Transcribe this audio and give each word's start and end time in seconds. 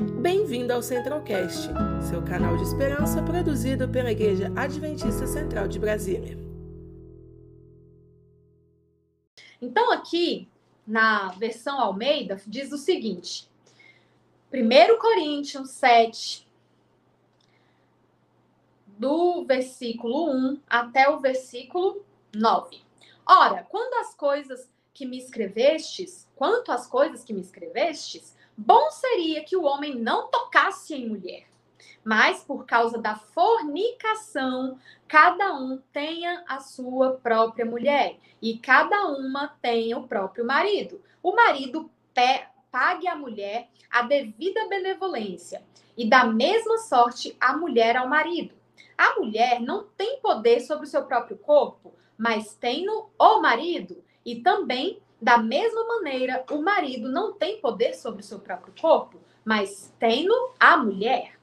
Bem-vindo 0.00 0.72
ao 0.72 0.80
Centralcast, 0.80 1.68
seu 2.08 2.24
canal 2.24 2.56
de 2.56 2.62
esperança 2.62 3.22
produzido 3.22 3.86
pela 3.86 4.10
Igreja 4.10 4.50
Adventista 4.56 5.26
Central 5.26 5.68
de 5.68 5.78
Brasília. 5.78 6.38
Então, 9.60 9.92
aqui 9.92 10.48
na 10.86 11.28
versão 11.32 11.78
Almeida, 11.78 12.40
diz 12.46 12.72
o 12.72 12.78
seguinte: 12.78 13.46
1 14.50 14.98
Coríntios 14.98 15.68
7, 15.72 16.48
do 18.86 19.44
versículo 19.44 20.30
1 20.30 20.60
até 20.66 21.10
o 21.10 21.20
versículo 21.20 22.02
9. 22.34 22.80
Ora, 23.26 23.66
quando 23.68 23.92
as 24.00 24.14
coisas 24.14 24.66
que 24.94 25.04
me 25.04 25.18
escrevestes, 25.18 26.26
quanto 26.34 26.72
às 26.72 26.86
coisas 26.86 27.22
que 27.22 27.34
me 27.34 27.42
escrevestes, 27.42 28.34
bom 28.56 28.90
seria 28.90 29.44
que 29.44 29.56
o 29.56 29.64
homem 29.64 29.94
não 29.94 30.28
tocasse 30.28 30.94
em 30.94 31.08
mulher. 31.08 31.46
Mas 32.04 32.42
por 32.42 32.64
causa 32.64 32.98
da 32.98 33.14
fornicação, 33.14 34.78
cada 35.06 35.54
um 35.54 35.80
tenha 35.92 36.44
a 36.48 36.60
sua 36.60 37.12
própria 37.12 37.64
mulher 37.64 38.18
e 38.40 38.58
cada 38.58 39.06
uma 39.06 39.48
tenha 39.60 39.98
o 39.98 40.08
próprio 40.08 40.46
marido. 40.46 41.02
O 41.22 41.34
marido 41.34 41.90
pague 42.70 43.06
à 43.06 43.14
mulher 43.14 43.68
a 43.90 44.02
devida 44.02 44.68
benevolência 44.68 45.62
e 45.96 46.08
da 46.08 46.24
mesma 46.24 46.78
sorte 46.78 47.36
a 47.40 47.56
mulher 47.56 47.96
ao 47.96 48.08
marido. 48.08 48.54
A 48.96 49.18
mulher 49.18 49.60
não 49.60 49.84
tem 49.96 50.20
poder 50.20 50.60
sobre 50.60 50.86
o 50.86 50.88
seu 50.88 51.04
próprio 51.04 51.36
corpo, 51.38 51.94
mas 52.16 52.54
tem 52.54 52.84
no 52.84 53.10
o 53.18 53.40
marido 53.40 54.02
e 54.24 54.36
também 54.36 55.00
da 55.20 55.38
mesma 55.38 55.84
maneira 55.86 56.44
o 56.50 56.62
marido 56.62 57.08
não 57.08 57.32
tem 57.32 57.60
poder 57.60 57.94
sobre 57.94 58.20
o 58.20 58.24
seu 58.24 58.38
próprio 58.38 58.72
corpo, 58.80 59.18
mas 59.44 59.92
tem 59.98 60.26
no 60.26 60.50
a 60.58 60.76
mulher. 60.76 61.38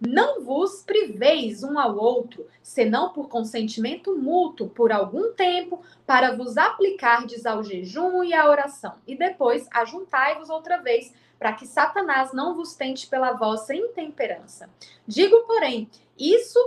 Não 0.00 0.42
vos 0.42 0.82
priveis 0.82 1.62
um 1.62 1.78
ao 1.78 1.96
outro, 1.96 2.46
senão 2.62 3.10
por 3.10 3.28
consentimento 3.28 4.16
mútuo 4.16 4.68
por 4.68 4.90
algum 4.90 5.32
tempo, 5.32 5.82
para 6.06 6.34
vos 6.34 6.56
aplicardes 6.56 7.44
ao 7.44 7.62
jejum 7.62 8.24
e 8.24 8.32
à 8.32 8.48
oração, 8.48 8.94
e 9.06 9.14
depois 9.14 9.68
ajuntai-vos 9.70 10.48
outra 10.48 10.78
vez, 10.78 11.12
para 11.38 11.52
que 11.52 11.66
Satanás 11.66 12.32
não 12.32 12.54
vos 12.54 12.74
tente 12.74 13.06
pela 13.06 13.32
vossa 13.32 13.74
intemperança. 13.74 14.70
Digo, 15.06 15.40
porém, 15.42 15.88
isso 16.18 16.58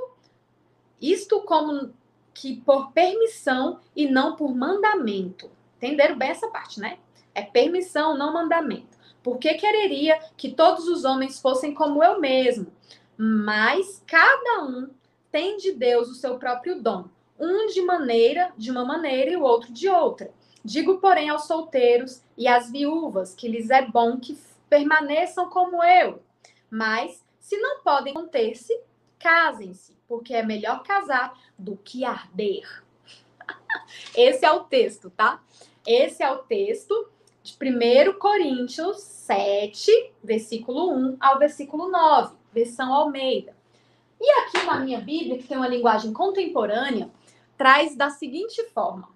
isto 1.03 1.41
como 1.41 1.93
que 2.33 2.55
por 2.61 2.91
permissão 2.93 3.79
e 3.93 4.07
não 4.07 4.37
por 4.37 4.55
mandamento. 4.55 5.51
Entenderam 5.83 6.17
bem 6.17 6.29
essa 6.29 6.47
parte, 6.47 6.79
né? 6.79 6.97
É 7.35 7.41
permissão, 7.41 8.17
não 8.17 8.31
mandamento. 8.31 8.97
Porque 9.21 9.53
quereria 9.55 10.17
que 10.37 10.51
todos 10.51 10.87
os 10.87 11.03
homens 11.03 11.41
fossem 11.41 11.73
como 11.73 12.01
eu 12.01 12.21
mesmo, 12.21 12.67
mas 13.17 14.01
cada 14.07 14.63
um 14.63 14.89
tem 15.29 15.57
de 15.57 15.73
Deus 15.73 16.09
o 16.09 16.15
seu 16.15 16.37
próprio 16.37 16.81
dom, 16.81 17.05
um 17.37 17.67
de 17.67 17.81
maneira, 17.81 18.53
de 18.57 18.71
uma 18.71 18.85
maneira 18.85 19.31
e 19.31 19.35
o 19.35 19.41
outro 19.41 19.73
de 19.73 19.89
outra. 19.89 20.31
Digo, 20.63 20.99
porém, 20.99 21.29
aos 21.29 21.47
solteiros 21.47 22.23
e 22.37 22.47
às 22.47 22.71
viúvas 22.71 23.35
que 23.35 23.49
lhes 23.49 23.69
é 23.69 23.85
bom 23.85 24.17
que 24.17 24.37
permaneçam 24.69 25.49
como 25.49 25.83
eu. 25.83 26.21
Mas, 26.69 27.21
se 27.39 27.57
não 27.57 27.81
podem 27.81 28.13
conter-se, 28.13 28.79
casem-se, 29.19 29.97
porque 30.07 30.33
é 30.33 30.43
melhor 30.43 30.81
casar 30.83 31.37
do 31.59 31.75
que 31.75 32.05
arder. 32.05 32.83
Esse 34.15 34.45
é 34.45 34.51
o 34.51 34.63
texto, 34.63 35.09
tá? 35.09 35.41
Esse 35.85 36.23
é 36.23 36.31
o 36.31 36.39
texto 36.39 37.09
de 37.41 37.57
1 37.61 38.17
Coríntios 38.19 39.01
7, 39.01 40.13
versículo 40.23 40.91
1 40.93 41.17
ao 41.19 41.37
versículo 41.37 41.89
9 41.89 42.35
versão 42.53 42.93
Almeida. 42.93 43.55
E 44.21 44.31
aqui 44.41 44.65
na 44.65 44.79
minha 44.79 45.01
Bíblia, 45.01 45.37
que 45.37 45.47
tem 45.47 45.57
uma 45.57 45.67
linguagem 45.67 46.13
contemporânea, 46.13 47.11
traz 47.57 47.95
da 47.95 48.09
seguinte 48.09 48.63
forma. 48.69 49.09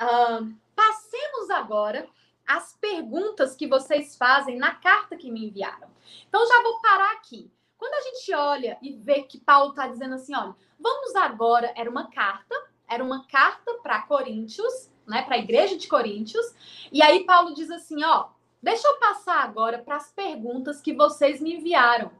Uh, 0.00 0.54
passemos 0.76 1.50
agora 1.50 2.06
as 2.46 2.76
perguntas 2.76 3.56
que 3.56 3.66
vocês 3.66 4.16
fazem 4.16 4.58
na 4.58 4.74
carta 4.74 5.16
que 5.16 5.30
me 5.30 5.46
enviaram. 5.46 5.88
Então, 6.28 6.46
já 6.46 6.62
vou 6.62 6.80
parar 6.80 7.12
aqui. 7.12 7.50
Quando 7.78 7.94
a 7.94 8.00
gente 8.02 8.34
olha 8.34 8.78
e 8.82 8.92
vê 8.92 9.22
que 9.22 9.40
Paulo 9.40 9.70
está 9.70 9.88
dizendo 9.88 10.14
assim, 10.14 10.34
olha, 10.34 10.54
vamos 10.78 11.16
agora, 11.16 11.72
era 11.74 11.90
uma 11.90 12.10
carta, 12.10 12.54
era 12.94 13.04
uma 13.04 13.26
carta 13.26 13.74
para 13.82 14.02
Coríntios, 14.02 14.90
né, 15.06 15.22
para 15.22 15.34
a 15.34 15.38
igreja 15.38 15.76
de 15.76 15.86
Coríntios, 15.86 16.54
e 16.90 17.02
aí 17.02 17.24
Paulo 17.24 17.54
diz 17.54 17.70
assim, 17.70 18.02
ó, 18.02 18.28
Deixa 18.64 18.88
eu 18.88 18.96
passar 18.96 19.44
agora 19.44 19.76
para 19.76 19.96
as 19.96 20.10
perguntas 20.10 20.80
que 20.80 20.94
vocês 20.94 21.38
me 21.38 21.56
enviaram. 21.56 22.10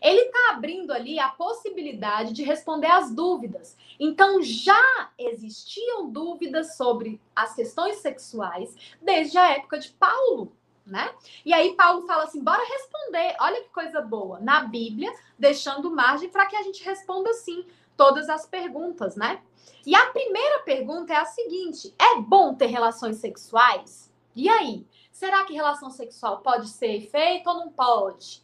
Ele 0.00 0.20
está 0.20 0.50
abrindo 0.52 0.92
ali 0.92 1.18
a 1.18 1.26
possibilidade 1.26 2.32
de 2.32 2.44
responder 2.44 2.86
as 2.86 3.12
dúvidas. 3.12 3.76
Então, 3.98 4.40
já 4.40 5.10
existiam 5.18 6.08
dúvidas 6.08 6.76
sobre 6.76 7.20
as 7.34 7.52
questões 7.52 7.96
sexuais 7.96 8.76
desde 9.02 9.38
a 9.38 9.50
época 9.50 9.80
de 9.80 9.88
Paulo, 9.88 10.52
né? 10.86 11.12
E 11.44 11.52
aí, 11.52 11.74
Paulo 11.74 12.06
fala 12.06 12.22
assim: 12.22 12.44
bora 12.44 12.62
responder. 12.64 13.34
Olha 13.40 13.60
que 13.60 13.70
coisa 13.70 14.00
boa. 14.00 14.38
Na 14.38 14.62
Bíblia, 14.62 15.12
deixando 15.36 15.90
margem 15.90 16.28
para 16.28 16.46
que 16.46 16.54
a 16.54 16.62
gente 16.62 16.84
responda 16.84 17.32
sim 17.32 17.66
todas 17.98 18.30
as 18.30 18.46
perguntas, 18.46 19.16
né? 19.16 19.42
E 19.84 19.94
a 19.94 20.06
primeira 20.06 20.60
pergunta 20.60 21.12
é 21.12 21.16
a 21.16 21.26
seguinte: 21.26 21.92
é 21.98 22.20
bom 22.20 22.54
ter 22.54 22.66
relações 22.66 23.16
sexuais? 23.16 24.10
E 24.34 24.48
aí? 24.48 24.86
Será 25.12 25.44
que 25.44 25.52
relação 25.52 25.90
sexual 25.90 26.38
pode 26.38 26.68
ser 26.68 27.00
feita 27.10 27.50
ou 27.50 27.56
não 27.56 27.72
pode? 27.72 28.40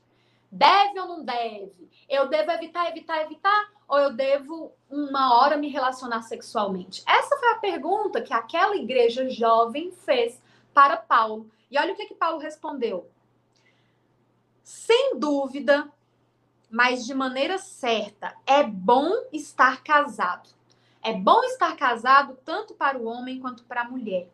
Deve 0.50 0.98
ou 0.98 1.06
não 1.06 1.24
deve? 1.24 1.88
Eu 2.08 2.28
devo 2.28 2.50
evitar, 2.50 2.88
evitar, 2.90 3.22
evitar? 3.22 3.72
Ou 3.86 3.98
eu 3.98 4.12
devo 4.12 4.72
uma 4.90 5.38
hora 5.38 5.56
me 5.56 5.68
relacionar 5.68 6.22
sexualmente? 6.22 7.02
Essa 7.06 7.36
foi 7.36 7.48
a 7.52 7.58
pergunta 7.58 8.20
que 8.20 8.34
aquela 8.34 8.76
igreja 8.76 9.28
jovem 9.28 9.92
fez 9.92 10.42
para 10.72 10.96
Paulo. 10.96 11.48
E 11.70 11.78
olha 11.78 11.92
o 11.92 11.96
que, 11.96 12.06
que 12.06 12.14
Paulo 12.14 12.38
respondeu. 12.38 13.08
Sem 14.64 15.18
dúvida, 15.18 15.88
mas 16.74 17.06
de 17.06 17.14
maneira 17.14 17.56
certa, 17.56 18.34
é 18.44 18.64
bom 18.64 19.08
estar 19.32 19.84
casado. 19.84 20.50
É 21.00 21.12
bom 21.12 21.44
estar 21.44 21.76
casado 21.76 22.36
tanto 22.44 22.74
para 22.74 22.98
o 22.98 23.04
homem 23.04 23.38
quanto 23.38 23.62
para 23.62 23.82
a 23.82 23.88
mulher. 23.88 24.28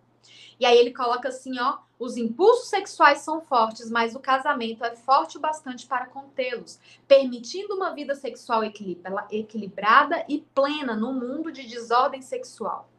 E 0.58 0.64
aí 0.64 0.78
ele 0.78 0.90
coloca 0.90 1.28
assim, 1.28 1.60
ó, 1.60 1.76
os 1.98 2.16
impulsos 2.16 2.70
sexuais 2.70 3.18
são 3.18 3.42
fortes, 3.42 3.90
mas 3.90 4.14
o 4.14 4.20
casamento 4.20 4.82
é 4.82 4.96
forte 4.96 5.36
o 5.36 5.40
bastante 5.40 5.86
para 5.86 6.06
contê-los, 6.06 6.80
permitindo 7.06 7.74
uma 7.74 7.90
vida 7.90 8.14
sexual 8.14 8.62
equilibrada 8.64 10.24
e 10.26 10.38
plena 10.54 10.96
no 10.96 11.12
mundo 11.12 11.52
de 11.52 11.66
desordem 11.66 12.22
sexual. 12.22 12.89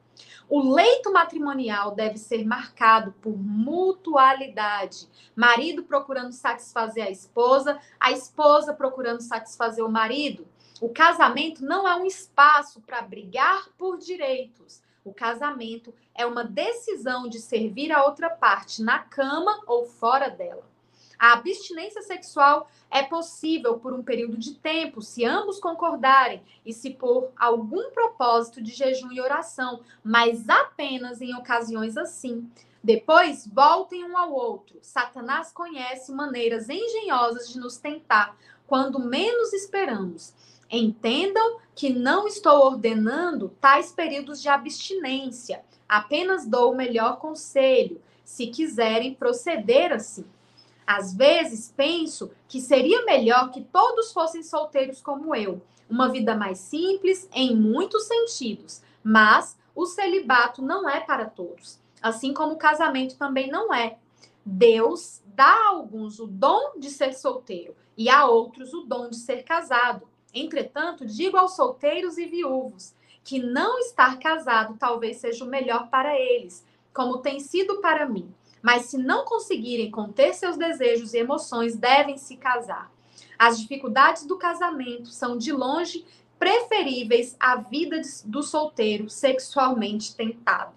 O 0.52 0.74
leito 0.74 1.14
matrimonial 1.14 1.96
deve 1.96 2.18
ser 2.18 2.46
marcado 2.46 3.14
por 3.22 3.38
mutualidade. 3.38 5.08
Marido 5.34 5.82
procurando 5.82 6.34
satisfazer 6.34 7.08
a 7.08 7.10
esposa, 7.10 7.80
a 7.98 8.12
esposa 8.12 8.74
procurando 8.74 9.22
satisfazer 9.22 9.82
o 9.82 9.90
marido. 9.90 10.46
O 10.82 10.90
casamento 10.90 11.64
não 11.64 11.88
é 11.88 11.96
um 11.96 12.06
espaço 12.06 12.82
para 12.82 13.02
brigar 13.02 13.70
por 13.78 13.98
direitos, 13.98 14.84
o 15.06 15.14
casamento 15.14 15.94
é 16.14 16.26
uma 16.26 16.44
decisão 16.44 17.30
de 17.30 17.40
servir 17.40 17.90
a 17.94 18.04
outra 18.04 18.30
parte 18.30 18.84
na 18.84 19.00
cama 19.00 19.58
ou 19.66 19.86
fora 19.86 20.30
dela. 20.30 20.71
A 21.22 21.34
abstinência 21.34 22.02
sexual 22.02 22.68
é 22.90 23.04
possível 23.04 23.78
por 23.78 23.94
um 23.94 24.02
período 24.02 24.40
de 24.40 24.56
tempo, 24.56 25.04
se 25.04 25.24
ambos 25.24 25.60
concordarem 25.60 26.42
e 26.66 26.74
se 26.74 26.90
por 26.90 27.30
algum 27.38 27.92
propósito 27.92 28.60
de 28.60 28.72
jejum 28.72 29.12
e 29.12 29.22
oração, 29.22 29.82
mas 30.04 30.50
apenas 30.50 31.22
em 31.22 31.36
ocasiões 31.36 31.96
assim. 31.96 32.50
Depois, 32.84 33.46
voltem 33.46 34.04
um 34.04 34.18
ao 34.18 34.34
outro. 34.34 34.80
Satanás 34.82 35.52
conhece 35.52 36.12
maneiras 36.12 36.70
engenhosas 36.70 37.48
de 37.48 37.60
nos 37.60 37.78
tentar 37.78 38.36
quando 38.66 38.98
menos 38.98 39.54
esperamos. 39.54 40.34
Entendam 40.72 41.60
que 41.76 41.94
não 41.94 42.28
estou 42.28 42.66
ordenando 42.66 43.56
tais 43.62 43.92
períodos 43.92 44.42
de 44.42 44.50
abstinência, 44.50 45.64
apenas 45.88 46.48
dou 46.48 46.72
o 46.72 46.76
melhor 46.76 47.20
conselho, 47.20 48.02
se 48.26 48.48
quiserem 48.48 49.14
proceder 49.14 49.94
assim. 49.94 50.26
Às 50.92 51.14
vezes 51.14 51.74
penso 51.76 52.32
que 52.50 52.60
seria 52.60 53.06
melhor 53.06 53.50
que 53.52 53.62
todos 53.62 54.12
fossem 54.12 54.44
solteiros 54.44 55.02
como 55.02 55.34
eu, 55.34 55.62
uma 55.90 56.10
vida 56.10 56.36
mais 56.36 56.58
simples 56.58 57.30
em 57.34 57.56
muitos 57.56 58.04
sentidos, 58.04 58.82
mas 59.02 59.58
o 59.74 59.86
celibato 59.86 60.62
não 60.62 60.90
é 60.90 61.00
para 61.00 61.26
todos, 61.26 61.80
assim 62.02 62.34
como 62.34 62.56
o 62.56 62.58
casamento 62.58 63.16
também 63.16 63.50
não 63.50 63.74
é. 63.74 63.98
Deus 64.46 65.22
dá 65.28 65.46
a 65.46 65.70
alguns 65.70 66.20
o 66.20 66.28
dom 66.28 66.78
de 66.78 66.90
ser 66.90 67.14
solteiro 67.14 67.74
e 67.96 68.10
a 68.10 68.26
outros 68.26 68.74
o 68.74 68.82
dom 68.82 69.10
de 69.10 69.16
ser 69.16 69.44
casado. 69.44 70.06
Entretanto, 70.34 71.06
digo 71.06 71.38
aos 71.38 71.56
solteiros 71.56 72.18
e 72.18 72.26
viúvos 72.26 72.94
que 73.24 73.40
não 73.40 73.80
estar 73.80 74.20
casado 74.20 74.76
talvez 74.78 75.18
seja 75.18 75.46
o 75.46 75.48
melhor 75.48 75.90
para 75.90 76.20
eles, 76.20 76.66
como 76.94 77.20
tem 77.20 77.40
sido 77.40 77.80
para 77.80 78.06
mim. 78.06 78.30
Mas 78.62 78.86
se 78.86 78.98
não 78.98 79.26
conseguirem 79.26 79.90
conter 79.90 80.34
seus 80.34 80.58
desejos 80.58 81.14
e 81.14 81.18
emoções, 81.18 81.76
devem 81.76 82.18
se 82.18 82.38
casar. 82.38 82.92
As 83.38 83.60
dificuldades 83.60 84.26
do 84.26 84.38
casamento 84.38 85.10
são 85.10 85.38
de 85.38 85.52
longe 85.52 86.06
preferíveis 86.38 87.36
à 87.40 87.56
vida 87.56 88.00
do 88.26 88.44
solteiro 88.44 89.10
sexualmente 89.10 90.16
tentado. 90.16 90.74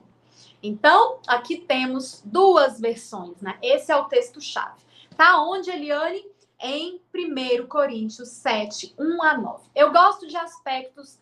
Então, 0.62 1.18
aqui 1.26 1.58
temos 1.58 2.22
duas 2.24 2.80
versões, 2.80 3.38
né? 3.42 3.58
Esse 3.62 3.92
é 3.92 3.96
o 3.96 4.04
texto-chave. 4.04 4.80
Tá 5.14 5.42
onde, 5.42 5.70
Eliane? 5.70 6.24
Em 6.58 6.98
1 7.14 7.66
Coríntios 7.66 8.30
7, 8.30 8.94
1 8.98 9.22
a 9.22 9.36
9. 9.36 9.64
Eu 9.74 9.92
gosto 9.92 10.26
de 10.26 10.36
aspectos 10.38 11.18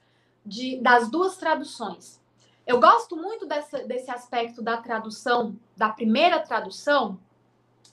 de, 0.47 0.77
das 0.81 1.11
duas 1.11 1.37
traduções. 1.37 2.22
Eu 2.67 2.81
gosto 2.81 3.17
muito 3.17 3.47
dessa, 3.47 3.81
desse 3.85 4.11
aspecto 4.11 4.63
da 4.63 4.77
tradução, 4.77 5.59
da 5.77 5.89
primeira 5.89 6.41
tradução, 6.41 7.19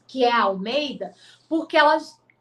que 0.08 0.24
é 0.24 0.32
a 0.32 0.44
Almeida, 0.44 1.14
porque 1.48 1.78
ela 1.78 1.98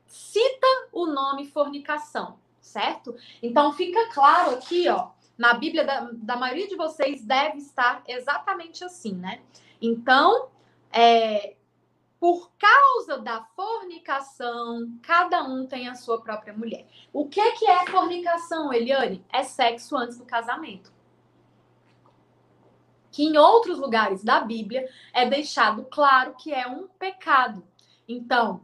cita 0.06 0.66
o 0.92 1.06
nome 1.06 1.46
fornicação, 1.46 2.38
certo? 2.60 3.14
Então 3.42 3.72
fica 3.72 4.08
claro 4.12 4.52
aqui, 4.52 4.88
ó, 4.88 5.10
na 5.36 5.54
Bíblia 5.54 5.84
da, 5.84 6.10
da 6.12 6.36
maioria 6.36 6.66
de 6.66 6.76
vocês 6.76 7.22
deve 7.25 7.58
estar 7.58 8.02
exatamente 8.06 8.84
assim, 8.84 9.14
né? 9.14 9.40
Então, 9.80 10.48
é, 10.90 11.54
por 12.19 12.50
causa 12.58 13.19
da 13.19 13.42
fornicação, 13.54 14.98
cada 15.02 15.44
um 15.44 15.66
tem 15.66 15.88
a 15.88 15.94
sua 15.94 16.20
própria 16.20 16.52
mulher. 16.52 16.86
O 17.12 17.28
que, 17.28 17.52
que 17.52 17.66
é 17.66 17.86
fornicação, 17.86 18.72
Eliane? 18.72 19.25
É 19.32 19.44
sexo 19.44 19.96
antes 19.96 20.19
do 20.19 20.25
casamento. 20.25 20.92
Que 23.18 23.24
em 23.24 23.36
outros 23.36 23.80
lugares 23.80 24.22
da 24.22 24.38
Bíblia 24.38 24.88
é 25.12 25.28
deixado 25.28 25.84
claro 25.90 26.36
que 26.38 26.54
é 26.54 26.68
um 26.68 26.86
pecado. 26.86 27.66
Então, 28.06 28.60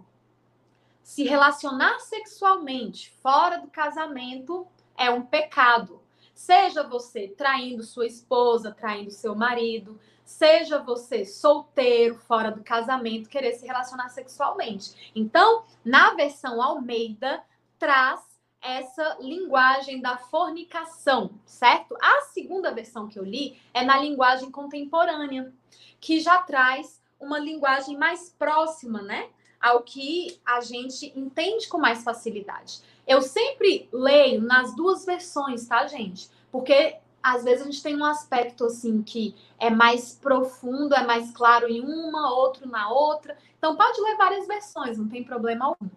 se 1.02 1.24
relacionar 1.24 1.98
sexualmente 1.98 3.10
fora 3.20 3.56
do 3.56 3.66
casamento 3.66 4.64
é 4.96 5.10
um 5.10 5.22
pecado. 5.22 6.00
Seja 6.32 6.84
você 6.84 7.26
traindo 7.26 7.82
sua 7.82 8.06
esposa, 8.06 8.70
traindo 8.70 9.10
seu 9.10 9.34
marido, 9.34 9.98
seja 10.24 10.78
você 10.78 11.24
solteiro, 11.24 12.14
fora 12.14 12.52
do 12.52 12.62
casamento, 12.62 13.28
querer 13.28 13.54
se 13.54 13.66
relacionar 13.66 14.08
sexualmente. 14.10 15.10
Então, 15.16 15.64
na 15.84 16.14
versão 16.14 16.62
Almeida, 16.62 17.42
traz 17.76 18.33
essa 18.64 19.18
linguagem 19.20 20.00
da 20.00 20.16
fornicação, 20.16 21.30
certo? 21.44 21.94
A 22.00 22.22
segunda 22.32 22.72
versão 22.72 23.06
que 23.06 23.18
eu 23.18 23.22
li 23.22 23.60
é 23.74 23.84
na 23.84 23.98
linguagem 23.98 24.50
contemporânea, 24.50 25.52
que 26.00 26.18
já 26.18 26.38
traz 26.38 27.00
uma 27.20 27.38
linguagem 27.38 27.96
mais 27.96 28.30
próxima, 28.30 29.02
né? 29.02 29.28
Ao 29.60 29.82
que 29.82 30.40
a 30.44 30.62
gente 30.62 31.12
entende 31.14 31.68
com 31.68 31.78
mais 31.78 32.02
facilidade. 32.02 32.80
Eu 33.06 33.20
sempre 33.20 33.88
leio 33.92 34.40
nas 34.40 34.74
duas 34.74 35.04
versões, 35.04 35.66
tá, 35.66 35.86
gente? 35.86 36.30
Porque 36.50 36.96
às 37.22 37.44
vezes 37.44 37.62
a 37.62 37.64
gente 37.64 37.82
tem 37.82 37.96
um 37.96 38.04
aspecto 38.04 38.64
assim 38.64 39.02
que 39.02 39.34
é 39.58 39.70
mais 39.70 40.14
profundo, 40.14 40.94
é 40.94 41.06
mais 41.06 41.30
claro 41.32 41.68
em 41.68 41.80
uma, 41.80 42.34
outro 42.34 42.68
na 42.68 42.90
outra. 42.90 43.36
Então 43.58 43.76
pode 43.76 44.00
ler 44.00 44.16
várias 44.16 44.46
versões, 44.46 44.98
não 44.98 45.08
tem 45.08 45.24
problema 45.24 45.66
algum. 45.66 45.88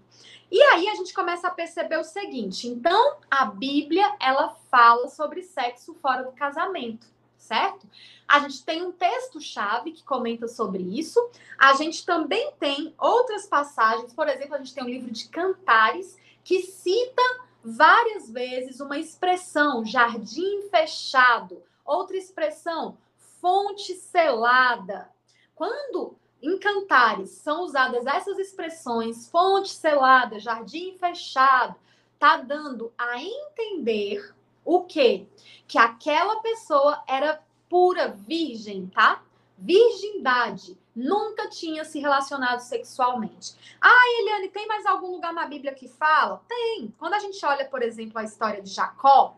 E 0.49 0.61
aí 0.61 0.87
a 0.87 0.95
gente 0.95 1.13
começa 1.13 1.47
a 1.47 1.51
perceber 1.51 1.97
o 1.97 2.03
seguinte: 2.03 2.67
então 2.67 3.17
a 3.29 3.45
Bíblia 3.45 4.15
ela 4.19 4.49
fala 4.71 5.07
sobre 5.09 5.43
sexo 5.43 5.93
fora 5.95 6.23
do 6.23 6.31
casamento, 6.31 7.07
certo? 7.37 7.87
A 8.27 8.39
gente 8.39 8.63
tem 8.63 8.81
um 8.81 8.91
texto-chave 8.91 9.91
que 9.91 10.03
comenta 10.03 10.47
sobre 10.47 10.83
isso. 10.83 11.19
A 11.57 11.73
gente 11.73 12.05
também 12.05 12.51
tem 12.59 12.93
outras 12.97 13.45
passagens, 13.45 14.13
por 14.13 14.27
exemplo, 14.27 14.55
a 14.55 14.57
gente 14.57 14.73
tem 14.73 14.83
um 14.83 14.89
livro 14.89 15.11
de 15.11 15.27
Cantares 15.29 16.17
que 16.43 16.61
cita 16.61 17.21
várias 17.63 18.29
vezes 18.29 18.79
uma 18.79 18.97
expressão, 18.97 19.85
jardim 19.85 20.69
fechado, 20.69 21.61
outra 21.85 22.15
expressão, 22.15 22.97
fonte 23.41 23.93
selada. 23.95 25.09
Quando 25.53 26.15
em 26.41 26.57
cantares 26.57 27.29
são 27.31 27.63
usadas 27.63 28.05
essas 28.05 28.37
expressões, 28.37 29.29
fonte 29.29 29.69
selada, 29.69 30.39
jardim 30.39 30.97
fechado, 30.97 31.75
tá 32.19 32.37
dando 32.37 32.91
a 32.97 33.21
entender 33.21 34.33
o 34.63 34.83
quê? 34.83 35.25
Que 35.67 35.77
aquela 35.77 36.41
pessoa 36.41 37.01
era 37.07 37.41
pura 37.69 38.09
virgem, 38.09 38.87
tá? 38.87 39.23
Virgindade 39.57 40.77
nunca 40.95 41.49
tinha 41.49 41.83
se 41.85 41.99
relacionado 41.99 42.59
sexualmente. 42.59 43.55
Ah, 43.81 44.19
Eliane, 44.19 44.49
tem 44.49 44.67
mais 44.67 44.85
algum 44.85 45.11
lugar 45.11 45.33
na 45.33 45.47
Bíblia 45.47 45.73
que 45.73 45.87
fala? 45.87 46.41
Tem. 46.47 46.93
Quando 46.97 47.13
a 47.13 47.19
gente 47.19 47.43
olha, 47.45 47.65
por 47.65 47.81
exemplo, 47.81 48.19
a 48.19 48.23
história 48.23 48.61
de 48.61 48.69
Jacó, 48.69 49.35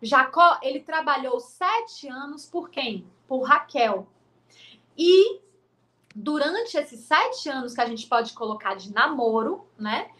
Jacó, 0.00 0.58
ele 0.62 0.80
trabalhou 0.80 1.40
sete 1.40 2.08
anos 2.08 2.46
por 2.46 2.70
quem? 2.70 3.06
Por 3.26 3.42
Raquel. 3.42 4.06
E 4.96 5.40
durante 6.18 6.76
esses 6.76 7.00
sete 7.00 7.48
anos 7.48 7.74
que 7.74 7.80
a 7.80 7.86
gente 7.86 8.06
pode 8.06 8.32
colocar 8.32 8.74
de 8.74 8.92
namoro, 8.92 9.66
né? 9.78 10.10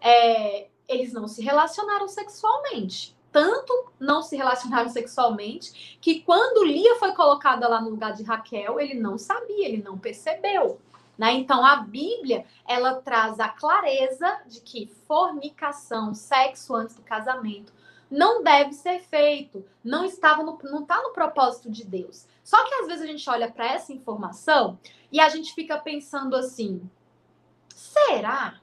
É, 0.00 0.68
eles 0.88 1.12
não 1.12 1.28
se 1.28 1.42
relacionaram 1.42 2.08
sexualmente 2.08 3.14
tanto 3.32 3.86
não 3.98 4.22
se 4.22 4.36
relacionaram 4.36 4.90
sexualmente 4.90 5.98
que 6.00 6.20
quando 6.20 6.64
Lia 6.64 6.96
foi 6.96 7.12
colocada 7.12 7.66
lá 7.66 7.80
no 7.80 7.88
lugar 7.88 8.12
de 8.12 8.22
Raquel, 8.22 8.78
ele 8.78 8.94
não 8.94 9.16
sabia, 9.16 9.66
ele 9.66 9.82
não 9.82 9.98
percebeu. 9.98 10.78
Né? 11.16 11.32
Então 11.32 11.64
a 11.64 11.76
Bíblia 11.76 12.44
ela 12.66 12.96
traz 12.96 13.40
a 13.40 13.48
clareza 13.48 14.40
de 14.46 14.60
que 14.60 14.86
fornicação, 15.06 16.14
sexo 16.14 16.74
antes 16.74 16.94
do 16.94 17.02
casamento, 17.02 17.72
não 18.12 18.42
deve 18.42 18.72
ser 18.74 19.00
feito, 19.00 19.64
não 19.82 20.04
estava 20.04 20.42
no, 20.42 20.58
não 20.64 20.82
está 20.82 21.02
no 21.02 21.10
propósito 21.10 21.70
de 21.70 21.84
Deus. 21.84 22.26
Só 22.44 22.62
que 22.64 22.74
às 22.74 22.86
vezes 22.86 23.02
a 23.02 23.06
gente 23.06 23.28
olha 23.28 23.50
para 23.50 23.72
essa 23.72 23.92
informação 23.92 24.78
e 25.10 25.18
a 25.18 25.28
gente 25.28 25.54
fica 25.54 25.78
pensando 25.78 26.36
assim: 26.36 26.88
será? 27.74 28.60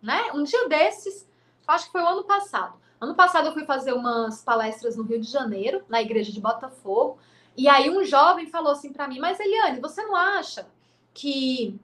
Né? 0.00 0.30
Um 0.32 0.44
dia 0.44 0.68
desses, 0.68 1.28
acho 1.66 1.86
que 1.86 1.92
foi 1.92 2.02
o 2.02 2.06
ano 2.06 2.24
passado, 2.24 2.78
Ano 3.04 3.14
passado 3.14 3.48
eu 3.48 3.52
fui 3.52 3.66
fazer 3.66 3.92
umas 3.92 4.42
palestras 4.42 4.96
no 4.96 5.02
Rio 5.02 5.20
de 5.20 5.30
Janeiro, 5.30 5.84
na 5.90 6.00
igreja 6.00 6.32
de 6.32 6.40
Botafogo, 6.40 7.18
e 7.54 7.68
aí 7.68 7.90
um 7.90 8.02
jovem 8.02 8.46
falou 8.46 8.72
assim 8.72 8.94
para 8.94 9.06
mim: 9.06 9.18
"Mas 9.18 9.38
Eliane, 9.38 9.78
você 9.78 10.02
não 10.02 10.16
acha 10.16 10.66
que 11.12 11.78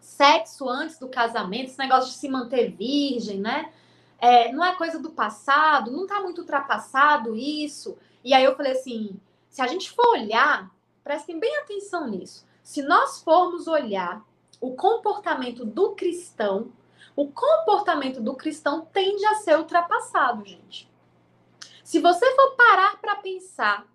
sexo 0.00 0.66
antes 0.66 0.98
do 0.98 1.08
casamento, 1.08 1.66
esse 1.66 1.78
negócio 1.78 2.10
de 2.10 2.16
se 2.16 2.28
manter 2.28 2.70
virgem, 2.70 3.38
né? 3.38 3.70
É, 4.18 4.52
não 4.52 4.64
é 4.64 4.74
coisa 4.74 4.98
do 4.98 5.10
passado, 5.10 5.90
não 5.90 6.06
tá 6.06 6.20
muito 6.20 6.42
ultrapassado 6.42 7.36
isso?" 7.36 7.96
E 8.22 8.32
aí 8.32 8.44
eu 8.44 8.56
falei 8.56 8.72
assim: 8.72 9.20
"Se 9.48 9.60
a 9.62 9.66
gente 9.66 9.90
for 9.90 10.06
olhar, 10.08 10.70
prestem 11.02 11.38
bem 11.38 11.56
atenção 11.58 12.08
nisso. 12.08 12.46
Se 12.62 12.82
nós 12.82 13.22
formos 13.22 13.66
olhar 13.66 14.24
o 14.60 14.74
comportamento 14.74 15.64
do 15.64 15.94
cristão 15.94 16.72
o 17.16 17.28
comportamento 17.28 18.20
do 18.20 18.34
cristão 18.34 18.86
tende 18.92 19.24
a 19.24 19.36
ser 19.36 19.56
ultrapassado, 19.56 20.44
gente. 20.44 20.90
Se 21.84 22.00
você 22.00 22.34
for 22.34 22.56
parar 22.56 23.00
para 23.00 23.16
pensar 23.16 23.86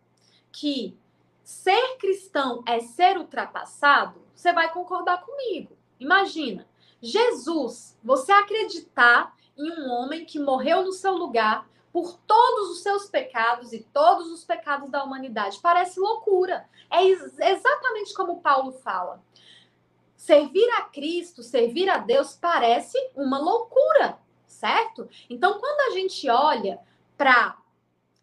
que 0.52 0.98
ser 1.44 1.98
cristão 1.98 2.64
é 2.66 2.80
ser 2.80 3.18
ultrapassado, 3.18 4.22
você 4.34 4.54
vai 4.54 4.72
concordar 4.72 5.22
comigo. 5.26 5.76
Imagina, 6.00 6.66
Jesus, 7.02 7.98
você 8.04 8.32
acreditar 8.32 9.36
em 9.60 9.82
um 9.82 9.92
homem 9.92 10.26
que 10.26 10.40
morreu 10.40 10.84
no 10.84 10.92
seu 10.92 11.14
lugar 11.14 11.68
por 11.92 12.18
todos 12.26 12.70
os 12.72 12.82
seus 12.82 13.10
pecados 13.10 13.74
e 13.74 13.80
todos 13.92 14.32
os 14.32 14.44
pecados 14.44 14.90
da 14.90 15.04
humanidade. 15.04 15.60
Parece 15.62 16.00
loucura. 16.00 16.68
É 16.90 17.04
exatamente 17.06 18.14
como 18.14 18.42
Paulo 18.42 18.72
fala. 18.72 19.22
Servir 20.16 20.70
a 20.72 20.84
Cristo, 20.84 21.42
servir 21.42 21.90
a 21.90 21.98
Deus 21.98 22.36
parece 22.36 22.98
uma 23.16 23.40
loucura, 23.40 24.20
certo? 24.46 25.10
Então, 25.30 25.60
quando 25.60 25.92
a 25.92 25.96
gente 25.96 26.30
olha 26.30 26.80
para 27.18 27.58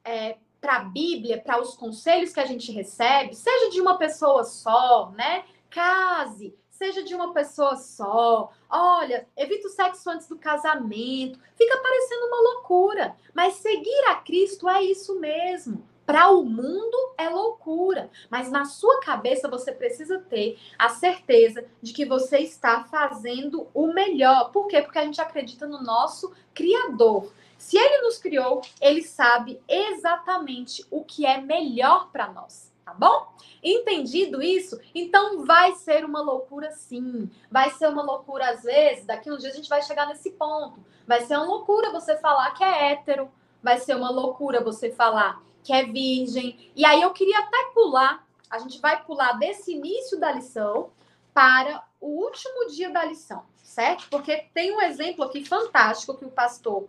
é, 0.05 0.37
para 0.61 0.77
a 0.77 0.85
Bíblia, 0.85 1.41
para 1.41 1.61
os 1.61 1.75
conselhos 1.75 2.33
que 2.33 2.41
a 2.41 2.47
gente 2.47 2.73
recebe, 2.73 3.35
seja 3.35 3.71
de 3.71 3.81
uma 3.81 3.99
pessoa 3.99 4.43
só, 4.45 5.11
né? 5.11 5.45
Case, 5.71 6.57
seja 6.77 7.03
de 7.03 7.15
uma 7.15 7.33
pessoa 7.33 7.77
só. 7.77 8.53
Olha, 8.69 9.27
evita 9.37 9.67
o 9.67 9.71
sexo 9.71 10.09
antes 10.11 10.29
do 10.29 10.39
casamento. 10.39 11.39
Fica 11.57 11.79
parecendo 11.79 12.27
uma 12.27 12.53
loucura. 12.53 13.17
Mas 13.35 13.55
seguir 13.55 14.05
a 14.09 14.17
Cristo 14.17 14.69
é 14.69 14.83
isso 14.83 15.19
mesmo. 15.19 15.83
Para 16.05 16.31
o 16.31 16.45
mundo 16.45 16.97
é 17.19 17.29
loucura, 17.29 18.09
mas 18.31 18.49
na 18.49 18.65
sua 18.65 19.01
cabeça 19.01 19.49
você 19.49 19.73
precisa 19.73 20.21
ter 20.21 20.57
a 20.79 20.89
certeza 20.89 21.65
de 21.83 21.93
que 21.93 22.05
você 22.05 22.39
está 22.39 22.85
fazendo 22.85 23.67
o 23.75 23.89
melhor. 23.89 24.53
Por 24.53 24.69
quê? 24.69 24.81
Porque 24.81 25.01
a 25.01 25.05
gente 25.05 25.21
acredita 25.21 25.67
no 25.67 25.83
nosso 25.83 26.33
Criador. 26.55 27.33
Se 27.59 27.77
ele 27.77 28.03
nos 28.03 28.19
criou, 28.19 28.63
ele 28.81 29.03
sabe 29.03 29.61
exatamente 29.69 30.87
o 30.93 31.03
que 31.03 31.27
é 31.27 31.41
melhor 31.41 32.09
para 32.13 32.29
nós. 32.29 32.73
Tá 32.87 32.95
bom? 32.95 33.27
Entendido 33.61 34.41
isso? 34.41 34.81
Então 34.95 35.45
vai 35.45 35.73
ser 35.73 36.05
uma 36.05 36.23
loucura 36.23 36.71
sim. 36.71 37.29
Vai 37.51 37.71
ser 37.71 37.89
uma 37.89 38.03
loucura 38.03 38.51
às 38.51 38.63
vezes, 38.63 39.05
daqui 39.05 39.29
uns 39.29 39.41
dias 39.41 39.53
a 39.53 39.57
gente 39.57 39.69
vai 39.69 39.83
chegar 39.83 40.07
nesse 40.07 40.31
ponto. 40.31 40.79
Vai 41.05 41.23
ser 41.23 41.37
uma 41.37 41.47
loucura 41.47 41.91
você 41.91 42.17
falar 42.17 42.53
que 42.53 42.63
é 42.63 42.93
hétero, 42.93 43.29
vai 43.61 43.79
ser 43.81 43.97
uma 43.97 44.09
loucura 44.09 44.63
você 44.63 44.93
falar 44.93 45.43
que 45.65 45.73
é 45.73 45.83
virgem. 45.83 46.71
E 46.77 46.87
aí 46.87 47.03
eu 47.03 47.11
queria 47.11 47.41
até 47.41 47.71
pular, 47.75 48.25
a 48.49 48.59
gente 48.61 48.81
vai 48.81 49.03
pular 49.03 49.33
desse 49.33 49.75
início 49.75 50.21
da 50.21 50.31
lição 50.31 50.91
para 51.35 51.83
o 52.01 52.07
último 52.07 52.69
dia 52.69 52.91
da 52.91 53.05
lição, 53.05 53.43
certo? 53.65 54.09
Porque 54.09 54.47
tem 54.55 54.73
um 54.73 54.81
exemplo 54.81 55.25
aqui 55.25 55.45
fantástico 55.45 56.17
que 56.17 56.25
o 56.25 56.31
pastor 56.31 56.89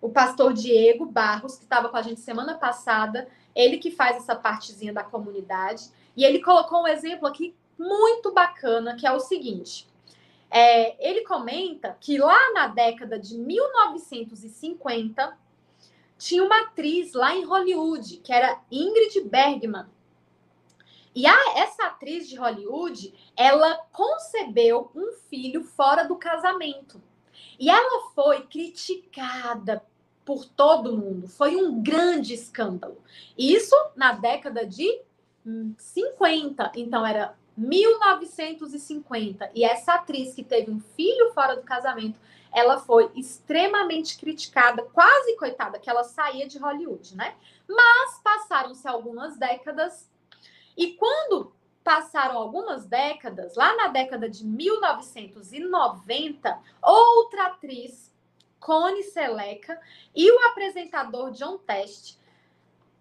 o 0.00 0.08
pastor 0.08 0.52
Diego 0.52 1.04
Barros, 1.04 1.56
que 1.56 1.64
estava 1.64 1.88
com 1.88 1.96
a 1.96 2.02
gente 2.02 2.20
semana 2.20 2.54
passada, 2.54 3.28
ele 3.58 3.76
que 3.78 3.90
faz 3.90 4.18
essa 4.18 4.36
partezinha 4.36 4.92
da 4.92 5.02
comunidade, 5.02 5.90
e 6.16 6.24
ele 6.24 6.40
colocou 6.40 6.82
um 6.82 6.86
exemplo 6.86 7.26
aqui 7.26 7.56
muito 7.76 8.32
bacana, 8.32 8.94
que 8.94 9.04
é 9.04 9.12
o 9.12 9.18
seguinte. 9.18 9.88
É, 10.48 10.94
ele 11.06 11.22
comenta 11.22 11.96
que 12.00 12.18
lá 12.18 12.52
na 12.52 12.68
década 12.68 13.18
de 13.18 13.36
1950 13.36 15.36
tinha 16.16 16.44
uma 16.44 16.60
atriz 16.60 17.14
lá 17.14 17.34
em 17.34 17.44
Hollywood, 17.44 18.18
que 18.18 18.32
era 18.32 18.60
Ingrid 18.70 19.22
Bergman. 19.22 19.86
E 21.12 21.26
a, 21.26 21.36
essa 21.56 21.86
atriz 21.86 22.28
de 22.28 22.36
Hollywood, 22.36 23.12
ela 23.36 23.76
concebeu 23.92 24.88
um 24.94 25.10
filho 25.28 25.64
fora 25.64 26.04
do 26.04 26.14
casamento. 26.14 27.02
E 27.58 27.68
ela 27.68 28.12
foi 28.14 28.46
criticada 28.46 29.84
por 30.28 30.44
todo 30.44 30.94
mundo. 30.94 31.26
Foi 31.26 31.56
um 31.56 31.82
grande 31.82 32.34
escândalo. 32.34 32.98
Isso 33.38 33.74
na 33.96 34.12
década 34.12 34.66
de 34.66 35.00
50. 35.78 36.70
Então 36.76 37.06
era 37.06 37.34
1950. 37.56 39.50
E 39.54 39.64
essa 39.64 39.94
atriz 39.94 40.34
que 40.34 40.44
teve 40.44 40.70
um 40.70 40.80
filho 40.80 41.32
fora 41.32 41.56
do 41.56 41.62
casamento, 41.62 42.20
ela 42.52 42.78
foi 42.78 43.10
extremamente 43.14 44.18
criticada, 44.18 44.82
quase 44.82 45.34
coitada, 45.36 45.78
que 45.78 45.88
ela 45.88 46.04
saía 46.04 46.46
de 46.46 46.58
Hollywood, 46.58 47.16
né? 47.16 47.34
Mas 47.66 48.20
passaram-se 48.22 48.86
algumas 48.86 49.38
décadas. 49.38 50.10
E 50.76 50.92
quando 50.92 51.54
passaram 51.82 52.36
algumas 52.36 52.84
décadas, 52.84 53.56
lá 53.56 53.74
na 53.76 53.88
década 53.88 54.28
de 54.28 54.44
1990, 54.44 56.58
outra 56.82 57.46
atriz, 57.46 58.08
Connie 58.60 59.02
Seleca, 59.02 59.80
e 60.14 60.30
o 60.30 60.46
apresentador 60.48 61.30
John 61.32 61.58
Test, 61.58 62.18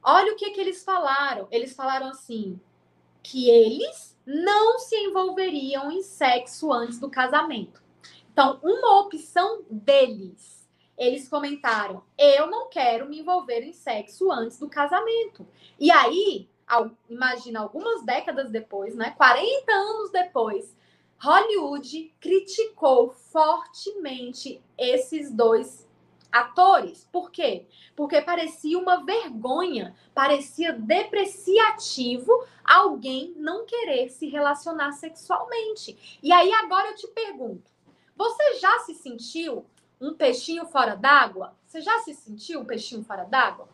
olha 0.03 0.33
o 0.33 0.35
que, 0.35 0.51
que 0.51 0.61
eles 0.61 0.83
falaram. 0.83 1.47
Eles 1.51 1.75
falaram 1.75 2.07
assim: 2.07 2.59
que 3.23 3.49
eles 3.49 4.17
não 4.25 4.79
se 4.79 4.95
envolveriam 4.95 5.91
em 5.91 6.01
sexo 6.01 6.71
antes 6.71 6.99
do 6.99 7.09
casamento. 7.09 7.83
Então, 8.31 8.59
uma 8.63 9.01
opção 9.01 9.63
deles. 9.69 10.67
Eles 10.97 11.27
comentaram: 11.27 12.03
eu 12.17 12.47
não 12.47 12.69
quero 12.69 13.07
me 13.07 13.19
envolver 13.19 13.61
em 13.61 13.73
sexo 13.73 14.31
antes 14.31 14.59
do 14.59 14.69
casamento. 14.69 15.45
E 15.79 15.91
aí, 15.91 16.49
imagina, 17.09 17.59
algumas 17.59 18.05
décadas 18.05 18.49
depois, 18.49 18.95
né? 18.95 19.11
40 19.11 19.71
anos 19.71 20.11
depois, 20.11 20.75
Hollywood 21.19 22.13
criticou 22.19 23.09
fortemente 23.09 24.61
esses 24.77 25.31
dois 25.31 25.87
atores. 26.31 27.07
Por 27.11 27.31
quê? 27.31 27.65
Porque 27.95 28.21
parecia 28.21 28.77
uma 28.77 29.03
vergonha, 29.03 29.95
parecia 30.13 30.73
depreciativo 30.73 32.31
alguém 32.63 33.33
não 33.37 33.65
querer 33.65 34.09
se 34.09 34.27
relacionar 34.27 34.91
sexualmente. 34.91 36.19
E 36.21 36.31
aí 36.31 36.51
agora 36.53 36.89
eu 36.89 36.95
te 36.95 37.07
pergunto: 37.07 37.71
você 38.15 38.55
já 38.55 38.79
se 38.79 38.93
sentiu 38.93 39.65
um 39.99 40.13
peixinho 40.13 40.65
fora 40.65 40.95
d'água? 40.95 41.55
Você 41.65 41.81
já 41.81 41.99
se 41.99 42.13
sentiu 42.13 42.59
um 42.59 42.65
peixinho 42.65 43.03
fora 43.03 43.23
d'água? 43.23 43.67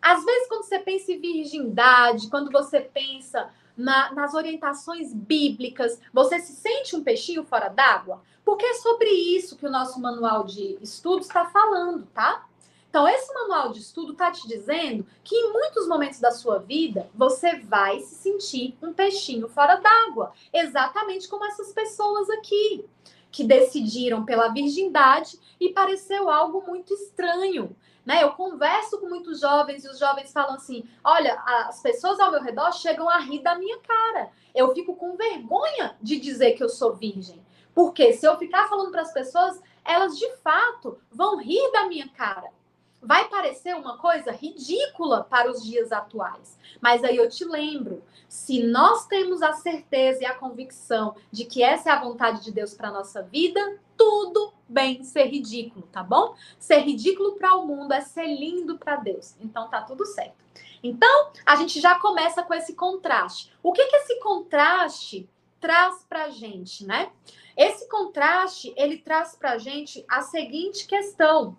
Às 0.00 0.22
vezes, 0.22 0.48
quando 0.48 0.64
você 0.64 0.78
pensa 0.78 1.12
em 1.12 1.18
virgindade, 1.18 2.28
quando 2.28 2.50
você 2.50 2.78
pensa 2.78 3.50
na, 3.76 4.12
nas 4.12 4.34
orientações 4.34 5.12
bíblicas, 5.12 6.00
você 6.12 6.38
se 6.38 6.52
sente 6.54 6.96
um 6.96 7.02
peixinho 7.02 7.44
fora 7.44 7.68
d'água? 7.68 8.22
Porque 8.44 8.64
é 8.64 8.74
sobre 8.74 9.08
isso 9.08 9.56
que 9.56 9.66
o 9.66 9.70
nosso 9.70 10.00
manual 10.00 10.44
de 10.44 10.78
estudos 10.82 11.26
está 11.26 11.46
falando, 11.46 12.06
tá? 12.12 12.46
Então, 12.94 13.08
esse 13.08 13.34
manual 13.34 13.72
de 13.72 13.80
estudo 13.80 14.12
está 14.12 14.30
te 14.30 14.46
dizendo 14.46 15.04
que 15.24 15.34
em 15.34 15.52
muitos 15.52 15.88
momentos 15.88 16.20
da 16.20 16.30
sua 16.30 16.60
vida 16.60 17.10
você 17.12 17.56
vai 17.58 17.98
se 17.98 18.14
sentir 18.14 18.76
um 18.80 18.92
peixinho 18.92 19.48
fora 19.48 19.74
d'água, 19.74 20.32
exatamente 20.52 21.26
como 21.26 21.44
essas 21.44 21.72
pessoas 21.72 22.30
aqui, 22.30 22.84
que 23.32 23.42
decidiram 23.42 24.24
pela 24.24 24.46
virgindade 24.46 25.40
e 25.58 25.70
pareceu 25.70 26.30
algo 26.30 26.62
muito 26.64 26.94
estranho. 26.94 27.74
Né? 28.04 28.22
Eu 28.22 28.32
converso 28.32 28.98
com 29.00 29.08
muitos 29.08 29.40
jovens 29.40 29.84
e 29.84 29.88
os 29.88 29.98
jovens 29.98 30.32
falam 30.32 30.54
assim: 30.54 30.84
olha, 31.02 31.40
as 31.46 31.80
pessoas 31.80 32.20
ao 32.20 32.30
meu 32.30 32.42
redor 32.42 32.72
chegam 32.72 33.08
a 33.08 33.18
rir 33.18 33.42
da 33.42 33.54
minha 33.54 33.78
cara. 33.80 34.30
Eu 34.54 34.74
fico 34.74 34.94
com 34.94 35.16
vergonha 35.16 35.96
de 36.00 36.18
dizer 36.20 36.52
que 36.52 36.62
eu 36.62 36.68
sou 36.68 36.94
virgem. 36.94 37.44
Porque 37.74 38.12
se 38.12 38.26
eu 38.26 38.36
ficar 38.36 38.68
falando 38.68 38.90
para 38.90 39.02
as 39.02 39.12
pessoas, 39.12 39.60
elas 39.84 40.16
de 40.18 40.30
fato 40.36 40.98
vão 41.10 41.38
rir 41.38 41.72
da 41.72 41.86
minha 41.86 42.08
cara 42.08 42.50
vai 43.04 43.28
parecer 43.28 43.74
uma 43.76 43.98
coisa 43.98 44.32
ridícula 44.32 45.24
para 45.24 45.50
os 45.50 45.62
dias 45.62 45.92
atuais. 45.92 46.58
Mas 46.80 47.04
aí 47.04 47.16
eu 47.16 47.28
te 47.28 47.44
lembro, 47.44 48.02
se 48.28 48.62
nós 48.62 49.06
temos 49.06 49.42
a 49.42 49.52
certeza 49.52 50.22
e 50.22 50.26
a 50.26 50.34
convicção 50.34 51.14
de 51.30 51.44
que 51.44 51.62
essa 51.62 51.90
é 51.90 51.92
a 51.92 52.00
vontade 52.00 52.42
de 52.42 52.50
Deus 52.50 52.74
para 52.74 52.90
nossa 52.90 53.22
vida, 53.22 53.78
tudo 53.96 54.52
bem 54.68 55.04
ser 55.04 55.26
ridículo, 55.26 55.86
tá 55.92 56.02
bom? 56.02 56.34
Ser 56.58 56.80
ridículo 56.80 57.32
para 57.32 57.54
o 57.54 57.66
mundo 57.66 57.92
é 57.92 58.00
ser 58.00 58.26
lindo 58.26 58.78
para 58.78 58.96
Deus. 58.96 59.34
Então 59.40 59.68
tá 59.68 59.82
tudo 59.82 60.04
certo. 60.06 60.42
Então, 60.82 61.30
a 61.46 61.56
gente 61.56 61.80
já 61.80 61.98
começa 61.98 62.42
com 62.42 62.52
esse 62.52 62.74
contraste. 62.74 63.50
O 63.62 63.72
que 63.72 63.86
que 63.86 63.96
esse 63.96 64.18
contraste 64.20 65.28
traz 65.58 66.04
para 66.06 66.28
gente, 66.28 66.84
né? 66.84 67.10
Esse 67.56 67.88
contraste, 67.88 68.74
ele 68.76 68.98
traz 68.98 69.34
para 69.34 69.56
gente 69.56 70.04
a 70.08 70.20
seguinte 70.20 70.86
questão: 70.86 71.56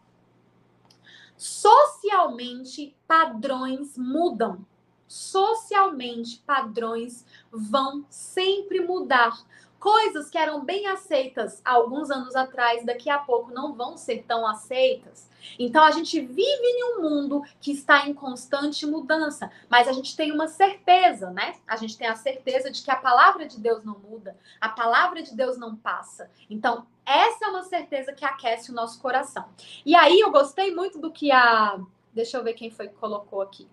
Socialmente, 1.37 2.95
padrões 3.07 3.97
mudam. 3.97 4.65
Socialmente, 5.07 6.41
padrões 6.45 7.25
vão 7.51 8.05
sempre 8.09 8.79
mudar. 8.79 9.37
Coisas 9.85 10.31
que 10.31 10.37
eram 10.39 10.65
bem 10.65 10.87
aceitas 10.87 11.61
alguns 11.63 12.09
anos 12.09 12.35
atrás, 12.35 12.83
daqui 12.83 13.07
a 13.07 13.19
pouco 13.19 13.53
não 13.53 13.71
vão 13.71 13.95
ser 13.95 14.23
tão 14.27 14.47
aceitas. 14.47 15.29
Então 15.59 15.83
a 15.83 15.91
gente 15.91 16.19
vive 16.19 16.41
em 16.43 16.83
um 16.85 17.03
mundo 17.03 17.43
que 17.61 17.71
está 17.71 18.09
em 18.09 18.13
constante 18.15 18.83
mudança, 18.87 19.51
mas 19.69 19.87
a 19.87 19.91
gente 19.91 20.17
tem 20.17 20.31
uma 20.31 20.47
certeza, 20.47 21.29
né? 21.29 21.57
A 21.67 21.75
gente 21.75 21.95
tem 21.99 22.07
a 22.07 22.15
certeza 22.15 22.71
de 22.71 22.81
que 22.81 22.89
a 22.89 22.95
palavra 22.95 23.45
de 23.45 23.59
Deus 23.59 23.83
não 23.83 23.99
muda, 23.99 24.35
a 24.59 24.69
palavra 24.69 25.21
de 25.21 25.35
Deus 25.35 25.55
não 25.55 25.75
passa. 25.75 26.31
Então, 26.49 26.87
essa 27.05 27.45
é 27.45 27.47
uma 27.49 27.61
certeza 27.61 28.11
que 28.11 28.25
aquece 28.25 28.71
o 28.71 28.73
nosso 28.73 28.99
coração. 28.99 29.45
E 29.85 29.93
aí 29.93 30.19
eu 30.19 30.31
gostei 30.31 30.73
muito 30.73 30.97
do 30.97 31.11
que 31.11 31.31
a. 31.31 31.79
Deixa 32.11 32.37
eu 32.37 32.43
ver 32.43 32.53
quem 32.53 32.71
foi 32.71 32.87
que 32.87 32.95
colocou 32.95 33.39
aqui. 33.39 33.67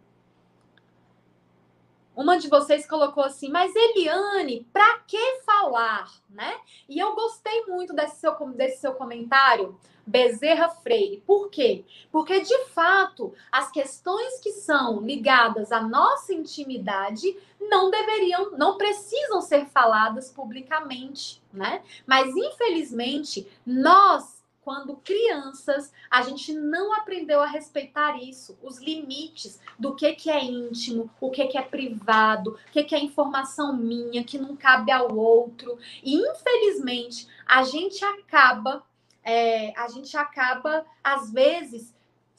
Uma 2.15 2.39
de 2.39 2.49
vocês 2.49 2.87
colocou 2.87 3.25
assim, 3.25 3.49
mas 3.49 3.73
Eliane, 3.75 4.67
para 4.73 4.99
que 5.01 5.41
falar, 5.47 6.13
né? 6.29 6.61
E 6.89 6.99
eu 6.99 7.15
gostei 7.15 7.65
muito 7.67 7.95
desse 7.95 8.17
seu, 8.17 8.35
desse 8.51 8.81
seu 8.81 8.93
comentário, 8.95 9.79
Bezerra 10.07 10.69
Freire. 10.69 11.23
Por 11.27 11.49
quê? 11.49 11.85
Porque, 12.11 12.41
de 12.41 12.65
fato, 12.67 13.33
as 13.51 13.71
questões 13.71 14.41
que 14.41 14.53
são 14.53 15.01
ligadas 15.01 15.73
à 15.73 15.81
nossa 15.81 16.35
intimidade 16.35 17.37
não 17.61 17.91
deveriam, 17.91 18.51
não 18.53 18.77
precisam 18.77 19.41
ser 19.41 19.67
faladas 19.67 20.31
publicamente, 20.31 21.43
né? 21.53 21.83
Mas, 22.07 22.35
infelizmente, 22.37 23.49
nós 23.65 24.42
quando 24.65 24.97
crianças, 24.97 25.93
a 26.11 26.23
gente 26.23 26.53
não 26.53 26.93
aprendeu 26.95 27.41
a 27.43 27.47
respeitar 27.47 28.17
isso, 28.23 28.57
os 28.63 28.79
limites 28.81 29.61
do 29.79 29.95
que, 29.95 30.13
que 30.13 30.31
é 30.31 30.43
íntimo, 30.43 31.11
o 31.21 31.31
que, 31.31 31.47
que 31.47 31.59
é 31.59 31.63
privado, 31.63 32.51
o 32.51 32.73
que, 32.73 32.85
que 32.85 32.95
é 32.95 33.01
informação 33.01 33.77
minha, 33.77 34.25
que 34.25 34.39
não 34.39 34.57
cabe 34.57 34.93
ao 34.93 35.15
outro. 35.15 35.79
E, 36.03 36.15
infelizmente, 36.15 37.27
a 37.47 37.65
gente 37.65 38.05
acaba, 38.05 38.85
é, 39.25 39.73
a 39.77 39.89
gente 39.89 40.17
acaba, 40.17 40.87
às 41.03 41.33
vezes, 41.33 41.95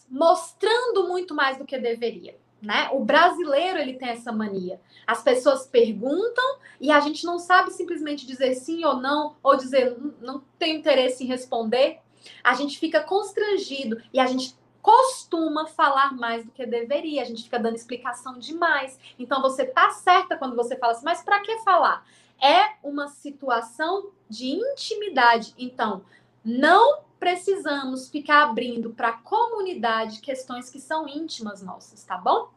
mostrando 0.09 1.07
muito 1.07 1.35
mais 1.35 1.57
do 1.57 1.65
que 1.65 1.77
deveria. 1.77 2.37
Né? 2.61 2.87
O 2.93 3.03
brasileiro 3.03 3.77
ele 3.77 3.95
tem 3.95 4.07
essa 4.07 4.31
mania. 4.31 4.79
As 5.05 5.21
pessoas 5.21 5.67
perguntam 5.67 6.59
e 6.79 6.89
a 6.89 7.01
gente 7.01 7.25
não 7.25 7.37
sabe 7.37 7.71
simplesmente 7.71 8.25
dizer 8.25 8.55
sim 8.55 8.85
ou 8.85 8.95
não, 8.95 9.35
ou 9.43 9.57
dizer 9.57 9.97
não 10.21 10.41
tenho 10.57 10.77
interesse 10.77 11.25
em 11.25 11.27
responder 11.27 11.99
a 12.43 12.53
gente 12.53 12.77
fica 12.77 13.01
constrangido 13.01 14.01
e 14.11 14.19
a 14.19 14.25
gente 14.25 14.55
costuma 14.81 15.65
falar 15.65 16.13
mais 16.13 16.45
do 16.45 16.51
que 16.51 16.65
deveria. 16.65 17.21
A 17.21 17.25
gente 17.25 17.43
fica 17.43 17.57
dando 17.57 17.75
explicação 17.75 18.37
demais. 18.37 18.99
Então 19.17 19.41
você 19.41 19.65
tá 19.65 19.89
certa 19.91 20.37
quando 20.37 20.55
você 20.55 20.75
fala 20.75 20.91
assim, 20.91 21.05
mas 21.05 21.23
para 21.23 21.39
que 21.39 21.59
falar? 21.59 22.05
É 22.41 22.75
uma 22.83 23.07
situação 23.07 24.11
de 24.29 24.47
intimidade. 24.47 25.53
Então, 25.57 26.03
não 26.43 27.03
precisamos 27.17 28.09
ficar 28.09 28.43
abrindo 28.43 28.89
para 28.89 29.09
a 29.09 29.13
comunidade 29.13 30.19
questões 30.19 30.69
que 30.69 30.81
são 30.81 31.07
íntimas 31.07 31.61
nossas, 31.61 32.03
tá 32.03 32.17
bom? 32.17 32.51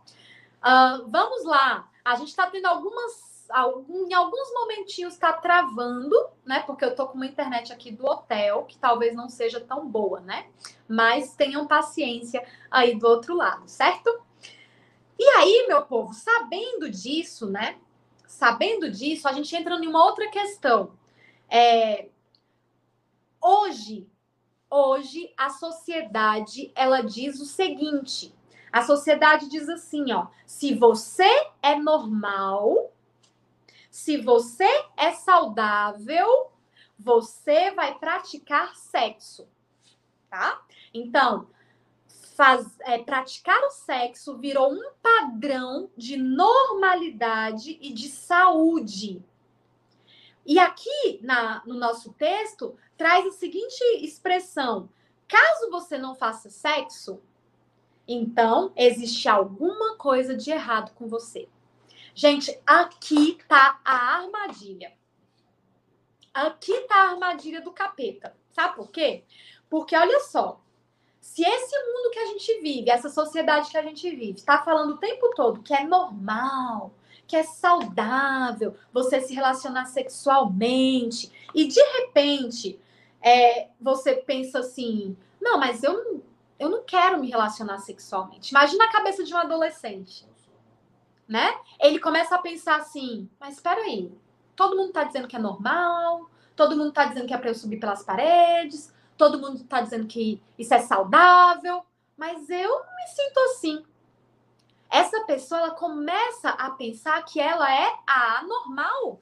Uh, 0.59 1.09
vamos 1.09 1.45
lá. 1.45 1.89
A 2.05 2.17
gente 2.17 2.29
está 2.29 2.51
tendo 2.51 2.67
algumas 2.67 3.36
em 3.89 4.15
alguns 4.15 4.53
momentinhos 4.53 5.15
está 5.15 5.33
travando, 5.33 6.15
né? 6.45 6.61
Porque 6.61 6.85
eu 6.85 6.95
tô 6.95 7.07
com 7.07 7.15
uma 7.15 7.27
internet 7.27 7.73
aqui 7.73 7.91
do 7.91 8.07
hotel 8.07 8.65
que 8.65 8.79
talvez 8.79 9.15
não 9.15 9.29
seja 9.29 9.61
tão 9.61 9.89
boa, 9.89 10.21
né? 10.21 10.47
Mas 10.89 11.35
tenham 11.35 11.67
paciência 11.67 12.47
aí 12.71 12.99
do 12.99 13.07
outro 13.07 13.37
lado, 13.37 13.69
certo? 13.69 14.09
E 15.19 15.25
aí, 15.39 15.67
meu 15.67 15.83
povo, 15.83 16.13
sabendo 16.13 16.91
disso, 16.91 17.49
né? 17.49 17.79
Sabendo 18.27 18.91
disso, 18.91 19.29
a 19.29 19.33
gente 19.33 19.55
entra 19.55 19.75
em 19.77 19.87
uma 19.87 20.05
outra 20.05 20.29
questão. 20.29 20.93
É... 21.49 22.09
Hoje, 23.41 24.09
hoje 24.69 25.33
a 25.37 25.51
sociedade 25.51 26.73
ela 26.75 27.01
diz 27.01 27.41
o 27.41 27.47
seguinte: 27.47 28.35
a 28.73 28.83
sociedade 28.83 29.49
diz 29.49 29.69
assim, 29.69 30.13
ó, 30.13 30.27
se 30.45 30.75
você 30.75 31.31
é 31.63 31.77
normal, 31.77 32.93
se 33.97 34.19
você 34.19 34.69
é 34.95 35.13
saudável, 35.13 36.53
você 36.99 37.71
vai 37.71 37.99
praticar 37.99 38.77
sexo, 38.77 39.49
tá? 40.29 40.63
Então, 40.93 41.49
faz, 42.35 42.79
é, 42.81 42.99
praticar 42.99 43.59
o 43.65 43.71
sexo 43.71 44.37
virou 44.37 44.71
um 44.71 44.91
padrão 45.03 45.91
de 45.97 46.19
normalidade 46.19 47.79
e 47.81 47.91
de 47.91 48.11
saúde. 48.11 49.25
E 50.45 50.59
aqui 50.59 51.19
na, 51.23 51.63
no 51.65 51.75
nosso 51.75 52.13
texto 52.13 52.77
traz 52.99 53.27
a 53.27 53.33
seguinte 53.33 53.83
expressão: 54.03 54.91
caso 55.27 55.71
você 55.71 55.97
não 55.97 56.15
faça 56.15 56.51
sexo, 56.51 57.19
então 58.07 58.75
existe 58.77 59.27
alguma 59.27 59.97
coisa 59.97 60.37
de 60.37 60.51
errado 60.51 60.93
com 60.95 61.09
você. 61.09 61.49
Gente, 62.17 62.59
aqui 62.67 63.39
tá 63.47 63.79
a 63.85 64.17
armadilha. 64.17 64.91
Aqui 66.33 66.73
tá 66.89 66.95
a 66.95 67.11
armadilha 67.11 67.61
do 67.61 67.71
capeta. 67.71 68.35
Sabe 68.53 68.75
por 68.75 68.91
quê? 68.91 69.25
Porque 69.69 69.95
olha 69.95 70.21
só, 70.21 70.59
se 71.21 71.43
esse 71.43 71.79
mundo 71.79 72.11
que 72.11 72.19
a 72.19 72.27
gente 72.29 72.61
vive, 72.63 72.89
essa 72.89 73.11
sociedade 73.11 73.71
que 73.71 73.77
a 73.77 73.83
gente 73.83 74.09
vive, 74.09 74.39
está 74.39 74.63
falando 74.63 74.95
o 74.95 74.97
tempo 74.97 75.31
todo 75.37 75.63
que 75.63 75.75
é 75.75 75.85
normal, 75.85 76.95
que 77.27 77.37
é 77.37 77.43
saudável 77.43 78.75
você 78.95 79.21
se 79.21 79.35
relacionar 79.35 79.85
sexualmente, 79.85 81.31
e 81.55 81.67
de 81.67 81.83
repente 81.99 82.81
é, 83.21 83.69
você 83.79 84.15
pensa 84.15 84.61
assim: 84.61 85.15
não, 85.39 85.59
mas 85.59 85.83
eu, 85.83 86.25
eu 86.59 86.71
não 86.71 86.83
quero 86.83 87.21
me 87.21 87.29
relacionar 87.29 87.77
sexualmente. 87.81 88.53
Imagina 88.53 88.87
a 88.87 88.93
cabeça 88.93 89.23
de 89.23 89.35
um 89.35 89.37
adolescente 89.37 90.27
né? 91.29 91.59
Ele 91.81 91.99
começa 91.99 92.35
a 92.35 92.41
pensar 92.41 92.77
assim: 92.77 93.29
mas 93.39 93.55
espera 93.55 93.81
aí, 93.81 94.13
todo 94.55 94.77
mundo 94.77 94.89
está 94.89 95.05
dizendo 95.05 95.29
que 95.29 95.37
é 95.37 95.41
normal, 95.41 96.31
todo 96.55 96.77
mundo 96.77 96.89
está 96.89 97.05
dizendo 97.05 97.27
que 97.27 97.35
é 97.35 97.39
para 97.39 97.51
eu 97.51 97.55
subir 97.55 97.79
pelas 97.79 98.03
paredes, 98.03 98.93
todo 99.17 99.39
mundo 99.39 99.57
está 99.57 99.81
dizendo 99.81 100.07
que 100.07 100.43
isso 100.59 100.73
é 100.73 100.81
saudável, 100.81 101.83
mas 102.17 102.49
eu 102.49 102.79
me 102.81 103.07
sinto 103.09 103.39
assim. 103.41 103.85
Essa 104.89 105.25
pessoa 105.25 105.61
ela 105.61 105.71
começa 105.73 106.51
a 106.51 106.71
pensar 106.71 107.23
que 107.25 107.41
ela 107.41 107.73
é 107.73 107.93
a 108.07 108.39
anormal. 108.39 109.21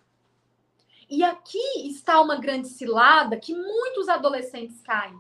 E 1.09 1.23
aqui 1.23 1.89
está 1.89 2.21
uma 2.21 2.37
grande 2.37 2.69
cilada 2.69 3.39
que 3.39 3.55
muitos 3.55 4.09
adolescentes 4.09 4.81
caem. 4.83 5.19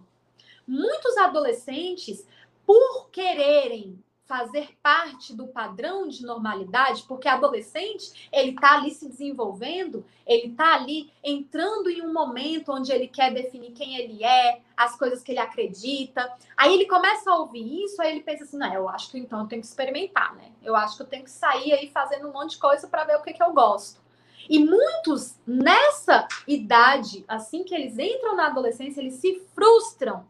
Muitos 0.67 1.17
adolescentes, 1.19 2.26
por 2.67 3.11
quererem 3.11 4.02
fazer 4.26 4.71
parte 4.82 5.34
do 5.34 5.47
padrão 5.47 6.08
de 6.08 6.25
normalidade, 6.25 7.04
porque 7.06 7.28
adolescente, 7.28 8.28
ele 8.32 8.52
está 8.52 8.76
ali 8.76 8.91
se 8.91 9.08
desenvolvendo, 9.08 10.04
ele 10.26 10.49
está 10.49 10.75
ali 10.75 11.13
entrando 11.23 11.91
em 11.91 12.02
um 12.02 12.13
momento 12.13 12.73
onde 12.73 12.91
ele 12.91 13.06
quer 13.06 13.32
definir 13.32 13.73
quem 13.73 13.97
ele 13.97 14.25
é, 14.25 14.60
as 14.76 14.97
coisas 14.97 15.23
que 15.23 15.32
ele 15.32 15.41
acredita. 15.41 16.32
Aí 16.56 16.73
ele 16.73 16.87
começa 16.87 17.30
a 17.30 17.37
ouvir 17.37 17.84
isso, 17.84 18.00
aí 18.00 18.13
ele 18.13 18.23
pensa 18.23 18.45
assim, 18.45 18.56
não, 18.56 18.73
eu 18.73 18.89
acho 18.89 19.10
que 19.10 19.19
então 19.19 19.41
eu 19.41 19.47
tenho 19.47 19.60
que 19.60 19.69
experimentar, 19.69 20.34
né? 20.34 20.52
Eu 20.63 20.75
acho 20.75 20.97
que 20.97 21.02
eu 21.02 21.06
tenho 21.06 21.25
que 21.25 21.30
sair 21.30 21.73
aí 21.75 21.91
fazendo 21.91 22.28
um 22.28 22.32
monte 22.32 22.52
de 22.52 22.58
coisa 22.58 22.89
para 22.89 23.04
ver 23.04 23.17
o 23.17 23.23
que, 23.23 23.34
que 23.34 23.43
eu 23.43 23.52
gosto. 23.52 24.02
E 24.49 24.58
muitos, 24.58 25.39
nessa 25.47 26.26
idade, 26.47 27.25
assim 27.28 27.63
que 27.63 27.75
eles 27.75 27.99
entram 27.99 28.37
na 28.37 28.47
adolescência, 28.47 29.00
eles 29.00 29.15
se 29.15 29.43
frustram 29.54 30.26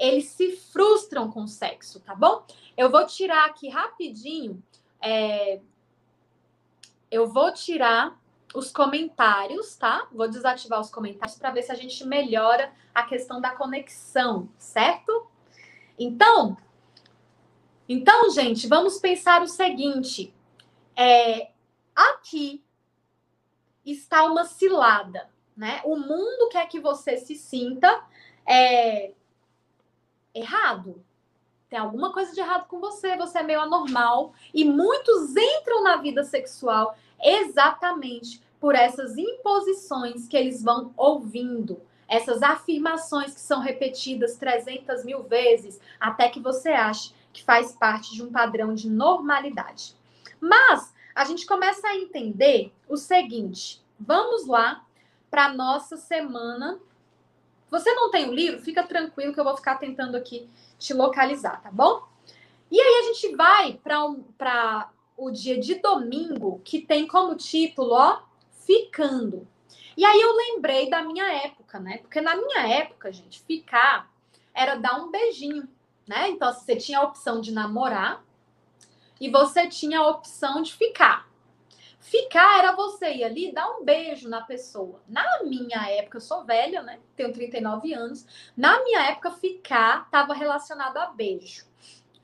eles 0.00 0.24
se 0.28 0.56
frustram 0.56 1.30
com 1.30 1.44
o 1.44 1.48
sexo, 1.48 2.00
tá 2.00 2.14
bom? 2.14 2.44
Eu 2.74 2.90
vou 2.90 3.06
tirar 3.06 3.44
aqui 3.44 3.68
rapidinho. 3.68 4.60
É... 5.00 5.60
Eu 7.10 7.28
vou 7.28 7.52
tirar 7.52 8.18
os 8.54 8.72
comentários, 8.72 9.76
tá? 9.76 10.08
Vou 10.10 10.28
desativar 10.28 10.80
os 10.80 10.90
comentários 10.90 11.36
para 11.36 11.50
ver 11.50 11.62
se 11.62 11.70
a 11.70 11.74
gente 11.74 12.04
melhora 12.06 12.72
a 12.94 13.02
questão 13.02 13.40
da 13.40 13.50
conexão, 13.50 14.48
certo? 14.58 15.26
Então, 15.98 16.56
então, 17.86 18.30
gente, 18.30 18.66
vamos 18.66 18.98
pensar 18.98 19.42
o 19.42 19.48
seguinte: 19.48 20.32
é, 20.96 21.50
aqui 21.94 22.64
está 23.84 24.24
uma 24.24 24.44
cilada, 24.44 25.28
né? 25.56 25.82
O 25.84 25.96
mundo 25.96 26.48
quer 26.50 26.66
que 26.68 26.80
você 26.80 27.18
se 27.18 27.34
sinta 27.34 28.02
é, 28.46 29.12
errado. 30.34 31.02
Tem 31.68 31.78
alguma 31.78 32.12
coisa 32.12 32.34
de 32.34 32.40
errado 32.40 32.66
com 32.66 32.80
você, 32.80 33.16
você 33.16 33.38
é 33.38 33.42
meio 33.42 33.60
anormal. 33.60 34.32
E 34.52 34.64
muitos 34.64 35.36
entram 35.36 35.82
na 35.82 35.96
vida 35.96 36.24
sexual 36.24 36.96
exatamente 37.22 38.42
por 38.60 38.74
essas 38.74 39.16
imposições 39.16 40.26
que 40.26 40.36
eles 40.36 40.62
vão 40.62 40.92
ouvindo, 40.96 41.80
essas 42.08 42.42
afirmações 42.42 43.32
que 43.32 43.40
são 43.40 43.60
repetidas 43.60 44.36
300 44.36 45.04
mil 45.04 45.22
vezes, 45.22 45.80
até 45.98 46.28
que 46.28 46.40
você 46.40 46.70
ache 46.70 47.14
que 47.32 47.42
faz 47.42 47.72
parte 47.72 48.12
de 48.12 48.22
um 48.22 48.30
padrão 48.30 48.74
de 48.74 48.90
normalidade. 48.90 49.94
Mas 50.40 50.92
a 51.14 51.24
gente 51.24 51.46
começa 51.46 51.86
a 51.86 51.96
entender 51.96 52.72
o 52.88 52.96
seguinte: 52.96 53.82
vamos 53.98 54.46
lá 54.46 54.84
para 55.30 55.52
nossa 55.52 55.96
semana 55.96 56.80
você 57.70 57.92
não 57.94 58.10
tem 58.10 58.28
o 58.28 58.32
livro, 58.32 58.60
fica 58.60 58.82
tranquilo 58.82 59.32
que 59.32 59.40
eu 59.40 59.44
vou 59.44 59.56
ficar 59.56 59.76
tentando 59.76 60.16
aqui 60.16 60.48
te 60.78 60.92
localizar, 60.92 61.62
tá 61.62 61.70
bom? 61.70 62.02
E 62.70 62.80
aí 62.80 63.00
a 63.00 63.12
gente 63.12 63.34
vai 63.36 63.80
para 63.82 64.04
um, 64.06 64.24
o 65.16 65.30
dia 65.30 65.58
de 65.58 65.76
domingo, 65.76 66.60
que 66.64 66.80
tem 66.80 67.06
como 67.06 67.36
título, 67.36 67.92
ó, 67.92 68.22
Ficando. 68.50 69.48
E 69.96 70.04
aí 70.04 70.20
eu 70.20 70.34
lembrei 70.34 70.88
da 70.88 71.02
minha 71.02 71.30
época, 71.44 71.80
né? 71.80 71.98
Porque 71.98 72.20
na 72.20 72.36
minha 72.36 72.66
época, 72.68 73.12
gente, 73.12 73.42
ficar 73.42 74.10
era 74.54 74.76
dar 74.76 75.00
um 75.00 75.10
beijinho, 75.10 75.68
né? 76.06 76.30
Então 76.30 76.52
você 76.52 76.76
tinha 76.76 77.00
a 77.00 77.04
opção 77.04 77.40
de 77.40 77.52
namorar 77.52 78.24
e 79.20 79.28
você 79.28 79.68
tinha 79.68 80.00
a 80.00 80.08
opção 80.08 80.62
de 80.62 80.72
ficar. 80.72 81.29
Ficar 82.00 82.58
era 82.58 82.72
você 82.72 83.12
ir 83.12 83.24
ali 83.24 83.52
dar 83.52 83.70
um 83.70 83.84
beijo 83.84 84.28
na 84.28 84.40
pessoa. 84.40 85.00
Na 85.06 85.42
minha 85.44 85.86
época, 85.90 86.16
eu 86.16 86.22
sou 86.22 86.44
velha, 86.44 86.82
né? 86.82 86.98
Tenho 87.14 87.32
39 87.32 87.92
anos. 87.92 88.26
Na 88.56 88.82
minha 88.82 89.02
época, 89.10 89.30
ficar 89.30 90.04
estava 90.06 90.32
relacionado 90.32 90.96
a 90.96 91.06
beijo. 91.08 91.66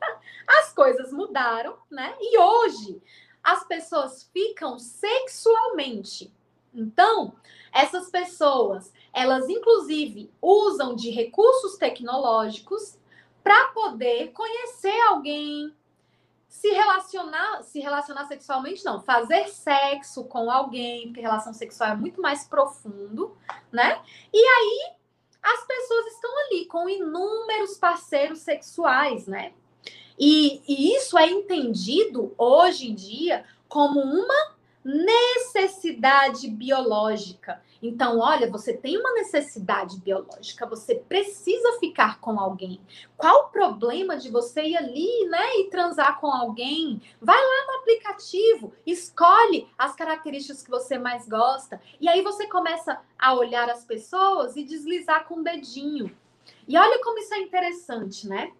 As 0.49 0.73
coisas 0.73 1.13
mudaram, 1.13 1.77
né? 1.91 2.17
E 2.21 2.39
hoje 2.39 3.03
as 3.47 3.65
pessoas 3.65 4.29
ficam 4.33 4.77
sexualmente. 4.77 6.35
Então, 6.75 7.37
essas 7.73 8.11
pessoas, 8.11 8.93
elas 9.13 9.49
inclusive 9.49 10.33
usam 10.43 10.97
de 10.97 11.11
recursos 11.11 11.77
tecnológicos 11.79 12.99
para 13.45 13.69
poder 13.69 14.33
conhecer 14.33 15.01
alguém, 15.03 15.73
se 16.57 16.71
relacionar, 16.71 17.63
se 17.65 17.81
relacionar 17.81 18.25
sexualmente, 18.25 18.83
não. 18.83 19.03
Fazer 19.03 19.47
sexo 19.49 20.25
com 20.25 20.51
alguém, 20.51 21.09
porque 21.09 21.21
relação 21.21 21.53
sexual 21.53 21.91
é 21.91 21.97
muito 21.97 22.21
mais 22.23 22.45
profundo, 22.49 23.37
né? 23.71 24.01
E 24.33 24.39
aí 24.39 24.95
as 25.43 25.67
pessoas 25.67 26.07
estão 26.07 26.31
ali 26.47 26.65
com 26.65 26.89
inúmeros 26.89 27.77
parceiros 27.77 28.39
sexuais, 28.39 29.27
né? 29.27 29.53
E, 30.19 30.63
e 30.67 30.97
isso 30.97 31.19
é 31.19 31.29
entendido 31.29 32.35
hoje 32.39 32.91
em 32.91 32.95
dia 32.95 33.45
como 33.69 34.01
uma 34.01 34.56
necessidade 34.87 36.49
biológica. 36.49 37.61
Então, 37.83 38.21
olha, 38.21 38.49
você 38.49 38.73
tem 38.73 38.97
uma 38.97 39.13
necessidade 39.15 39.99
biológica, 39.99 40.65
você 40.65 40.95
precisa 40.95 41.73
ficar 41.81 42.21
com 42.21 42.39
alguém. 42.39 42.81
Qual 43.17 43.47
o 43.47 43.49
problema 43.49 44.17
de 44.17 44.31
você 44.31 44.63
ir 44.63 44.77
ali, 44.77 45.27
né, 45.29 45.57
e 45.57 45.71
transar 45.71 46.21
com 46.21 46.29
alguém? 46.29 47.03
Vai 47.21 47.37
lá 47.37 47.67
no 47.67 47.81
aplicativo, 47.81 48.73
escolhe 48.87 49.69
as 49.77 49.97
características 49.97 50.63
que 50.63 50.71
você 50.71 50.99
mais 50.99 51.29
gosta, 51.29 51.81
e 52.01 52.09
aí 52.09 52.23
você 52.23 52.47
começa 52.47 53.01
a 53.19 53.35
olhar 53.35 53.69
as 53.69 53.85
pessoas 53.85 54.55
e 54.55 54.63
deslizar 54.63 55.27
com 55.27 55.41
o 55.41 55.45
dedinho. 55.45 56.17
E 56.69 56.79
olha 56.79 57.03
como 57.03 57.19
isso 57.19 57.35
é 57.35 57.39
interessante, 57.39 58.29
né? 58.29 58.53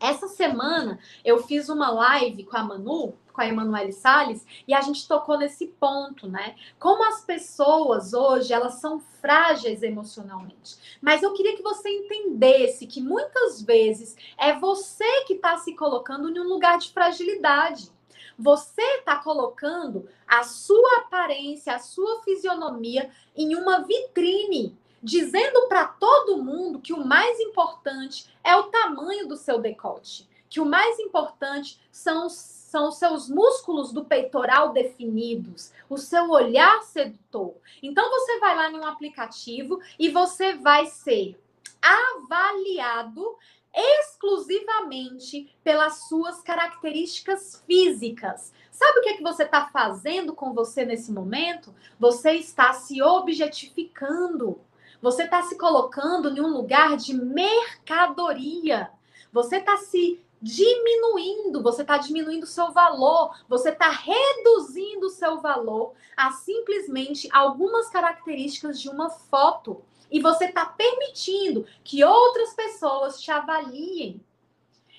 Essa 0.00 0.28
semana 0.28 0.98
eu 1.24 1.42
fiz 1.42 1.68
uma 1.68 1.90
live 1.90 2.44
com 2.44 2.56
a 2.56 2.62
Manu, 2.62 3.14
com 3.36 3.42
a 3.42 3.46
Emanuele 3.46 3.92
Salles, 3.92 4.44
e 4.66 4.72
a 4.72 4.80
gente 4.80 5.06
tocou 5.06 5.38
nesse 5.38 5.66
ponto, 5.66 6.26
né? 6.26 6.56
Como 6.78 7.04
as 7.04 7.22
pessoas 7.22 8.14
hoje, 8.14 8.52
elas 8.52 8.80
são 8.80 8.98
frágeis 8.98 9.82
emocionalmente. 9.82 10.96
Mas 11.02 11.22
eu 11.22 11.34
queria 11.34 11.54
que 11.54 11.62
você 11.62 11.90
entendesse 11.90 12.86
que 12.86 13.00
muitas 13.00 13.60
vezes 13.60 14.16
é 14.38 14.54
você 14.58 15.24
que 15.26 15.34
está 15.34 15.58
se 15.58 15.74
colocando 15.74 16.30
em 16.30 16.40
um 16.40 16.48
lugar 16.48 16.78
de 16.78 16.90
fragilidade. 16.90 17.90
Você 18.38 18.82
está 18.98 19.16
colocando 19.16 20.08
a 20.26 20.42
sua 20.42 20.98
aparência, 20.98 21.74
a 21.74 21.78
sua 21.78 22.22
fisionomia 22.22 23.10
em 23.36 23.54
uma 23.54 23.80
vitrine 23.80 24.76
dizendo 25.02 25.68
para 25.68 25.86
todo 25.86 26.42
mundo 26.42 26.80
que 26.80 26.92
o 26.92 27.04
mais 27.04 27.38
importante 27.38 28.28
é 28.42 28.56
o 28.56 28.64
tamanho 28.64 29.28
do 29.28 29.36
seu 29.36 29.60
decote, 29.60 30.28
que 30.48 30.58
o 30.58 30.66
mais 30.66 30.98
importante 30.98 31.78
são 31.92 32.26
os, 32.26 32.55
são 32.66 32.88
os 32.88 32.96
seus 32.96 33.28
músculos 33.28 33.92
do 33.92 34.04
peitoral 34.04 34.72
definidos, 34.72 35.72
o 35.88 35.96
seu 35.96 36.28
olhar 36.30 36.82
sedutor. 36.82 37.54
Então 37.80 38.10
você 38.10 38.40
vai 38.40 38.56
lá 38.56 38.68
em 38.68 38.74
um 38.74 38.84
aplicativo 38.84 39.80
e 39.96 40.08
você 40.08 40.54
vai 40.54 40.86
ser 40.86 41.40
avaliado 41.80 43.36
exclusivamente 43.72 45.54
pelas 45.62 46.08
suas 46.08 46.42
características 46.42 47.62
físicas. 47.64 48.52
Sabe 48.72 48.98
o 48.98 49.02
que, 49.02 49.10
é 49.10 49.16
que 49.16 49.22
você 49.22 49.44
está 49.44 49.68
fazendo 49.68 50.34
com 50.34 50.52
você 50.52 50.84
nesse 50.84 51.12
momento? 51.12 51.72
Você 52.00 52.32
está 52.32 52.72
se 52.72 53.00
objetificando. 53.00 54.60
Você 55.00 55.22
está 55.22 55.40
se 55.42 55.56
colocando 55.56 56.36
em 56.36 56.40
um 56.40 56.48
lugar 56.48 56.96
de 56.96 57.14
mercadoria. 57.14 58.90
Você 59.32 59.58
está 59.58 59.76
se 59.76 60.20
diminuindo, 60.40 61.62
você 61.62 61.82
está 61.82 61.98
diminuindo 61.98 62.44
o 62.44 62.46
seu 62.46 62.70
valor, 62.72 63.36
você 63.48 63.70
está 63.70 63.90
reduzindo 63.90 65.06
o 65.06 65.10
seu 65.10 65.40
valor 65.40 65.94
a 66.16 66.32
simplesmente 66.32 67.28
algumas 67.32 67.88
características 67.88 68.80
de 68.80 68.88
uma 68.88 69.10
foto. 69.10 69.82
E 70.10 70.20
você 70.20 70.46
está 70.46 70.66
permitindo 70.66 71.66
que 71.82 72.04
outras 72.04 72.54
pessoas 72.54 73.20
te 73.20 73.30
avaliem 73.30 74.20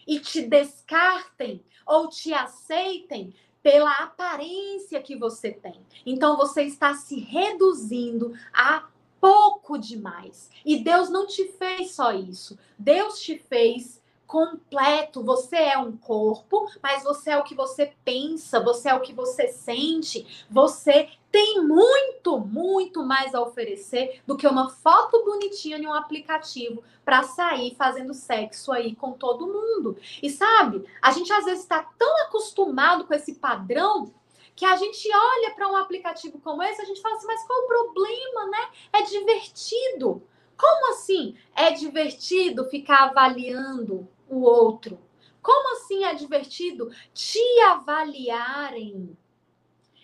e 0.05 0.19
te 0.19 0.41
descartem 0.41 1.63
ou 1.85 2.09
te 2.09 2.33
aceitem 2.33 3.33
pela 3.63 3.91
aparência 3.97 5.01
que 5.01 5.15
você 5.15 5.51
tem. 5.51 5.85
Então 6.05 6.37
você 6.37 6.63
está 6.63 6.93
se 6.93 7.19
reduzindo 7.19 8.33
a 8.53 8.87
pouco 9.19 9.77
demais. 9.77 10.49
E 10.65 10.77
Deus 10.77 11.09
não 11.09 11.25
te 11.27 11.45
fez 11.53 11.91
só 11.91 12.11
isso. 12.13 12.57
Deus 12.77 13.19
te 13.19 13.37
fez 13.37 14.01
completo. 14.27 15.23
Você 15.23 15.55
é 15.55 15.77
um 15.77 15.95
corpo, 15.95 16.69
mas 16.83 17.03
você 17.03 17.31
é 17.31 17.37
o 17.37 17.43
que 17.43 17.55
você 17.55 17.93
pensa, 18.03 18.59
você 18.59 18.89
é 18.89 18.93
o 18.93 19.01
que 19.01 19.13
você 19.13 19.47
sente. 19.47 20.45
Você 20.51 21.09
tem 21.31 21.63
muito, 21.63 22.37
muito 22.39 23.03
mais 23.03 23.33
a 23.33 23.41
oferecer 23.41 24.21
do 24.27 24.37
que 24.37 24.45
uma 24.45 24.69
foto 24.69 25.23
bonitinha 25.23 25.77
em 25.77 25.87
um 25.87 25.93
aplicativo 25.93 26.83
para 27.05 27.23
sair 27.23 27.75
fazendo 27.75 28.13
sexo 28.13 28.71
aí 28.71 28.95
com 28.95 29.13
todo 29.13 29.47
mundo. 29.47 29.97
E 30.21 30.29
sabe, 30.29 30.85
a 31.01 31.11
gente 31.11 31.31
às 31.31 31.45
vezes 31.45 31.63
está 31.63 31.89
tão 31.97 32.23
acostumado 32.25 33.05
com 33.05 33.13
esse 33.13 33.35
padrão 33.35 34.13
que 34.55 34.65
a 34.65 34.75
gente 34.75 35.07
olha 35.13 35.53
para 35.53 35.69
um 35.69 35.75
aplicativo 35.75 36.39
como 36.39 36.63
esse, 36.63 36.81
a 36.81 36.85
gente 36.85 36.99
fala 36.99 37.15
assim, 37.15 37.27
mas 37.27 37.45
qual 37.45 37.59
o 37.59 37.67
problema, 37.67 38.47
né? 38.47 38.69
É 38.91 39.01
divertido. 39.03 40.23
Como 40.57 40.93
assim 40.93 41.35
é 41.55 41.71
divertido 41.71 42.65
ficar 42.65 43.09
avaliando 43.09 44.09
o 44.29 44.41
outro? 44.41 44.99
Como 45.41 45.75
assim 45.75 46.03
é 46.03 46.13
divertido 46.13 46.91
te 47.13 47.41
avaliarem 47.61 49.17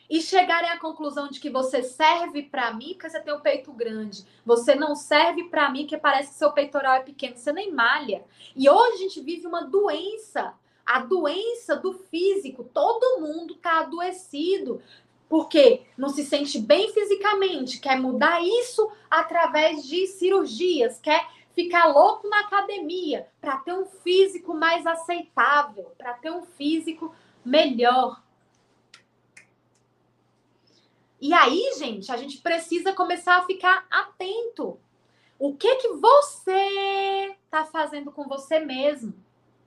e 0.10 0.22
chegarem 0.22 0.70
à 0.70 0.80
conclusão 0.80 1.28
de 1.28 1.40
que 1.40 1.50
você 1.50 1.82
serve 1.82 2.44
para 2.44 2.74
mim 2.74 2.94
porque 2.94 3.10
você 3.10 3.20
tem 3.20 3.34
o 3.34 3.42
peito 3.42 3.72
grande, 3.74 4.26
você 4.46 4.76
não 4.76 4.96
serve 4.96 5.46
para 5.46 5.70
mim 5.70 5.82
porque 5.82 5.98
parece 5.98 6.30
que 6.30 6.38
seu 6.38 6.52
peitoral 6.52 6.96
é 6.96 7.02
pequeno, 7.02 7.36
você 7.36 7.52
nem 7.52 7.72
malha. 7.72 8.24
E 8.56 8.70
hoje 8.70 8.94
a 8.94 8.98
gente 8.98 9.22
vive 9.22 9.48
uma 9.48 9.64
doença 9.64 10.54
a 10.86 11.00
doença 11.00 11.76
do 11.76 11.94
físico, 11.94 12.64
todo 12.64 13.22
mundo 13.22 13.54
está 13.54 13.80
adoecido, 13.80 14.82
porque 15.30 15.82
não 15.98 16.10
se 16.10 16.24
sente 16.24 16.60
bem 16.60 16.92
fisicamente, 16.94 17.80
quer 17.80 18.00
mudar 18.00 18.44
isso 18.44 18.92
através 19.10 19.84
de 19.86 20.06
cirurgias, 20.08 21.00
quer 21.00 21.26
ficar 21.54 21.88
louco 21.88 22.28
na 22.28 22.42
academia 22.42 23.28
para 23.40 23.58
ter 23.58 23.74
um 23.74 23.86
físico 23.86 24.54
mais 24.54 24.86
aceitável, 24.86 25.94
para 25.98 26.14
ter 26.14 26.32
um 26.32 26.44
físico 26.44 27.14
melhor. 27.44 28.22
E 31.22 31.34
aí, 31.34 31.74
gente, 31.78 32.12
a 32.12 32.18
gente 32.18 32.40
precisa 32.40 32.92
começar 32.94 33.38
a 33.38 33.46
ficar 33.46 33.86
atento. 33.90 34.80
O 35.40 35.56
que 35.56 35.76
que 35.78 35.90
você 35.94 37.36
está 37.46 37.66
fazendo 37.66 38.12
com 38.12 38.28
você 38.28 38.60
mesmo? 38.60 39.14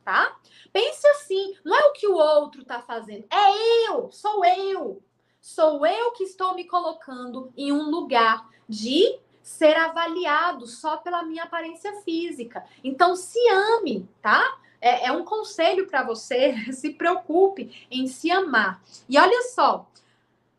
tá? 0.06 0.38
Pense 0.72 1.04
assim, 1.08 1.56
não 1.64 1.76
é 1.76 1.86
o 1.86 1.92
que 1.92 2.06
o 2.06 2.14
outro 2.14 2.62
está 2.62 2.80
fazendo, 2.80 3.26
é 3.28 3.88
eu, 3.90 4.10
sou 4.12 4.44
eu. 4.44 5.02
Sou 5.40 5.84
eu 5.84 6.12
que 6.12 6.22
estou 6.22 6.54
me 6.54 6.64
colocando 6.64 7.52
em 7.56 7.72
um 7.72 7.90
lugar 7.90 8.48
de 8.68 9.18
ser 9.46 9.76
avaliado 9.76 10.66
só 10.66 10.96
pela 10.96 11.22
minha 11.22 11.44
aparência 11.44 11.94
física. 12.02 12.64
Então, 12.82 13.14
se 13.14 13.38
ame, 13.48 14.08
tá? 14.20 14.58
É, 14.80 15.06
é 15.06 15.12
um 15.12 15.24
conselho 15.24 15.86
para 15.86 16.02
você, 16.02 16.56
se 16.74 16.90
preocupe 16.90 17.86
em 17.88 18.08
se 18.08 18.28
amar. 18.28 18.82
E 19.08 19.16
olha 19.16 19.42
só, 19.42 19.88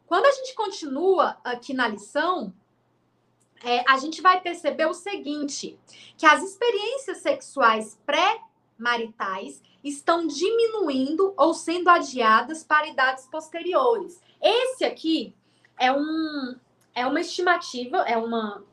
quando 0.05 0.25
a 0.25 0.31
gente 0.31 0.55
continua 0.55 1.37
aqui 1.43 1.73
na 1.73 1.85
lição, 1.85 2.53
é, 3.61 3.83
a 3.91 3.97
gente 3.97 4.21
vai 4.21 4.39
perceber 4.39 4.85
o 4.85 4.93
seguinte: 4.93 5.77
que 6.17 6.25
as 6.25 6.41
experiências 6.41 7.17
sexuais 7.17 7.99
pré 8.05 8.39
maritais 8.77 9.61
estão 9.83 10.25
diminuindo 10.25 11.33
ou 11.35 11.53
sendo 11.53 11.89
adiadas 11.89 12.63
para 12.63 12.87
idades 12.87 13.25
posteriores. 13.25 14.21
Esse 14.41 14.85
aqui 14.85 15.35
é 15.77 15.91
um 15.91 16.55
é 16.95 17.05
uma 17.05 17.19
estimativa, 17.19 17.97
é 18.07 18.17
uma 18.17 18.63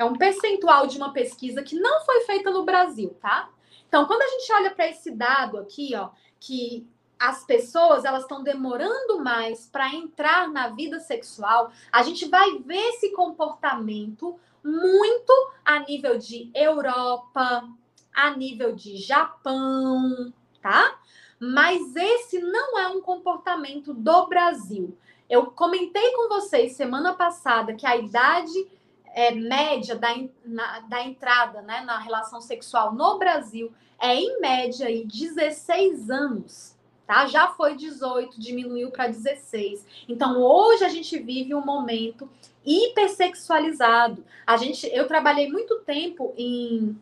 é 0.00 0.04
um 0.04 0.14
percentual 0.14 0.86
de 0.86 0.96
uma 0.96 1.12
pesquisa 1.12 1.62
que 1.62 1.78
não 1.78 2.02
foi 2.06 2.22
feita 2.22 2.50
no 2.50 2.64
Brasil, 2.64 3.14
tá? 3.20 3.50
Então, 3.86 4.06
quando 4.06 4.22
a 4.22 4.28
gente 4.28 4.50
olha 4.50 4.70
para 4.70 4.88
esse 4.88 5.10
dado 5.10 5.58
aqui, 5.58 5.94
ó, 5.94 6.08
que 6.40 6.88
as 7.18 7.44
pessoas 7.44 8.06
elas 8.06 8.22
estão 8.22 8.42
demorando 8.42 9.22
mais 9.22 9.66
para 9.66 9.94
entrar 9.94 10.48
na 10.48 10.68
vida 10.68 11.00
sexual, 11.00 11.70
a 11.92 12.02
gente 12.02 12.26
vai 12.30 12.60
ver 12.60 12.80
esse 12.94 13.12
comportamento 13.12 14.40
muito 14.64 15.32
a 15.62 15.80
nível 15.80 16.16
de 16.16 16.50
Europa, 16.54 17.68
a 18.10 18.30
nível 18.30 18.74
de 18.74 18.96
Japão, 18.96 20.32
tá? 20.62 20.98
Mas 21.38 21.94
esse 21.94 22.40
não 22.40 22.78
é 22.78 22.88
um 22.88 23.02
comportamento 23.02 23.92
do 23.92 24.26
Brasil. 24.28 24.96
Eu 25.28 25.50
comentei 25.50 26.12
com 26.12 26.26
vocês 26.30 26.72
semana 26.72 27.12
passada 27.12 27.74
que 27.74 27.86
a 27.86 27.98
idade 27.98 28.79
é, 29.14 29.32
média 29.32 29.96
da, 29.96 30.08
na, 30.44 30.80
da 30.80 31.02
entrada 31.02 31.62
né, 31.62 31.80
na 31.82 31.98
relação 31.98 32.40
sexual 32.40 32.94
no 32.94 33.18
Brasil 33.18 33.72
é, 33.98 34.14
em 34.14 34.40
média, 34.40 34.86
aí, 34.86 35.04
16 35.04 36.10
anos. 36.10 36.74
Tá? 37.06 37.26
Já 37.26 37.48
foi 37.48 37.76
18, 37.76 38.40
diminuiu 38.40 38.90
para 38.90 39.08
16. 39.08 39.84
Então, 40.08 40.40
hoje 40.40 40.84
a 40.84 40.88
gente 40.88 41.18
vive 41.18 41.54
um 41.54 41.64
momento 41.64 42.30
hipersexualizado. 42.64 44.24
A 44.46 44.56
gente, 44.56 44.86
eu 44.92 45.06
trabalhei 45.06 45.50
muito 45.50 45.80
tempo 45.80 46.32
em 46.36 46.96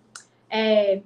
é, 0.51 1.03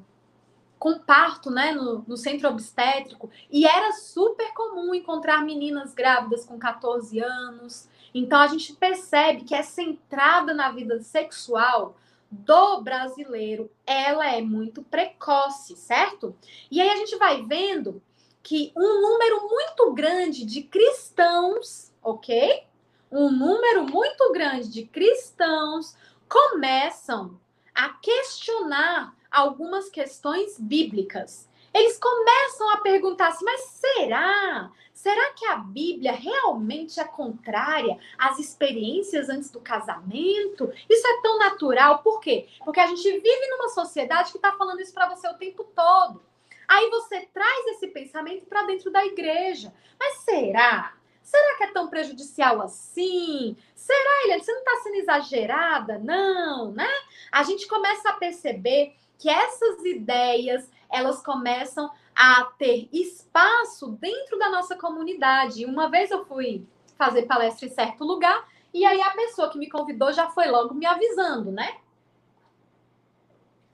com 0.79 0.99
parto, 0.99 1.49
né, 1.49 1.71
no, 1.71 2.05
no, 2.09 2.17
centro 2.17 2.49
obstétrico, 2.49 3.31
e 3.49 3.65
era 3.65 3.93
super 3.93 4.53
comum 4.53 4.93
encontrar 4.93 5.45
meninas 5.45 5.95
grávidas 5.95 6.45
com 6.45 6.59
14 6.59 7.21
anos. 7.21 7.88
Então 8.14 8.40
a 8.40 8.46
gente 8.46 8.72
percebe 8.75 9.44
que 9.44 9.55
essa 9.55 9.83
entrada 9.83 10.53
na 10.53 10.70
vida 10.70 11.01
sexual 11.01 11.96
do 12.31 12.81
brasileiro, 12.81 13.70
ela 13.87 14.27
é 14.27 14.40
muito 14.40 14.83
precoce, 14.83 15.77
certo? 15.77 16.35
E 16.70 16.81
aí 16.81 16.88
a 16.88 16.96
gente 16.96 17.16
vai 17.16 17.42
vendo 17.42 18.03
que 18.42 18.72
um 18.77 19.01
número 19.01 19.48
muito 19.48 19.92
grande 19.92 20.44
de 20.46 20.62
cristãos 20.62 21.92
ok? 22.03 22.64
Um 23.11 23.31
número 23.31 23.85
muito 23.85 24.33
grande 24.33 24.68
de 24.68 24.85
cristãos 24.85 25.94
começam 26.29 27.38
a 27.75 27.90
questionar 27.90 29.14
algumas 29.31 29.88
questões 29.88 30.59
bíblicas. 30.59 31.48
Eles 31.72 31.98
começam 31.98 32.70
a 32.70 32.79
perguntar 32.79 33.29
assim, 33.29 33.44
mas 33.44 33.61
será? 33.61 34.70
Será 35.03 35.33
que 35.33 35.45
a 35.47 35.57
Bíblia 35.57 36.12
realmente 36.12 37.01
é 37.01 37.05
contrária 37.05 37.99
às 38.17 38.38
experiências 38.38 39.29
antes 39.29 39.51
do 39.51 39.59
casamento? 39.59 40.73
Isso 40.88 41.05
é 41.05 41.21
tão 41.21 41.41
natural. 41.41 42.05
Por 42.05 42.21
quê? 42.21 42.47
Porque 42.65 42.79
a 42.79 42.87
gente 42.87 43.11
vive 43.11 43.47
numa 43.49 43.69
sociedade 43.71 44.31
que 44.31 44.38
está 44.38 44.53
falando 44.53 44.79
isso 44.81 44.95
para 44.95 45.09
você 45.09 45.27
o 45.27 45.35
tempo 45.35 45.65
todo. 45.75 46.23
Aí 46.69 46.88
você 46.88 47.23
traz 47.35 47.67
esse 47.67 47.88
pensamento 47.88 48.47
para 48.47 48.62
dentro 48.62 48.93
da 48.93 49.05
igreja. 49.05 49.75
Mas 49.99 50.19
será? 50.19 50.95
Será 51.21 51.57
que 51.57 51.65
é 51.65 51.73
tão 51.73 51.88
prejudicial 51.88 52.62
assim? 52.62 53.57
Será, 53.75 54.23
Eliane, 54.23 54.45
você 54.45 54.53
não 54.53 54.61
está 54.61 54.83
sendo 54.85 54.97
exagerada? 54.99 55.99
Não, 55.99 56.71
né? 56.71 56.88
A 57.33 57.43
gente 57.43 57.67
começa 57.67 58.09
a 58.09 58.12
perceber 58.12 58.95
que 59.19 59.29
essas 59.29 59.85
ideias, 59.85 60.71
elas 60.88 61.21
começam 61.25 61.91
a 62.14 62.44
ter 62.59 62.88
espaço 62.92 63.88
dentro 63.92 64.38
da 64.38 64.51
nossa 64.51 64.77
comunidade. 64.77 65.64
Uma 65.64 65.88
vez 65.88 66.11
eu 66.11 66.25
fui 66.25 66.66
fazer 66.96 67.22
palestra 67.22 67.66
em 67.66 67.70
certo 67.70 68.05
lugar 68.05 68.46
e 68.72 68.85
aí 68.85 69.01
a 69.01 69.11
pessoa 69.11 69.51
que 69.51 69.59
me 69.59 69.68
convidou 69.68 70.12
já 70.12 70.31
foi 70.31 70.48
logo 70.48 70.75
me 70.75 70.87
avisando, 70.87 71.51
né? 71.51 71.79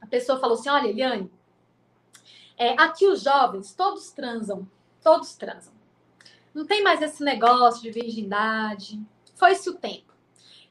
A 0.00 0.06
pessoa 0.06 0.40
falou 0.40 0.58
assim: 0.58 0.68
olha, 0.68 0.88
Eliane, 0.88 1.30
é, 2.56 2.70
aqui 2.80 3.06
os 3.06 3.22
jovens 3.22 3.74
todos 3.74 4.10
transam, 4.10 4.68
todos 5.02 5.36
transam. 5.36 5.72
Não 6.52 6.66
tem 6.66 6.82
mais 6.82 7.00
esse 7.00 7.22
negócio 7.22 7.82
de 7.82 7.90
virgindade. 7.90 9.00
Foi-se 9.36 9.70
o 9.70 9.74
tempo. 9.74 10.12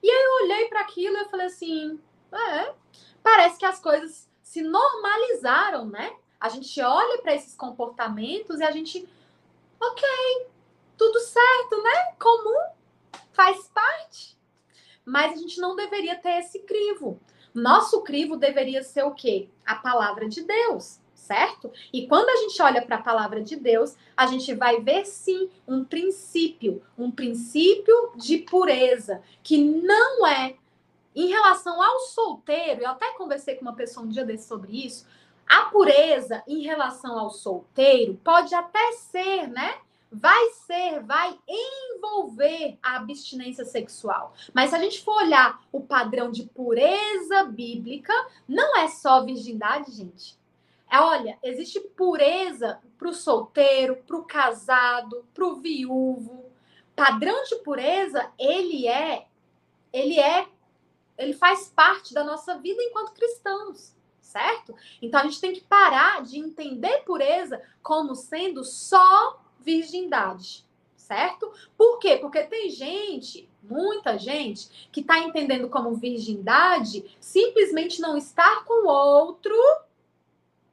E 0.04 0.10
aí 0.10 0.24
eu 0.24 0.46
olhei 0.46 0.68
para 0.68 0.82
aquilo 0.82 1.18
e 1.18 1.30
falei 1.30 1.46
assim: 1.46 2.00
é, 2.32 2.74
parece 3.24 3.58
que 3.58 3.66
as 3.66 3.80
coisas 3.80 4.30
se 4.44 4.62
normalizaram, 4.62 5.86
né? 5.86 6.14
A 6.40 6.50
gente 6.50 6.80
olha 6.82 7.22
para 7.22 7.36
esses 7.36 7.56
comportamentos 7.56 8.60
e 8.60 8.64
a 8.64 8.72
gente, 8.72 9.08
ok, 9.80 10.48
tudo 10.98 11.20
certo, 11.20 11.82
né? 11.82 12.16
Comum, 12.20 12.70
faz 13.34 13.68
parte. 13.70 14.38
Mas 15.06 15.34
a 15.34 15.36
gente 15.36 15.60
não 15.60 15.76
deveria 15.76 16.16
ter 16.16 16.40
esse 16.40 16.60
crivo. 16.60 17.20
Nosso 17.54 18.02
crivo 18.02 18.38
deveria 18.38 18.84
ser 18.84 19.04
o 19.04 19.16
quê? 19.16 19.50
A 19.66 19.76
palavra 19.76 20.30
de 20.30 20.44
Deus, 20.44 21.00
certo? 21.16 21.72
E 21.92 22.08
quando 22.08 22.30
a 22.30 22.36
gente 22.36 22.62
olha 22.62 22.82
para 22.86 22.98
a 22.98 23.02
palavra 23.02 23.42
de 23.42 23.56
Deus, 23.56 23.96
a 24.16 24.28
gente 24.28 24.54
vai 24.54 24.80
ver 24.80 25.06
sim 25.06 25.50
um 25.68 25.84
princípio, 25.84 26.84
um 26.98 27.10
princípio 27.10 28.12
de 28.16 28.40
pureza, 28.40 29.24
que 29.42 29.58
não 29.58 30.28
é 30.28 30.56
em 31.16 31.30
relação 31.30 31.82
ao 31.82 32.00
solteiro, 32.02 32.82
eu 32.82 32.90
até 32.90 33.12
conversei 33.14 33.56
com 33.56 33.64
uma 33.64 33.74
pessoa 33.74 34.06
um 34.06 34.10
dia 34.10 34.24
desse 34.24 34.48
sobre 34.48 34.86
isso, 34.86 35.08
a 35.48 35.66
pureza 35.66 36.44
em 36.46 36.62
relação 36.62 37.18
ao 37.18 37.30
solteiro 37.30 38.20
pode 38.24 38.54
até 38.54 38.92
ser, 38.94 39.48
né? 39.48 39.80
Vai 40.12 40.50
ser, 40.52 41.02
vai 41.04 41.38
envolver 41.48 42.78
a 42.82 42.98
abstinência 42.98 43.66
sexual. 43.66 44.34
Mas 44.54 44.70
se 44.70 44.76
a 44.76 44.80
gente 44.80 45.04
for 45.04 45.22
olhar 45.24 45.62
o 45.72 45.82
padrão 45.82 46.32
de 46.32 46.44
pureza 46.44 47.44
bíblica, 47.44 48.14
não 48.48 48.78
é 48.78 48.88
só 48.88 49.24
virgindade, 49.24 49.92
gente. 49.92 50.38
É, 50.90 51.00
olha, 51.00 51.38
existe 51.44 51.80
pureza 51.80 52.80
para 52.98 53.10
o 53.10 53.14
solteiro, 53.14 53.98
para 54.08 54.18
o 54.18 54.24
casado, 54.24 55.26
para 55.34 55.46
o 55.46 55.58
viúvo. 55.58 56.46
Padrão 56.96 57.44
de 57.44 57.58
pureza, 57.58 58.32
ele 58.40 58.88
é, 58.88 59.28
ele 59.92 60.20
é, 60.20 60.48
ele 61.18 61.34
faz 61.34 61.68
parte 61.68 62.14
da 62.14 62.24
nossa 62.24 62.58
vida 62.58 62.82
enquanto 62.82 63.14
cristãos 63.14 63.97
certo? 64.28 64.76
Então 65.02 65.20
a 65.20 65.24
gente 65.24 65.40
tem 65.40 65.54
que 65.54 65.62
parar 65.62 66.22
de 66.22 66.38
entender 66.38 67.04
pureza 67.04 67.62
como 67.82 68.14
sendo 68.14 68.64
só 68.64 69.42
virgindade, 69.60 70.66
certo? 70.96 71.52
Por 71.78 71.98
quê? 71.98 72.18
Porque 72.18 72.44
tem 72.44 72.70
gente, 72.70 73.50
muita 73.64 74.18
gente, 74.18 74.90
que 74.92 75.00
está 75.00 75.20
entendendo 75.20 75.70
como 75.70 75.96
virgindade 75.96 77.16
simplesmente 77.20 78.02
não 78.02 78.18
estar 78.18 78.66
com 78.66 78.88
outro, 78.88 79.56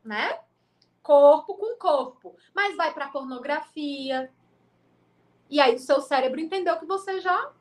né? 0.03 0.41
Corpo 1.03 1.55
com 1.55 1.77
corpo, 1.77 2.35
mas 2.53 2.77
vai 2.77 2.93
para 2.93 3.09
pornografia. 3.09 4.33
E 5.49 5.61
aí 5.61 5.75
o 5.77 5.79
seu 5.79 6.01
cérebro 6.01 6.41
entendeu 6.41 6.79
que 6.79 6.87
você 6.87 7.21
já 7.21 7.53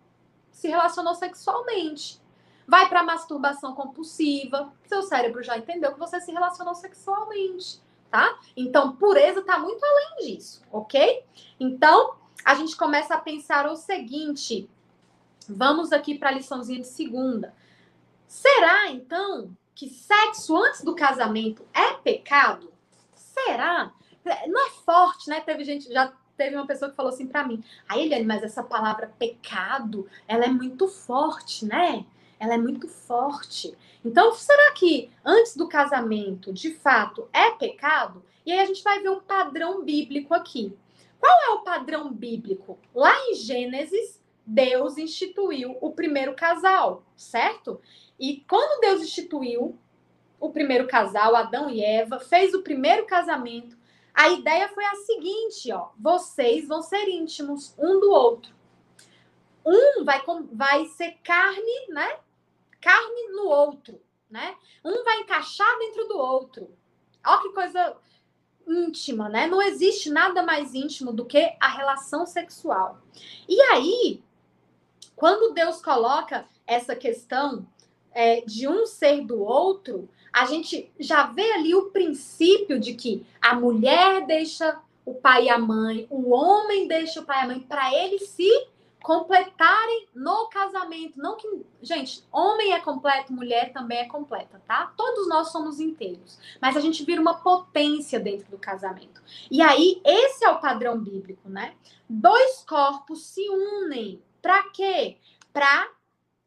se 0.49 0.67
relacionou 0.67 1.13
sexualmente 1.13 2.22
vai 2.67 2.87
para 2.89 3.03
masturbação 3.03 3.73
compulsiva. 3.73 4.71
Seu 4.87 5.03
cérebro 5.03 5.43
já 5.43 5.57
entendeu 5.57 5.93
que 5.93 5.99
você 5.99 6.19
se 6.21 6.31
relacionou 6.31 6.75
sexualmente, 6.75 7.79
tá? 8.09 8.37
Então, 8.55 8.95
pureza 8.95 9.41
está 9.41 9.59
muito 9.59 9.83
além 9.83 10.27
disso, 10.27 10.61
ok? 10.71 11.23
Então, 11.59 12.15
a 12.43 12.55
gente 12.55 12.75
começa 12.75 13.15
a 13.15 13.19
pensar 13.19 13.67
o 13.67 13.75
seguinte. 13.75 14.69
Vamos 15.47 15.91
aqui 15.91 16.17
para 16.17 16.29
a 16.29 16.33
liçãozinha 16.33 16.79
de 16.79 16.87
segunda. 16.87 17.53
Será, 18.27 18.89
então, 18.89 19.55
que 19.75 19.89
sexo 19.89 20.55
antes 20.55 20.83
do 20.83 20.95
casamento 20.95 21.65
é 21.73 21.93
pecado? 21.93 22.71
Será? 23.15 23.91
Não 24.47 24.67
é 24.67 24.69
forte, 24.85 25.29
né? 25.29 25.41
Teve 25.41 25.63
gente, 25.63 25.91
já 25.91 26.13
teve 26.37 26.55
uma 26.55 26.65
pessoa 26.65 26.89
que 26.89 26.95
falou 26.95 27.11
assim 27.11 27.27
para 27.27 27.45
mim: 27.45 27.63
"Aí, 27.87 28.03
Eliane, 28.03 28.25
mas 28.25 28.43
essa 28.43 28.63
palavra 28.63 29.13
pecado, 29.19 30.07
ela 30.27 30.45
é 30.45 30.49
muito 30.49 30.87
forte, 30.87 31.65
né?" 31.65 32.05
Ela 32.43 32.55
é 32.55 32.57
muito 32.57 32.89
forte. 32.89 33.73
Então, 34.03 34.33
será 34.33 34.73
que 34.73 35.09
antes 35.23 35.55
do 35.55 35.69
casamento, 35.69 36.51
de 36.51 36.73
fato, 36.73 37.29
é 37.31 37.51
pecado? 37.51 38.21
E 38.45 38.51
aí 38.51 38.59
a 38.59 38.65
gente 38.65 38.83
vai 38.83 38.99
ver 38.99 39.09
um 39.09 39.21
padrão 39.21 39.81
bíblico 39.81 40.33
aqui. 40.33 40.77
Qual 41.17 41.31
é 41.31 41.49
o 41.51 41.63
padrão 41.63 42.11
bíblico? 42.11 42.77
Lá 42.93 43.13
em 43.29 43.35
Gênesis, 43.35 44.21
Deus 44.45 44.97
instituiu 44.97 45.77
o 45.79 45.91
primeiro 45.91 46.35
casal, 46.35 47.05
certo? 47.15 47.79
E 48.19 48.43
quando 48.45 48.81
Deus 48.81 49.01
instituiu 49.01 49.79
o 50.37 50.49
primeiro 50.49 50.85
casal, 50.85 51.37
Adão 51.37 51.69
e 51.69 51.81
Eva, 51.81 52.19
fez 52.19 52.53
o 52.53 52.61
primeiro 52.61 53.05
casamento, 53.05 53.77
a 54.13 54.27
ideia 54.27 54.67
foi 54.67 54.83
a 54.83 54.95
seguinte, 54.95 55.71
ó, 55.71 55.91
vocês 55.97 56.67
vão 56.67 56.81
ser 56.81 57.07
íntimos 57.07 57.73
um 57.79 58.01
do 58.01 58.11
outro. 58.11 58.53
Um 59.65 60.03
vai, 60.03 60.21
vai 60.51 60.85
ser 60.87 61.17
carne, 61.23 61.87
né? 61.87 62.17
Carne 62.83 63.29
no 63.29 63.47
outro, 63.47 64.01
né? 64.29 64.55
Um 64.83 65.03
vai 65.05 65.21
encaixar 65.21 65.79
dentro 65.79 66.05
do 66.09 66.17
outro. 66.17 66.69
Olha 67.25 67.41
que 67.41 67.49
coisa 67.53 67.95
íntima, 68.67 69.29
né? 69.29 69.47
Não 69.47 69.61
existe 69.61 70.09
nada 70.09 70.43
mais 70.43 70.73
íntimo 70.73 71.13
do 71.13 71.25
que 71.25 71.55
a 71.59 71.67
relação 71.69 72.25
sexual. 72.25 73.01
E 73.47 73.59
aí, 73.61 74.21
quando 75.15 75.53
Deus 75.53 75.81
coloca 75.81 76.45
essa 76.67 76.95
questão 76.95 77.65
é, 78.11 78.41
de 78.41 78.67
um 78.67 78.85
ser 78.85 79.21
do 79.25 79.41
outro, 79.41 80.09
a 80.31 80.45
gente 80.45 80.91
já 80.99 81.27
vê 81.27 81.53
ali 81.53 81.73
o 81.73 81.89
princípio 81.89 82.79
de 82.79 82.93
que 82.93 83.25
a 83.41 83.55
mulher 83.55 84.25
deixa 84.25 84.81
o 85.05 85.13
pai 85.13 85.45
e 85.45 85.49
a 85.49 85.57
mãe, 85.57 86.07
o 86.09 86.31
homem 86.31 86.87
deixa 86.87 87.21
o 87.21 87.25
pai 87.25 87.39
e 87.39 87.43
a 87.43 87.47
mãe 87.47 87.59
para 87.59 87.93
ele 87.93 88.19
se 88.19 88.49
completarem 89.03 90.07
no 90.15 90.47
casamento. 90.47 91.19
Não 91.19 91.35
que, 91.35 91.47
gente, 91.81 92.23
homem 92.31 92.71
é 92.71 92.79
completo, 92.79 93.33
mulher 93.33 93.73
também 93.73 93.99
é 93.99 94.07
completa, 94.07 94.61
tá? 94.65 94.93
Todos 94.95 95.27
nós 95.27 95.51
somos 95.51 95.81
inteiros, 95.81 96.39
mas 96.61 96.77
a 96.77 96.79
gente 96.79 97.03
vira 97.03 97.21
uma 97.21 97.35
potência 97.35 98.17
dentro 98.17 98.49
do 98.49 98.57
casamento. 98.57 99.21
E 99.51 99.61
aí, 99.61 100.01
esse 100.05 100.45
é 100.45 100.49
o 100.49 100.59
padrão 100.59 100.97
bíblico, 100.97 101.49
né? 101.49 101.75
Dois 102.09 102.63
corpos 102.65 103.25
se 103.25 103.47
unem. 103.49 104.23
Para 104.41 104.63
quê? 104.69 105.17
Para 105.51 105.91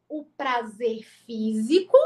o 0.09 0.25
prazer 0.25 1.05
físico 1.27 1.97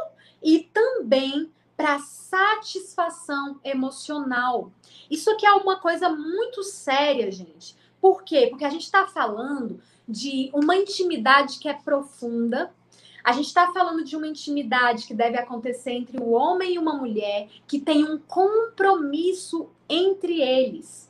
e 0.42 0.64
também 0.64 1.52
para 1.76 2.00
satisfação 2.00 3.60
emocional. 3.62 4.72
Isso 5.08 5.30
aqui 5.30 5.46
é 5.46 5.52
uma 5.52 5.78
coisa 5.78 6.08
muito 6.08 6.64
séria, 6.64 7.30
gente. 7.30 7.76
Por 8.00 8.24
quê? 8.24 8.48
Porque 8.48 8.64
a 8.64 8.70
gente 8.70 8.84
está 8.84 9.06
falando 9.06 9.80
de 10.10 10.50
uma 10.52 10.76
intimidade 10.76 11.58
que 11.58 11.68
é 11.68 11.72
profunda. 11.74 12.74
A 13.22 13.32
gente 13.32 13.46
está 13.46 13.72
falando 13.72 14.02
de 14.02 14.16
uma 14.16 14.26
intimidade 14.26 15.06
que 15.06 15.14
deve 15.14 15.38
acontecer 15.38 15.92
entre 15.92 16.18
o 16.18 16.30
homem 16.30 16.74
e 16.74 16.78
uma 16.78 16.94
mulher, 16.94 17.48
que 17.66 17.78
tem 17.78 18.04
um 18.04 18.18
compromisso 18.18 19.68
entre 19.88 20.40
eles. 20.40 21.08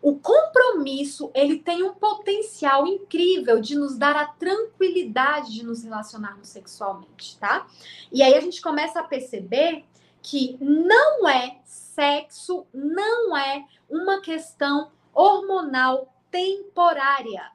O 0.00 0.16
compromisso, 0.16 1.30
ele 1.34 1.58
tem 1.58 1.82
um 1.82 1.94
potencial 1.94 2.86
incrível 2.86 3.60
de 3.60 3.76
nos 3.76 3.96
dar 3.96 4.16
a 4.16 4.26
tranquilidade 4.26 5.52
de 5.52 5.64
nos 5.64 5.84
relacionarmos 5.84 6.48
sexualmente, 6.48 7.38
tá? 7.38 7.68
E 8.10 8.22
aí 8.22 8.34
a 8.34 8.40
gente 8.40 8.60
começa 8.60 8.98
a 8.98 9.04
perceber 9.04 9.84
que 10.20 10.56
não 10.60 11.28
é 11.28 11.60
sexo, 11.64 12.66
não 12.72 13.36
é 13.36 13.64
uma 13.88 14.20
questão 14.20 14.90
hormonal 15.14 16.12
temporária 16.30 17.52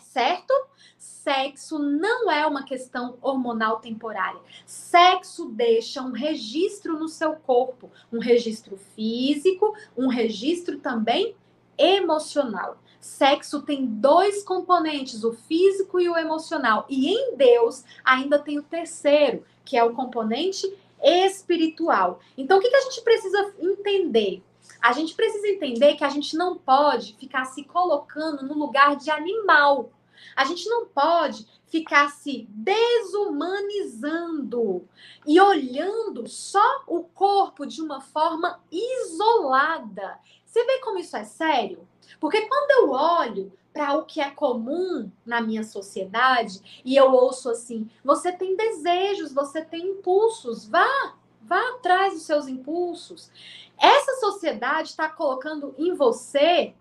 certo? 0.00 0.52
Sexo 0.98 1.78
não 1.78 2.30
é 2.30 2.46
uma 2.46 2.64
questão 2.64 3.18
hormonal 3.20 3.80
temporária. 3.80 4.40
Sexo 4.64 5.46
deixa 5.48 6.02
um 6.02 6.12
registro 6.12 6.98
no 6.98 7.08
seu 7.08 7.34
corpo, 7.34 7.90
um 8.12 8.18
registro 8.18 8.76
físico, 8.76 9.74
um 9.96 10.08
registro 10.08 10.78
também 10.78 11.34
emocional. 11.76 12.78
Sexo 13.00 13.62
tem 13.62 13.86
dois 13.86 14.42
componentes, 14.42 15.22
o 15.22 15.32
físico 15.32 16.00
e 16.00 16.08
o 16.08 16.16
emocional. 16.16 16.86
E 16.88 17.08
em 17.08 17.36
Deus 17.36 17.84
ainda 18.04 18.38
tem 18.38 18.58
o 18.58 18.62
terceiro, 18.62 19.44
que 19.64 19.76
é 19.76 19.84
o 19.84 19.94
componente 19.94 20.72
espiritual. 21.02 22.20
Então, 22.36 22.58
o 22.58 22.60
que, 22.60 22.68
que 22.68 22.76
a 22.76 22.80
gente 22.80 23.00
precisa 23.02 23.54
entender? 23.60 24.42
A 24.86 24.92
gente 24.92 25.14
precisa 25.14 25.48
entender 25.48 25.96
que 25.96 26.04
a 26.04 26.08
gente 26.08 26.36
não 26.36 26.56
pode 26.56 27.16
ficar 27.16 27.44
se 27.46 27.64
colocando 27.64 28.46
no 28.46 28.54
lugar 28.54 28.94
de 28.94 29.10
animal. 29.10 29.90
A 30.36 30.44
gente 30.44 30.68
não 30.68 30.86
pode 30.86 31.44
ficar 31.66 32.12
se 32.12 32.46
desumanizando 32.50 34.88
e 35.26 35.40
olhando 35.40 36.28
só 36.28 36.84
o 36.86 37.02
corpo 37.02 37.66
de 37.66 37.82
uma 37.82 38.00
forma 38.00 38.60
isolada. 38.70 40.20
Você 40.44 40.64
vê 40.64 40.78
como 40.78 41.00
isso 41.00 41.16
é 41.16 41.24
sério? 41.24 41.88
Porque 42.20 42.42
quando 42.42 42.70
eu 42.70 42.92
olho 42.92 43.52
para 43.72 43.98
o 43.98 44.04
que 44.04 44.20
é 44.20 44.30
comum 44.30 45.10
na 45.26 45.40
minha 45.40 45.64
sociedade 45.64 46.80
e 46.84 46.94
eu 46.94 47.10
ouço 47.10 47.50
assim: 47.50 47.90
você 48.04 48.30
tem 48.30 48.54
desejos, 48.54 49.32
você 49.32 49.64
tem 49.64 49.84
impulsos, 49.84 50.64
vá, 50.64 51.16
vá 51.46 51.60
atrás 51.70 52.14
dos 52.14 52.22
seus 52.22 52.48
impulsos. 52.48 53.30
Essa 53.78 54.16
sociedade 54.16 54.88
está 54.88 55.08
colocando 55.08 55.74
em 55.78 55.94
você, 55.94 56.74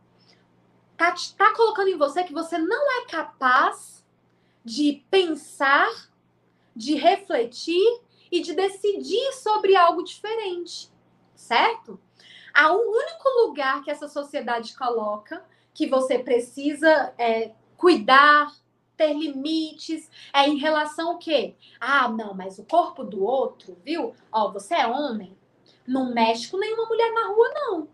está 0.92 1.14
tá 1.38 1.54
colocando 1.56 1.90
em 1.90 1.98
você 1.98 2.24
que 2.24 2.34
você 2.34 2.58
não 2.58 3.02
é 3.02 3.06
capaz 3.06 4.06
de 4.64 5.04
pensar, 5.10 6.10
de 6.76 6.96
refletir 6.96 8.02
e 8.32 8.42
de 8.42 8.54
decidir 8.54 9.32
sobre 9.34 9.76
algo 9.76 10.04
diferente, 10.04 10.92
certo? 11.36 12.00
A 12.54 12.72
um 12.72 12.80
único 12.80 13.30
lugar 13.46 13.84
que 13.84 13.92
essa 13.92 14.08
sociedade 14.08 14.76
coloca 14.76 15.46
que 15.74 15.88
você 15.88 16.18
precisa 16.18 17.14
é, 17.18 17.52
cuidar, 17.78 18.52
ter 18.96 19.14
limites, 19.14 20.10
é 20.34 20.48
em 20.48 20.58
relação 20.58 21.12
ao 21.12 21.18
quê? 21.18 21.56
Ah, 21.80 22.08
não, 22.10 22.34
mas 22.34 22.60
o 22.60 22.64
corpo 22.64 23.04
do 23.04 23.24
outro, 23.24 23.78
viu? 23.84 24.14
Ó, 24.32 24.52
você 24.52 24.76
é 24.76 24.88
homem, 24.88 25.38
não 25.88 26.14
mexe 26.14 26.50
com 26.50 26.58
nenhuma 26.58 26.86
mulher 26.86 27.12
na 27.14 27.28
rua, 27.28 27.50
não. 27.54 27.88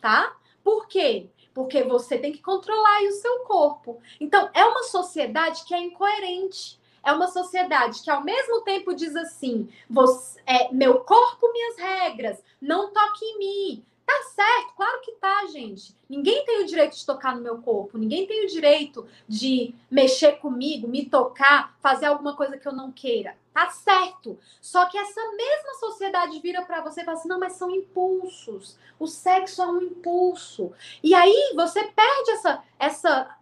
Tá? 0.00 0.36
Por 0.62 0.86
quê? 0.88 1.28
Porque 1.52 1.82
você 1.82 2.18
tem 2.18 2.32
que 2.32 2.42
controlar 2.42 3.02
o 3.02 3.12
seu 3.12 3.40
corpo. 3.40 4.00
Então, 4.18 4.48
é 4.54 4.64
uma 4.64 4.84
sociedade 4.84 5.64
que 5.64 5.74
é 5.74 5.80
incoerente. 5.80 6.80
É 7.02 7.12
uma 7.12 7.28
sociedade 7.28 8.02
que, 8.02 8.10
ao 8.10 8.22
mesmo 8.22 8.60
tempo, 8.60 8.94
diz 8.94 9.16
assim: 9.16 9.68
você, 9.88 10.40
é, 10.46 10.72
meu 10.72 11.00
corpo, 11.00 11.50
minhas 11.52 11.76
regras, 11.78 12.42
não 12.60 12.92
toque 12.92 13.24
em 13.24 13.38
mim, 13.38 13.84
Tá 14.10 14.22
certo, 14.24 14.74
claro 14.74 15.00
que 15.02 15.12
tá, 15.12 15.46
gente. 15.46 15.96
Ninguém 16.08 16.44
tem 16.44 16.64
o 16.64 16.66
direito 16.66 16.96
de 16.96 17.06
tocar 17.06 17.36
no 17.36 17.42
meu 17.42 17.58
corpo, 17.58 17.96
ninguém 17.96 18.26
tem 18.26 18.44
o 18.44 18.48
direito 18.48 19.06
de 19.28 19.72
mexer 19.88 20.32
comigo, 20.40 20.88
me 20.88 21.06
tocar, 21.06 21.76
fazer 21.80 22.06
alguma 22.06 22.34
coisa 22.34 22.58
que 22.58 22.66
eu 22.66 22.72
não 22.72 22.90
queira. 22.90 23.36
Tá 23.54 23.70
certo. 23.70 24.36
Só 24.60 24.86
que 24.86 24.98
essa 24.98 25.20
mesma 25.36 25.74
sociedade 25.78 26.40
vira 26.40 26.62
para 26.62 26.80
você 26.80 27.02
e 27.02 27.04
fala 27.04 27.18
assim: 27.18 27.28
não, 27.28 27.38
mas 27.38 27.52
são 27.52 27.70
impulsos. 27.70 28.76
O 28.98 29.06
sexo 29.06 29.62
é 29.62 29.66
um 29.68 29.80
impulso. 29.80 30.72
E 31.04 31.14
aí 31.14 31.52
você 31.54 31.84
perde 31.84 32.30
essa, 32.32 32.64
essa 32.80 33.36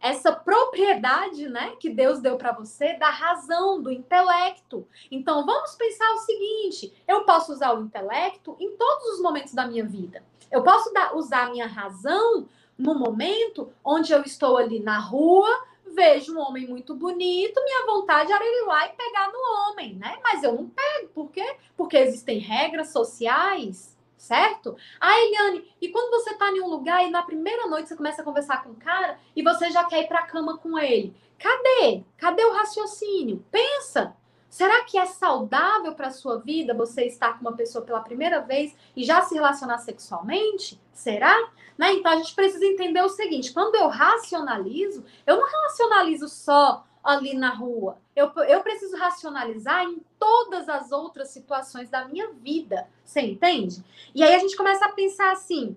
essa 0.00 0.32
propriedade, 0.32 1.48
né, 1.48 1.76
que 1.78 1.90
Deus 1.90 2.20
deu 2.20 2.36
para 2.36 2.52
você 2.52 2.94
da 2.94 3.10
razão, 3.10 3.82
do 3.82 3.90
intelecto. 3.90 4.86
Então, 5.10 5.44
vamos 5.44 5.74
pensar 5.74 6.10
o 6.12 6.18
seguinte: 6.18 6.92
eu 7.06 7.24
posso 7.24 7.52
usar 7.52 7.74
o 7.74 7.82
intelecto 7.82 8.56
em 8.60 8.76
todos 8.76 9.14
os 9.14 9.20
momentos 9.20 9.54
da 9.54 9.66
minha 9.66 9.84
vida. 9.84 10.22
Eu 10.50 10.62
posso 10.62 10.92
dar, 10.92 11.14
usar 11.16 11.46
a 11.46 11.50
minha 11.50 11.66
razão 11.66 12.48
no 12.76 12.94
momento 12.94 13.72
onde 13.84 14.12
eu 14.12 14.22
estou 14.22 14.56
ali 14.56 14.80
na 14.80 14.98
rua, 14.98 15.48
vejo 15.94 16.34
um 16.34 16.40
homem 16.40 16.66
muito 16.66 16.94
bonito, 16.94 17.62
minha 17.64 17.86
vontade 17.86 18.32
era 18.32 18.44
ir 18.44 18.64
lá 18.66 18.86
e 18.86 18.92
pegar 18.92 19.32
no 19.32 19.38
homem, 19.38 19.96
né? 19.96 20.18
Mas 20.22 20.42
eu 20.42 20.52
não 20.52 20.68
pego, 20.68 21.08
por 21.08 21.30
quê? 21.30 21.56
Porque 21.76 21.96
existem 21.96 22.38
regras 22.38 22.92
sociais 22.92 23.97
certo? 24.18 24.76
Ah, 25.00 25.18
Eliane, 25.20 25.72
e 25.80 25.88
quando 25.88 26.10
você 26.10 26.34
tá 26.34 26.50
em 26.50 26.60
um 26.60 26.68
lugar 26.68 27.06
e 27.06 27.10
na 27.10 27.22
primeira 27.22 27.66
noite 27.66 27.88
você 27.88 27.96
começa 27.96 28.20
a 28.20 28.24
conversar 28.24 28.62
com 28.62 28.70
o 28.70 28.76
cara 28.76 29.18
e 29.34 29.42
você 29.42 29.70
já 29.70 29.84
quer 29.84 30.02
ir 30.02 30.08
pra 30.08 30.26
cama 30.26 30.58
com 30.58 30.78
ele? 30.78 31.14
Cadê? 31.38 32.02
Cadê 32.16 32.44
o 32.44 32.52
raciocínio? 32.52 33.44
Pensa. 33.50 34.14
Será 34.50 34.82
que 34.84 34.98
é 34.98 35.06
saudável 35.06 35.94
para 35.94 36.10
sua 36.10 36.38
vida 36.38 36.74
você 36.74 37.04
estar 37.04 37.34
com 37.34 37.42
uma 37.42 37.54
pessoa 37.54 37.84
pela 37.84 38.00
primeira 38.00 38.40
vez 38.40 38.74
e 38.96 39.04
já 39.04 39.20
se 39.22 39.34
relacionar 39.34 39.78
sexualmente? 39.78 40.80
Será? 40.92 41.36
Né? 41.76 41.92
Então 41.92 42.10
a 42.10 42.16
gente 42.16 42.34
precisa 42.34 42.64
entender 42.64 43.00
o 43.02 43.08
seguinte: 43.08 43.52
quando 43.52 43.76
eu 43.76 43.88
racionalizo, 43.88 45.04
eu 45.26 45.36
não 45.36 45.46
racionalizo 45.46 46.28
só 46.28 46.84
ali 47.08 47.34
na 47.34 47.50
rua. 47.50 47.98
Eu, 48.14 48.30
eu 48.44 48.60
preciso 48.62 48.96
racionalizar 48.96 49.84
em 49.84 50.02
todas 50.18 50.68
as 50.68 50.92
outras 50.92 51.30
situações 51.30 51.88
da 51.88 52.06
minha 52.06 52.28
vida. 52.32 52.86
Você 53.04 53.20
entende? 53.20 53.82
E 54.14 54.22
aí 54.22 54.34
a 54.34 54.38
gente 54.38 54.56
começa 54.56 54.84
a 54.84 54.92
pensar 54.92 55.32
assim. 55.32 55.76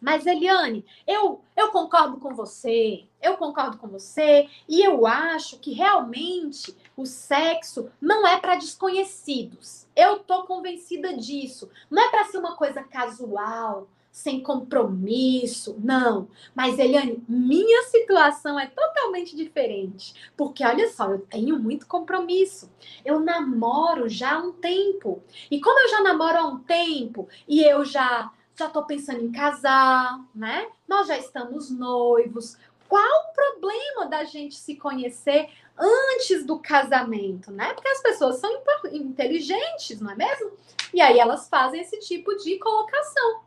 Mas 0.00 0.26
Eliane, 0.26 0.86
eu, 1.06 1.42
eu 1.56 1.68
concordo 1.68 2.18
com 2.18 2.32
você, 2.32 3.04
eu 3.20 3.36
concordo 3.36 3.78
com 3.78 3.88
você, 3.88 4.48
e 4.68 4.80
eu 4.80 5.04
acho 5.06 5.58
que 5.58 5.72
realmente 5.72 6.74
o 6.96 7.04
sexo 7.04 7.90
não 8.00 8.26
é 8.26 8.38
para 8.38 8.54
desconhecidos. 8.54 9.86
Eu 9.96 10.20
tô 10.20 10.44
convencida 10.44 11.16
disso. 11.16 11.68
Não 11.90 12.00
é 12.00 12.10
para 12.10 12.24
ser 12.26 12.38
uma 12.38 12.54
coisa 12.56 12.82
casual, 12.84 13.88
sem 14.10 14.42
compromisso. 14.42 15.76
Não. 15.78 16.28
Mas, 16.54 16.78
Eliane, 16.78 17.22
minha 17.28 17.82
situação 17.84 18.58
é 18.58 18.66
totalmente 18.66 19.36
diferente. 19.36 20.14
Porque, 20.36 20.64
olha 20.64 20.88
só, 20.90 21.10
eu 21.10 21.20
tenho 21.20 21.58
muito 21.58 21.86
compromisso. 21.86 22.70
Eu 23.04 23.20
namoro 23.20 24.08
já 24.08 24.34
há 24.34 24.38
um 24.38 24.52
tempo. 24.52 25.22
E 25.50 25.60
como 25.60 25.78
eu 25.80 25.88
já 25.88 26.02
namoro 26.02 26.38
há 26.38 26.46
um 26.46 26.58
tempo 26.58 27.28
e 27.46 27.62
eu 27.62 27.84
já 27.84 28.32
já 28.58 28.68
tô 28.68 28.82
pensando 28.82 29.24
em 29.24 29.30
casar, 29.30 30.20
né? 30.34 30.68
Nós 30.88 31.06
já 31.06 31.16
estamos 31.16 31.70
noivos. 31.70 32.56
Qual 32.88 33.04
o 33.04 33.32
problema 33.32 34.06
da 34.06 34.24
gente 34.24 34.56
se 34.56 34.74
conhecer 34.74 35.48
antes 35.78 36.44
do 36.44 36.58
casamento, 36.58 37.52
né? 37.52 37.72
Porque 37.72 37.88
as 37.88 38.02
pessoas 38.02 38.40
são 38.40 38.50
inteligentes, 38.90 40.00
não 40.00 40.10
é 40.10 40.16
mesmo? 40.16 40.52
E 40.92 41.00
aí 41.00 41.20
elas 41.20 41.48
fazem 41.48 41.82
esse 41.82 42.00
tipo 42.00 42.34
de 42.36 42.58
colocação. 42.58 43.42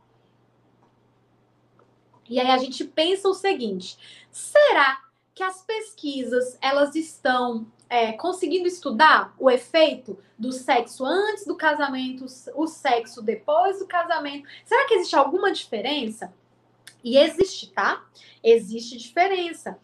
E 2.32 2.40
aí 2.40 2.50
a 2.50 2.56
gente 2.56 2.82
pensa 2.82 3.28
o 3.28 3.34
seguinte: 3.34 3.98
será 4.30 5.04
que 5.34 5.42
as 5.42 5.60
pesquisas 5.60 6.56
elas 6.62 6.94
estão 6.94 7.66
é, 7.90 8.12
conseguindo 8.12 8.66
estudar 8.66 9.34
o 9.38 9.50
efeito 9.50 10.18
do 10.38 10.50
sexo 10.50 11.04
antes 11.04 11.44
do 11.44 11.54
casamento, 11.54 12.24
o 12.54 12.66
sexo 12.66 13.20
depois 13.20 13.80
do 13.80 13.86
casamento? 13.86 14.48
Será 14.64 14.86
que 14.86 14.94
existe 14.94 15.14
alguma 15.14 15.52
diferença? 15.52 16.32
E 17.04 17.18
existe, 17.18 17.70
tá? 17.70 18.02
Existe 18.42 18.96
diferença. 18.96 19.78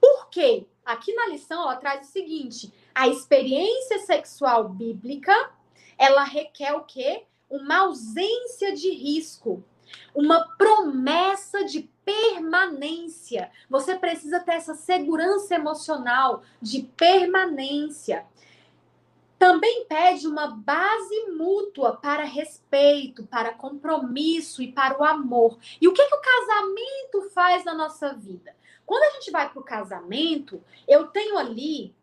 Por 0.00 0.30
quê? 0.30 0.66
Aqui 0.84 1.14
na 1.14 1.28
lição 1.28 1.62
ela 1.62 1.76
traz 1.76 2.08
o 2.08 2.10
seguinte: 2.10 2.74
a 2.92 3.06
experiência 3.06 4.00
sexual 4.00 4.68
bíblica 4.68 5.52
ela 5.96 6.24
requer 6.24 6.72
o 6.72 6.82
quê? 6.82 7.22
Uma 7.48 7.82
ausência 7.82 8.74
de 8.74 8.90
risco 8.90 9.62
uma 10.14 10.44
promessa 10.56 11.64
de 11.64 11.88
permanência. 12.04 13.50
Você 13.68 13.94
precisa 13.94 14.40
ter 14.40 14.52
essa 14.52 14.74
segurança 14.74 15.54
emocional 15.54 16.42
de 16.60 16.82
permanência. 16.96 18.24
Também 19.38 19.84
pede 19.84 20.26
uma 20.26 20.48
base 20.48 21.26
mútua 21.30 21.96
para 21.96 22.24
respeito, 22.24 23.24
para 23.26 23.52
compromisso 23.52 24.62
e 24.62 24.72
para 24.72 24.98
o 24.98 25.04
amor. 25.04 25.58
E 25.80 25.86
o 25.86 25.92
que, 25.92 26.04
que 26.04 26.14
o 26.14 26.20
casamento 26.20 27.30
faz 27.30 27.64
na 27.64 27.74
nossa 27.74 28.14
vida? 28.14 28.56
Quando 28.84 29.02
a 29.02 29.10
gente 29.10 29.30
vai 29.30 29.48
para 29.48 29.60
o 29.60 29.64
casamento, 29.64 30.64
eu 30.88 31.06
tenho 31.08 31.36
ali 31.38 31.94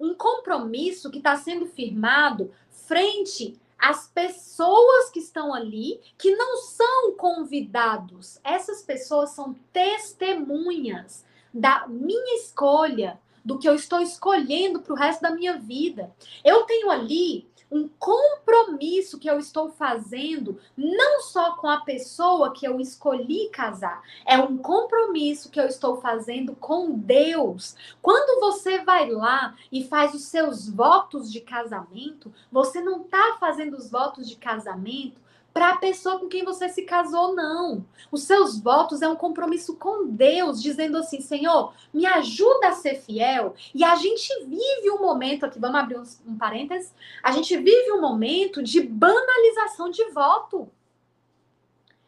um 0.00 0.14
compromisso 0.14 1.10
que 1.10 1.18
está 1.18 1.36
sendo 1.36 1.66
firmado 1.66 2.52
frente 2.70 3.60
as 3.84 4.06
pessoas 4.06 5.10
que 5.10 5.18
estão 5.18 5.52
ali, 5.52 6.00
que 6.16 6.34
não 6.34 6.56
são 6.56 7.12
convidados, 7.18 8.40
essas 8.42 8.80
pessoas 8.80 9.32
são 9.32 9.54
testemunhas 9.74 11.22
da 11.52 11.86
minha 11.86 12.36
escolha, 12.36 13.20
do 13.44 13.58
que 13.58 13.68
eu 13.68 13.74
estou 13.74 14.00
escolhendo 14.00 14.80
para 14.80 14.94
o 14.94 14.96
resto 14.96 15.20
da 15.20 15.32
minha 15.32 15.58
vida. 15.58 16.10
Eu 16.42 16.62
tenho 16.62 16.90
ali 16.90 17.46
um 17.70 17.88
compromisso 17.98 19.18
que 19.18 19.28
eu 19.28 19.38
estou 19.38 19.70
fazendo, 19.70 20.60
não 20.76 21.20
só 21.22 21.56
com 21.56 21.68
a 21.68 21.80
pessoa 21.80 22.52
que 22.52 22.66
eu 22.66 22.80
escolhi 22.80 23.48
casar, 23.50 24.02
é 24.24 24.38
um 24.38 24.56
compromisso 24.56 25.50
que 25.50 25.60
eu 25.60 25.66
estou 25.66 26.00
fazendo 26.00 26.54
com 26.54 26.92
Deus. 26.92 27.76
Quando 28.00 28.40
você 28.40 28.84
vai 28.84 29.10
lá 29.10 29.56
e 29.72 29.84
faz 29.84 30.14
os 30.14 30.24
seus 30.24 30.68
votos 30.68 31.32
de 31.32 31.40
casamento, 31.40 32.32
você 32.50 32.80
não 32.80 33.02
está 33.02 33.36
fazendo 33.40 33.76
os 33.76 33.90
votos 33.90 34.28
de 34.28 34.36
casamento 34.36 35.23
para 35.54 35.70
a 35.70 35.76
pessoa 35.76 36.18
com 36.18 36.28
quem 36.28 36.44
você 36.44 36.68
se 36.68 36.82
casou, 36.82 37.32
não. 37.32 37.86
Os 38.10 38.24
seus 38.24 38.58
votos 38.58 39.02
é 39.02 39.08
um 39.08 39.14
compromisso 39.14 39.76
com 39.76 40.08
Deus, 40.08 40.60
dizendo 40.60 40.98
assim: 40.98 41.20
Senhor, 41.20 41.72
me 41.92 42.04
ajuda 42.04 42.68
a 42.68 42.72
ser 42.72 42.96
fiel. 42.96 43.54
E 43.72 43.84
a 43.84 43.94
gente 43.94 44.28
vive 44.46 44.90
um 44.90 45.00
momento 45.00 45.46
aqui, 45.46 45.60
vamos 45.60 45.78
abrir 45.78 45.96
um, 45.96 46.36
parênteses, 46.36 46.92
a 47.22 47.30
gente 47.30 47.56
vive 47.56 47.92
um 47.92 48.00
momento 48.00 48.60
de 48.60 48.80
banalização 48.80 49.88
de 49.88 50.04
voto. 50.10 50.68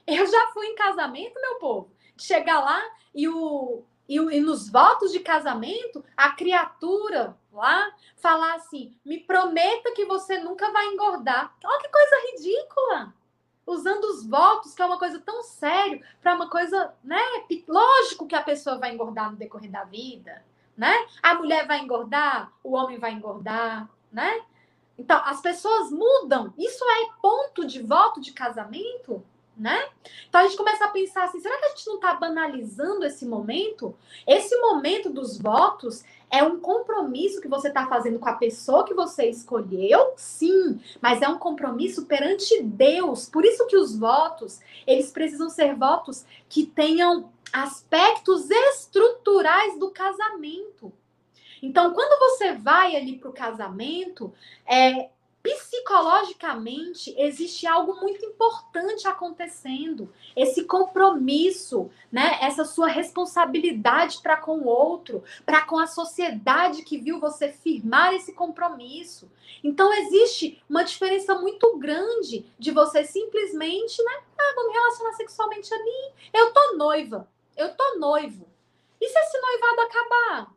Eu 0.05 0.26
já 0.26 0.49
fui 0.53 0.66
em 0.66 0.74
casamento, 0.74 1.40
meu 1.40 1.55
povo, 1.61 1.90
chegar 2.16 2.61
lá 2.61 2.82
e 3.14 3.28
o, 3.28 3.84
e, 4.09 4.16
e, 4.16 4.40
nos 4.40 4.68
votos 4.68 5.12
de 5.12 5.20
casamento, 5.20 6.05
a 6.16 6.32
criatura 6.32 7.36
lá 7.53 7.94
falar 8.16 8.57
assim: 8.57 8.92
me 9.05 9.20
prometa 9.20 9.92
que 9.92 10.05
você 10.05 10.40
nunca 10.40 10.68
vai 10.72 10.86
engordar. 10.86 11.57
Olha 11.64 11.80
que 11.80 11.88
coisa 11.88 12.16
ridícula! 12.32 13.14
Usando 13.66 14.04
os 14.04 14.24
votos, 14.24 14.74
que 14.74 14.80
é 14.80 14.86
uma 14.86 14.98
coisa 14.98 15.18
tão 15.18 15.42
séria, 15.42 16.00
para 16.22 16.34
uma 16.34 16.48
coisa, 16.48 16.94
né? 17.02 17.20
Lógico 17.66 18.26
que 18.26 18.34
a 18.34 18.42
pessoa 18.42 18.78
vai 18.78 18.94
engordar 18.94 19.30
no 19.30 19.36
decorrer 19.36 19.70
da 19.70 19.84
vida, 19.84 20.44
né? 20.76 20.94
A 21.22 21.34
mulher 21.34 21.66
vai 21.66 21.80
engordar, 21.80 22.52
o 22.62 22.74
homem 22.74 22.98
vai 22.98 23.12
engordar, 23.12 23.88
né? 24.12 24.42
Então, 24.96 25.20
as 25.24 25.40
pessoas 25.40 25.90
mudam. 25.90 26.54
Isso 26.56 26.84
é 26.84 27.08
ponto 27.20 27.66
de 27.66 27.82
voto 27.82 28.20
de 28.20 28.32
casamento? 28.32 29.22
Né? 29.57 29.88
Então 30.28 30.40
a 30.40 30.44
gente 30.44 30.57
começa 30.57 30.84
a 30.84 30.88
pensar 30.88 31.24
assim: 31.24 31.40
será 31.40 31.57
que 31.59 31.64
a 31.64 31.68
gente 31.68 31.86
não 31.86 31.94
está 31.96 32.14
banalizando 32.14 33.04
esse 33.04 33.24
momento? 33.24 33.94
Esse 34.26 34.54
momento 34.61 35.09
dos 35.09 35.38
votos 35.38 36.04
é 36.30 36.42
um 36.42 36.61
compromisso 36.61 37.40
que 37.40 37.48
você 37.48 37.68
está 37.68 37.86
fazendo 37.86 38.18
com 38.18 38.28
a 38.28 38.34
pessoa 38.34 38.84
que 38.84 38.92
você 38.92 39.30
escolheu, 39.30 40.12
sim, 40.16 40.80
mas 41.00 41.22
é 41.22 41.28
um 41.28 41.38
compromisso 41.38 42.04
perante 42.07 42.62
Deus. 42.62 43.28
Por 43.28 43.44
isso 43.44 43.66
que 43.66 43.76
os 43.76 43.96
votos, 43.96 44.61
eles 44.86 45.11
precisam 45.11 45.48
ser 45.48 45.74
votos 45.74 46.26
que 46.48 46.66
tenham 46.66 47.32
aspectos 47.52 48.50
estruturais 48.50 49.78
do 49.78 49.90
casamento. 49.90 50.92
Então, 51.62 51.94
quando 51.94 52.18
você 52.18 52.52
vai 52.52 52.96
ali 52.96 53.16
para 53.16 53.30
o 53.30 53.32
casamento, 53.32 54.32
é, 54.66 55.11
psicologicamente 55.55 57.14
existe 57.16 57.66
algo 57.66 57.94
muito 58.01 58.24
importante 58.24 59.07
acontecendo. 59.07 60.12
Esse 60.34 60.64
compromisso, 60.64 61.90
né? 62.11 62.38
Essa 62.40 62.64
sua 62.64 62.88
responsabilidade 62.88 64.20
para 64.22 64.36
com 64.36 64.59
o 64.59 64.66
outro, 64.66 65.22
para 65.44 65.62
com 65.62 65.78
a 65.78 65.86
sociedade 65.86 66.82
que 66.82 66.99
viu 66.99 67.20
você 67.20 67.49
firmar 67.51 68.14
esse 68.14 68.32
compromisso. 68.32 69.30
Então 69.62 69.92
existe 69.92 70.62
uma 70.68 70.84
diferença 70.84 71.34
muito 71.34 71.78
grande 71.78 72.44
de 72.59 72.70
você 72.70 73.05
simplesmente, 73.05 74.03
né? 74.03 74.22
Ah, 74.38 74.53
vou 74.55 74.66
me 74.66 74.72
relacionar 74.72 75.12
sexualmente 75.14 75.72
ali. 75.72 76.12
Eu 76.32 76.53
tô 76.53 76.76
noiva. 76.76 77.28
Eu 77.57 77.74
tô 77.74 77.99
noivo. 77.99 78.47
E 79.01 79.09
se 79.09 79.18
esse 79.18 79.40
noivado 79.40 79.80
acabar? 79.80 80.55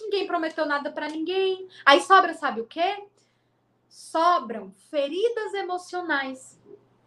Ninguém 0.00 0.26
prometeu 0.26 0.66
nada 0.66 0.90
para 0.90 1.08
ninguém. 1.08 1.68
Aí 1.84 2.00
sobra, 2.00 2.34
sabe 2.34 2.60
o 2.60 2.66
quê? 2.66 3.04
Sobram 3.88 4.72
feridas 4.90 5.54
emocionais. 5.54 6.58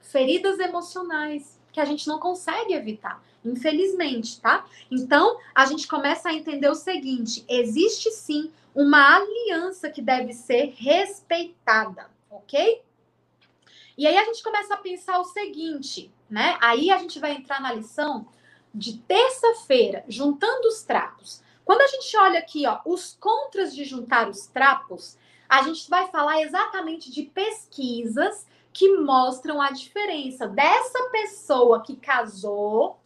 Feridas 0.01 0.59
emocionais 0.59 1.59
que 1.75 1.79
a 1.81 1.85
gente 1.85 2.07
não 2.07 2.19
consegue 2.19 2.73
evitar, 2.73 3.21
infelizmente, 3.43 4.39
tá? 4.39 4.65
Então, 4.89 5.37
a 5.53 5.65
gente 5.65 5.87
começa 5.87 6.29
a 6.29 6.33
entender 6.33 6.69
o 6.69 6.75
seguinte: 6.75 7.43
existe 7.49 8.09
sim 8.11 8.49
uma 8.73 9.17
aliança 9.17 9.89
que 9.89 10.01
deve 10.01 10.31
ser 10.31 10.73
respeitada, 10.77 12.09
ok? 12.29 12.81
E 13.97 14.07
aí 14.07 14.17
a 14.17 14.23
gente 14.25 14.41
começa 14.41 14.73
a 14.73 14.77
pensar 14.77 15.19
o 15.19 15.25
seguinte, 15.25 16.11
né? 16.29 16.57
Aí 16.61 16.91
a 16.91 16.97
gente 16.97 17.19
vai 17.19 17.31
entrar 17.31 17.61
na 17.61 17.73
lição 17.73 18.27
de 18.73 18.97
terça-feira, 18.99 20.05
juntando 20.07 20.67
os 20.67 20.83
trapos. 20.83 21.41
Quando 21.65 21.81
a 21.81 21.87
gente 21.87 22.15
olha 22.15 22.39
aqui, 22.39 22.65
ó, 22.67 22.79
os 22.85 23.17
contras 23.19 23.75
de 23.75 23.83
juntar 23.83 24.29
os 24.29 24.45
trapos, 24.45 25.17
a 25.49 25.63
gente 25.63 25.89
vai 25.89 26.07
falar 26.09 26.41
exatamente 26.41 27.11
de 27.11 27.23
pesquisas 27.23 28.45
que 28.71 28.97
mostram 28.97 29.61
a 29.61 29.71
diferença 29.71 30.47
dessa 30.47 31.09
pessoa 31.09 31.81
que 31.81 31.95
casou 31.95 32.99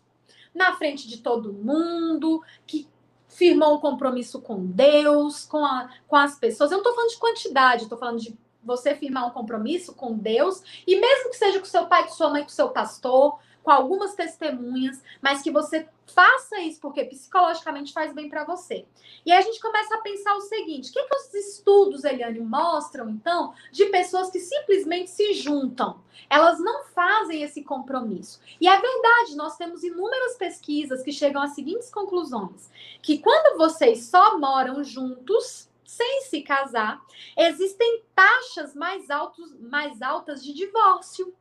na 0.53 0.76
frente 0.76 1.07
de 1.07 1.20
todo 1.20 1.53
mundo, 1.53 2.43
que 2.68 2.89
firmou 3.28 3.76
um 3.76 3.80
compromisso 3.80 4.41
com 4.41 4.66
Deus, 4.66 5.45
com, 5.45 5.64
a, 5.64 5.89
com 6.07 6.16
as 6.16 6.38
pessoas. 6.38 6.72
Eu 6.72 6.78
não 6.78 6.84
estou 6.84 6.95
falando 6.95 7.12
de 7.12 7.18
quantidade, 7.18 7.84
estou 7.84 7.97
falando 7.97 8.20
de 8.20 8.38
você 8.64 8.93
firmar 8.95 9.28
um 9.28 9.32
compromisso 9.32 9.93
com 9.93 10.18
Deus, 10.18 10.62
e 10.86 10.99
mesmo 10.99 11.30
que 11.30 11.38
seja 11.38 11.60
com 11.60 11.66
seu 11.66 11.86
pai, 11.86 12.03
com 12.03 12.14
sua 12.14 12.30
mãe, 12.30 12.43
com 12.43 12.49
seu 12.49 12.70
pastor, 12.70 13.39
com 13.64 13.72
algumas 13.72 14.16
testemunhas, 14.16 15.01
mas 15.22 15.41
que 15.41 15.51
você 15.51 15.88
faça 16.07 16.60
isso 16.60 16.80
porque 16.82 17.05
psicologicamente 17.05 17.93
faz 17.93 18.14
bem 18.14 18.30
para 18.30 18.43
você. 18.43 18.86
E 19.26 19.32
aí 19.32 19.38
a 19.38 19.41
gente 19.41 19.60
começa 19.60 19.95
a 19.95 20.01
pensar 20.01 20.36
o 20.36 20.41
seguinte: 20.41 20.89
o 20.89 20.93
que, 20.93 21.03
que 21.03 21.16
os 21.16 21.34
estudos, 21.34 22.03
Eliane, 22.03 22.39
mostram, 22.39 23.10
então, 23.10 23.53
de 23.72 23.86
pessoas 23.88 24.30
que 24.30 24.39
simplesmente 24.39 25.10
se 25.10 25.34
juntam? 25.34 26.01
Elas 26.30 26.60
não 26.60 26.84
fazem 26.86 27.43
esse 27.43 27.64
compromisso. 27.64 28.39
E 28.60 28.68
é 28.68 28.80
verdade, 28.80 29.36
nós 29.36 29.57
temos 29.57 29.84
inúmeras 29.84 30.36
pesquisas 30.38 31.01
que 31.01 31.12
chegam 31.12 31.41
às 31.41 31.55
seguintes 31.55 31.89
conclusões: 31.89 32.70
que 33.01 33.20
quando 33.20 33.57
vocês 33.57 34.05
só 34.05 34.38
moram 34.38 34.84
juntos, 34.84 35.70
sem 35.89 36.22
se 36.22 36.41
casar, 36.41 37.01
existem 37.36 38.03
taxas 38.14 38.76
mais, 38.76 39.10
altos, 39.10 39.60
mais 39.60 40.01
altas 40.01 40.43
de 40.43 40.53
divórcio. 40.53 41.34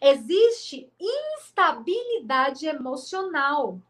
Existe 0.00 0.90
instabilidade 1.00 2.66
emocional 2.66 3.80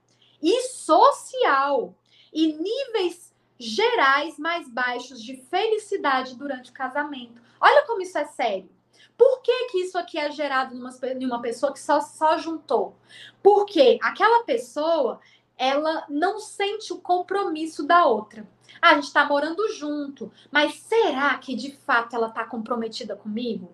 e 0.42 0.62
social 0.62 1.94
e 2.32 2.52
níveis 2.52 3.32
gerais 3.59 4.38
mais 4.38 4.68
baixos 4.68 5.22
de 5.22 5.36
felicidade 5.36 6.36
durante 6.36 6.70
o 6.70 6.74
casamento. 6.74 7.40
Olha 7.61 7.86
como 7.86 8.02
isso 8.02 8.18
é 8.18 8.24
sério. 8.24 8.68
Por 9.16 9.40
que, 9.42 9.68
que 9.68 9.78
isso 9.78 9.96
aqui 9.96 10.18
é 10.18 10.30
gerado 10.30 10.74
numa, 10.74 10.90
uma 11.22 11.40
pessoa 11.40 11.72
que 11.72 11.78
só, 11.78 12.00
só 12.00 12.36
juntou? 12.36 12.96
Porque 13.42 13.98
aquela 14.02 14.44
pessoa, 14.44 15.20
ela 15.57 16.05
não 16.09 16.40
sente 16.40 16.92
o 16.92 17.00
compromisso 17.00 17.86
da 17.86 18.05
outra. 18.05 18.46
Ah, 18.82 18.90
a 18.90 18.94
gente 18.96 19.05
está 19.05 19.24
morando 19.24 19.72
junto, 19.72 20.32
mas 20.50 20.74
será 20.74 21.38
que 21.38 21.55
de 21.55 21.76
fato 21.76 22.16
ela 22.16 22.28
está 22.28 22.44
comprometida 22.44 23.14
comigo? 23.14 23.72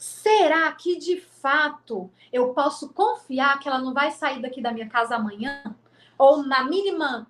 Será 0.00 0.72
que 0.72 0.96
de 0.96 1.20
fato 1.20 2.10
eu 2.32 2.54
posso 2.54 2.88
confiar 2.88 3.58
que 3.58 3.68
ela 3.68 3.78
não 3.78 3.92
vai 3.92 4.10
sair 4.10 4.40
daqui 4.40 4.62
da 4.62 4.72
minha 4.72 4.88
casa 4.88 5.16
amanhã? 5.16 5.62
Ou 6.16 6.42
na 6.42 6.64
mínima 6.64 7.26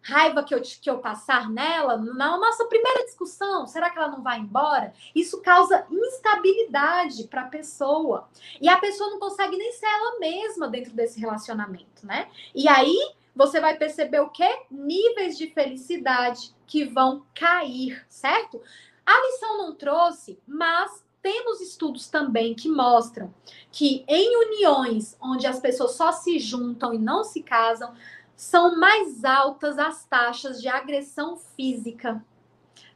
raiva 0.00 0.42
que 0.42 0.54
eu, 0.54 0.62
que 0.62 0.88
eu 0.88 1.00
passar 1.00 1.50
nela, 1.50 1.98
na 1.98 2.38
nossa 2.38 2.64
primeira 2.64 3.04
discussão, 3.04 3.66
será 3.66 3.90
que 3.90 3.98
ela 3.98 4.08
não 4.08 4.22
vai 4.22 4.38
embora? 4.38 4.94
Isso 5.14 5.42
causa 5.42 5.86
instabilidade 5.90 7.24
para 7.24 7.42
a 7.42 7.48
pessoa. 7.48 8.26
E 8.58 8.70
a 8.70 8.78
pessoa 8.78 9.10
não 9.10 9.18
consegue 9.18 9.58
nem 9.58 9.72
ser 9.72 9.84
ela 9.86 10.18
mesma 10.18 10.66
dentro 10.66 10.94
desse 10.94 11.20
relacionamento, 11.20 12.06
né? 12.06 12.30
E 12.54 12.66
aí 12.66 12.96
você 13.36 13.60
vai 13.60 13.76
perceber 13.76 14.20
o 14.20 14.30
quê? 14.30 14.62
Níveis 14.70 15.36
de 15.36 15.48
felicidade 15.48 16.54
que 16.66 16.86
vão 16.86 17.26
cair, 17.34 18.02
certo? 18.08 18.62
A 19.04 19.20
lição 19.26 19.58
não 19.58 19.74
trouxe, 19.74 20.38
mas 20.46 21.03
temos 21.24 21.62
estudos 21.62 22.06
também 22.06 22.54
que 22.54 22.68
mostram 22.68 23.32
que 23.72 24.04
em 24.06 24.36
uniões 24.44 25.16
onde 25.18 25.46
as 25.46 25.58
pessoas 25.58 25.92
só 25.92 26.12
se 26.12 26.38
juntam 26.38 26.92
e 26.92 26.98
não 26.98 27.24
se 27.24 27.42
casam, 27.42 27.94
são 28.36 28.78
mais 28.78 29.24
altas 29.24 29.78
as 29.78 30.04
taxas 30.04 30.60
de 30.60 30.68
agressão 30.68 31.38
física. 31.38 32.22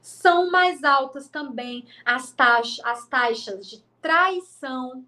São 0.02 0.50
mais 0.50 0.84
altas 0.84 1.26
também 1.26 1.86
as 2.04 2.30
taxas, 2.30 2.84
as 2.84 3.08
taxas 3.08 3.66
de 3.66 3.82
traição. 4.02 5.02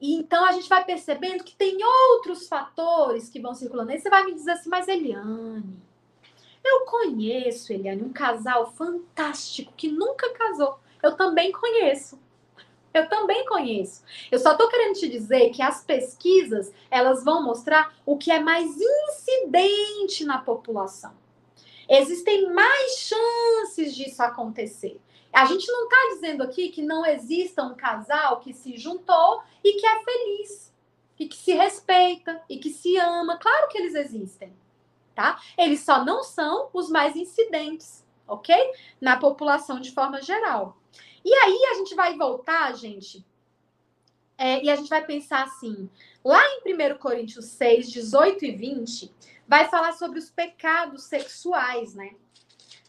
E 0.00 0.14
então 0.14 0.42
a 0.46 0.52
gente 0.52 0.70
vai 0.70 0.82
percebendo 0.82 1.44
que 1.44 1.54
tem 1.54 1.84
outros 1.84 2.48
fatores 2.48 3.28
que 3.28 3.42
vão 3.42 3.52
circulando. 3.52 3.90
Aí 3.90 4.00
você 4.00 4.08
vai 4.08 4.24
me 4.24 4.32
dizer 4.32 4.52
assim, 4.52 4.70
mas 4.70 4.88
Eliane, 4.88 5.76
eu 6.64 6.86
conheço, 6.86 7.74
Eliane, 7.74 8.02
um 8.02 8.12
casal 8.12 8.72
fantástico 8.72 9.70
que 9.76 9.92
nunca 9.92 10.32
casou. 10.32 10.80
Eu 11.02 11.14
também 11.14 11.52
conheço. 11.52 12.18
Eu 12.98 13.08
também 13.08 13.46
conheço. 13.46 14.02
Eu 14.30 14.38
só 14.38 14.52
estou 14.52 14.68
querendo 14.68 14.94
te 14.94 15.08
dizer 15.08 15.50
que 15.50 15.62
as 15.62 15.84
pesquisas 15.84 16.72
elas 16.90 17.24
vão 17.24 17.42
mostrar 17.42 17.94
o 18.04 18.16
que 18.16 18.30
é 18.30 18.40
mais 18.40 18.76
incidente 18.76 20.24
na 20.24 20.38
população. 20.38 21.12
Existem 21.88 22.52
mais 22.52 22.98
chances 22.98 23.94
disso 23.94 24.22
acontecer. 24.22 25.00
A 25.32 25.44
gente 25.44 25.70
não 25.70 25.84
está 25.84 25.96
dizendo 26.14 26.42
aqui 26.42 26.70
que 26.70 26.82
não 26.82 27.04
exista 27.06 27.62
um 27.62 27.74
casal 27.74 28.40
que 28.40 28.52
se 28.52 28.76
juntou 28.76 29.42
e 29.62 29.74
que 29.74 29.86
é 29.86 30.02
feliz, 30.02 30.74
e 31.18 31.26
que 31.26 31.36
se 31.36 31.52
respeita 31.52 32.42
e 32.48 32.58
que 32.58 32.70
se 32.70 32.96
ama. 32.98 33.38
Claro 33.38 33.68
que 33.68 33.78
eles 33.78 33.94
existem, 33.94 34.52
tá? 35.14 35.40
Eles 35.56 35.80
só 35.80 36.04
não 36.04 36.22
são 36.22 36.68
os 36.72 36.90
mais 36.90 37.14
incidentes, 37.14 38.04
ok? 38.26 38.54
Na 39.00 39.16
população 39.16 39.80
de 39.80 39.92
forma 39.92 40.20
geral. 40.22 40.76
E 41.24 41.32
aí 41.34 41.68
a 41.72 41.74
gente 41.74 41.94
vai 41.94 42.16
voltar, 42.16 42.74
gente, 42.74 43.24
é, 44.36 44.62
e 44.62 44.70
a 44.70 44.76
gente 44.76 44.88
vai 44.88 45.04
pensar 45.04 45.42
assim: 45.42 45.90
lá 46.24 46.40
em 46.64 46.74
1 46.74 46.98
Coríntios 46.98 47.46
6, 47.46 47.90
18 47.90 48.44
e 48.44 48.52
20, 48.52 49.12
vai 49.46 49.68
falar 49.68 49.92
sobre 49.92 50.18
os 50.18 50.30
pecados 50.30 51.04
sexuais, 51.04 51.94
né? 51.94 52.12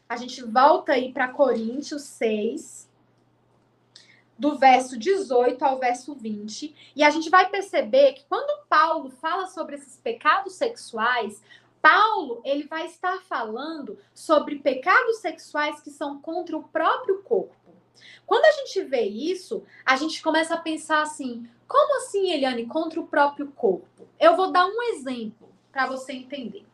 A 0.07 0.15
gente 0.15 0.43
volta 0.43 0.93
aí 0.93 1.11
para 1.11 1.27
Coríntios 1.27 2.03
6, 2.03 2.89
do 4.38 4.57
verso 4.57 4.97
18 4.97 5.63
ao 5.63 5.80
verso 5.80 6.15
20, 6.15 6.93
e 6.95 7.03
a 7.03 7.09
gente 7.09 7.30
vai 7.30 7.49
perceber 7.49 8.13
que 8.13 8.25
quando 8.25 8.65
Paulo 8.67 9.09
fala 9.09 9.47
sobre 9.47 9.75
esses 9.75 9.97
pecados 9.97 10.53
sexuais, 10.53 11.41
Paulo, 11.82 12.41
ele 12.43 12.63
vai 12.63 12.86
estar 12.86 13.21
falando 13.23 13.97
sobre 14.13 14.59
pecados 14.59 15.17
sexuais 15.17 15.82
que 15.82 15.89
são 15.89 16.19
contra 16.21 16.57
o 16.57 16.63
próprio 16.63 17.21
corpo. 17.23 17.68
Quando 18.25 18.45
a 18.45 18.51
gente 18.51 18.83
vê 18.83 19.01
isso, 19.01 19.63
a 19.85 19.95
gente 19.95 20.21
começa 20.21 20.53
a 20.53 20.59
pensar 20.59 21.01
assim: 21.01 21.47
como 21.67 21.97
assim, 21.97 22.31
Eliane, 22.31 22.65
contra 22.65 22.99
o 22.99 23.07
próprio 23.07 23.47
corpo? 23.51 24.07
Eu 24.19 24.35
vou 24.35 24.51
dar 24.51 24.65
um 24.65 24.81
exemplo 24.83 25.49
para 25.71 25.85
você 25.85 26.13
entender. 26.13 26.65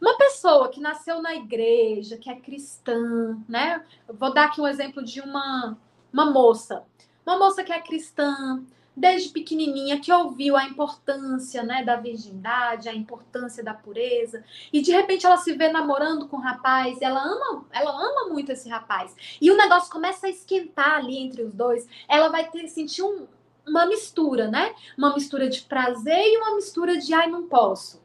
Uma 0.00 0.16
pessoa 0.18 0.68
que 0.68 0.80
nasceu 0.80 1.22
na 1.22 1.34
igreja, 1.34 2.18
que 2.18 2.28
é 2.28 2.36
cristã, 2.36 3.38
né? 3.48 3.84
Eu 4.06 4.14
vou 4.14 4.32
dar 4.32 4.46
aqui 4.46 4.60
um 4.60 4.66
exemplo 4.66 5.02
de 5.02 5.20
uma, 5.20 5.78
uma 6.12 6.26
moça. 6.26 6.84
Uma 7.24 7.38
moça 7.38 7.64
que 7.64 7.72
é 7.72 7.80
cristã, 7.80 8.62
desde 8.96 9.30
pequenininha, 9.30 10.00
que 10.00 10.12
ouviu 10.12 10.56
a 10.56 10.64
importância 10.64 11.62
né, 11.62 11.84
da 11.84 11.96
virgindade, 11.96 12.88
a 12.88 12.94
importância 12.94 13.62
da 13.62 13.74
pureza, 13.74 14.44
e 14.72 14.80
de 14.80 14.92
repente 14.92 15.26
ela 15.26 15.36
se 15.36 15.52
vê 15.54 15.68
namorando 15.68 16.28
com 16.28 16.36
um 16.36 16.40
rapaz, 16.40 17.00
ela 17.02 17.22
ama, 17.22 17.64
ela 17.72 17.90
ama 17.90 18.28
muito 18.28 18.52
esse 18.52 18.68
rapaz, 18.68 19.14
e 19.40 19.50
o 19.50 19.56
negócio 19.56 19.90
começa 19.90 20.26
a 20.26 20.30
esquentar 20.30 20.96
ali 20.96 21.18
entre 21.18 21.42
os 21.42 21.52
dois, 21.52 21.88
ela 22.08 22.28
vai 22.28 22.48
ter 22.50 22.68
sentir 22.68 23.02
um, 23.02 23.26
uma 23.66 23.86
mistura, 23.86 24.48
né? 24.48 24.74
Uma 24.96 25.14
mistura 25.14 25.48
de 25.48 25.62
prazer 25.62 26.26
e 26.26 26.36
uma 26.36 26.54
mistura 26.54 26.96
de 26.96 27.12
ai, 27.12 27.28
não 27.28 27.48
posso 27.48 28.04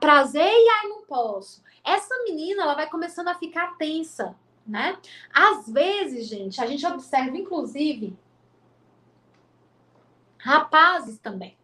prazer 0.00 0.42
e 0.42 0.68
ai 0.68 0.88
não 0.88 1.02
posso. 1.02 1.62
Essa 1.84 2.14
menina, 2.24 2.62
ela 2.62 2.74
vai 2.74 2.88
começando 2.88 3.28
a 3.28 3.34
ficar 3.34 3.76
tensa, 3.78 4.34
né? 4.66 4.98
Às 5.32 5.68
vezes, 5.68 6.26
gente, 6.26 6.60
a 6.60 6.66
gente 6.66 6.84
observa, 6.86 7.36
inclusive, 7.36 8.16
rapazes 10.48 11.18
também. 11.18 11.58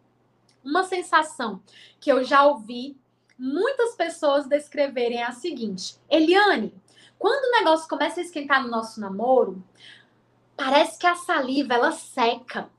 Uma 0.63 0.83
sensação 0.83 1.59
que 1.99 2.11
eu 2.11 2.23
já 2.23 2.45
ouvi 2.45 2.95
muitas 3.37 3.95
pessoas 3.95 4.47
descreverem 4.47 5.21
é 5.21 5.23
a 5.23 5.31
seguinte: 5.31 5.97
Eliane, 6.07 6.71
quando 7.17 7.45
o 7.45 7.57
negócio 7.57 7.89
começa 7.89 8.19
a 8.19 8.23
esquentar 8.23 8.61
no 8.61 8.69
nosso 8.69 9.01
namoro, 9.01 9.63
parece 10.55 10.99
que 10.99 11.07
a 11.07 11.15
saliva 11.15 11.73
ela 11.73 11.91
seca, 11.91 12.69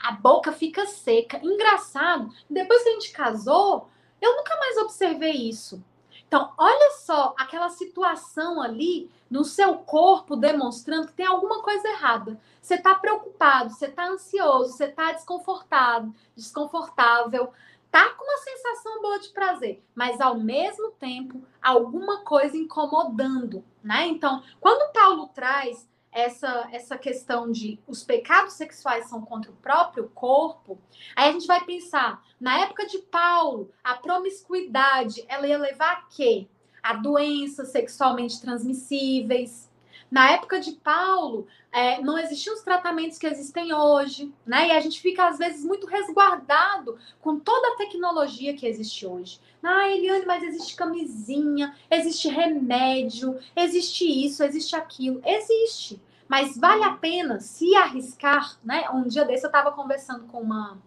a 0.00 0.12
boca 0.12 0.52
fica 0.52 0.86
seca. 0.86 1.40
Engraçado, 1.42 2.32
depois 2.48 2.84
que 2.84 2.88
a 2.88 2.92
gente 2.92 3.10
casou, 3.10 3.88
eu 4.20 4.36
nunca 4.36 4.56
mais 4.56 4.76
observei 4.78 5.32
isso. 5.32 5.84
Então, 6.26 6.52
olha 6.58 6.90
só 6.98 7.34
aquela 7.38 7.68
situação 7.68 8.60
ali 8.60 9.10
no 9.30 9.44
seu 9.44 9.74
corpo 9.78 10.36
demonstrando 10.36 11.08
que 11.08 11.14
tem 11.14 11.26
alguma 11.26 11.62
coisa 11.62 11.88
errada. 11.88 12.40
Você 12.60 12.74
está 12.74 12.94
preocupado, 12.94 13.70
você 13.70 13.86
está 13.86 14.08
ansioso, 14.08 14.72
você 14.72 14.86
está 14.86 15.12
desconfortado, 15.12 16.14
desconfortável, 16.34 17.52
tá 17.90 18.10
com 18.10 18.24
uma 18.24 18.38
sensação 18.38 19.00
boa 19.00 19.18
de 19.20 19.28
prazer, 19.30 19.82
mas 19.94 20.20
ao 20.20 20.36
mesmo 20.36 20.90
tempo 20.92 21.42
alguma 21.62 22.18
coisa 22.24 22.56
incomodando, 22.56 23.64
né? 23.82 24.06
Então, 24.06 24.42
quando 24.60 24.92
Paulo 24.92 25.28
traz 25.28 25.88
essa, 26.10 26.68
essa 26.72 26.96
questão 26.98 27.52
de 27.52 27.78
os 27.86 28.02
pecados 28.02 28.54
sexuais 28.54 29.08
são 29.08 29.20
contra 29.20 29.50
o 29.50 29.56
próprio 29.56 30.10
corpo, 30.14 30.78
aí 31.14 31.28
a 31.28 31.32
gente 31.32 31.46
vai 31.46 31.64
pensar, 31.64 32.24
na 32.40 32.60
época 32.60 32.86
de 32.86 32.98
Paulo, 32.98 33.70
a 33.82 33.94
promiscuidade, 33.94 35.24
ela 35.26 35.46
ia 35.46 35.58
levar 35.58 35.92
a 35.92 36.02
quê? 36.02 36.46
A 36.82 36.94
doenças 36.94 37.68
sexualmente 37.68 38.40
transmissíveis. 38.40 39.70
Na 40.10 40.30
época 40.30 40.60
de 40.60 40.72
Paulo, 40.72 41.46
é, 41.72 42.00
não 42.00 42.18
existiam 42.18 42.54
os 42.54 42.62
tratamentos 42.62 43.18
que 43.18 43.26
existem 43.26 43.74
hoje, 43.74 44.32
né? 44.46 44.68
E 44.68 44.70
a 44.70 44.80
gente 44.80 45.00
fica, 45.00 45.26
às 45.26 45.38
vezes, 45.38 45.64
muito 45.64 45.86
resguardado 45.86 46.96
com 47.20 47.40
toda 47.40 47.72
a 47.72 47.76
tecnologia 47.76 48.54
que 48.54 48.66
existe 48.66 49.06
hoje. 49.06 49.40
Ah, 49.62 49.88
Eliane, 49.88 50.24
mas 50.24 50.44
existe 50.44 50.76
camisinha, 50.76 51.74
existe 51.90 52.28
remédio, 52.28 53.36
existe 53.56 54.04
isso, 54.04 54.44
existe 54.44 54.76
aquilo. 54.76 55.20
Existe. 55.24 56.00
Mas 56.28 56.56
vale 56.56 56.84
a 56.84 56.92
pena 56.92 57.40
se 57.40 57.74
arriscar, 57.74 58.58
né? 58.62 58.88
Um 58.90 59.04
dia 59.04 59.24
desse 59.24 59.44
eu 59.44 59.48
estava 59.48 59.72
conversando 59.72 60.26
com 60.26 60.40
uma 60.40 60.78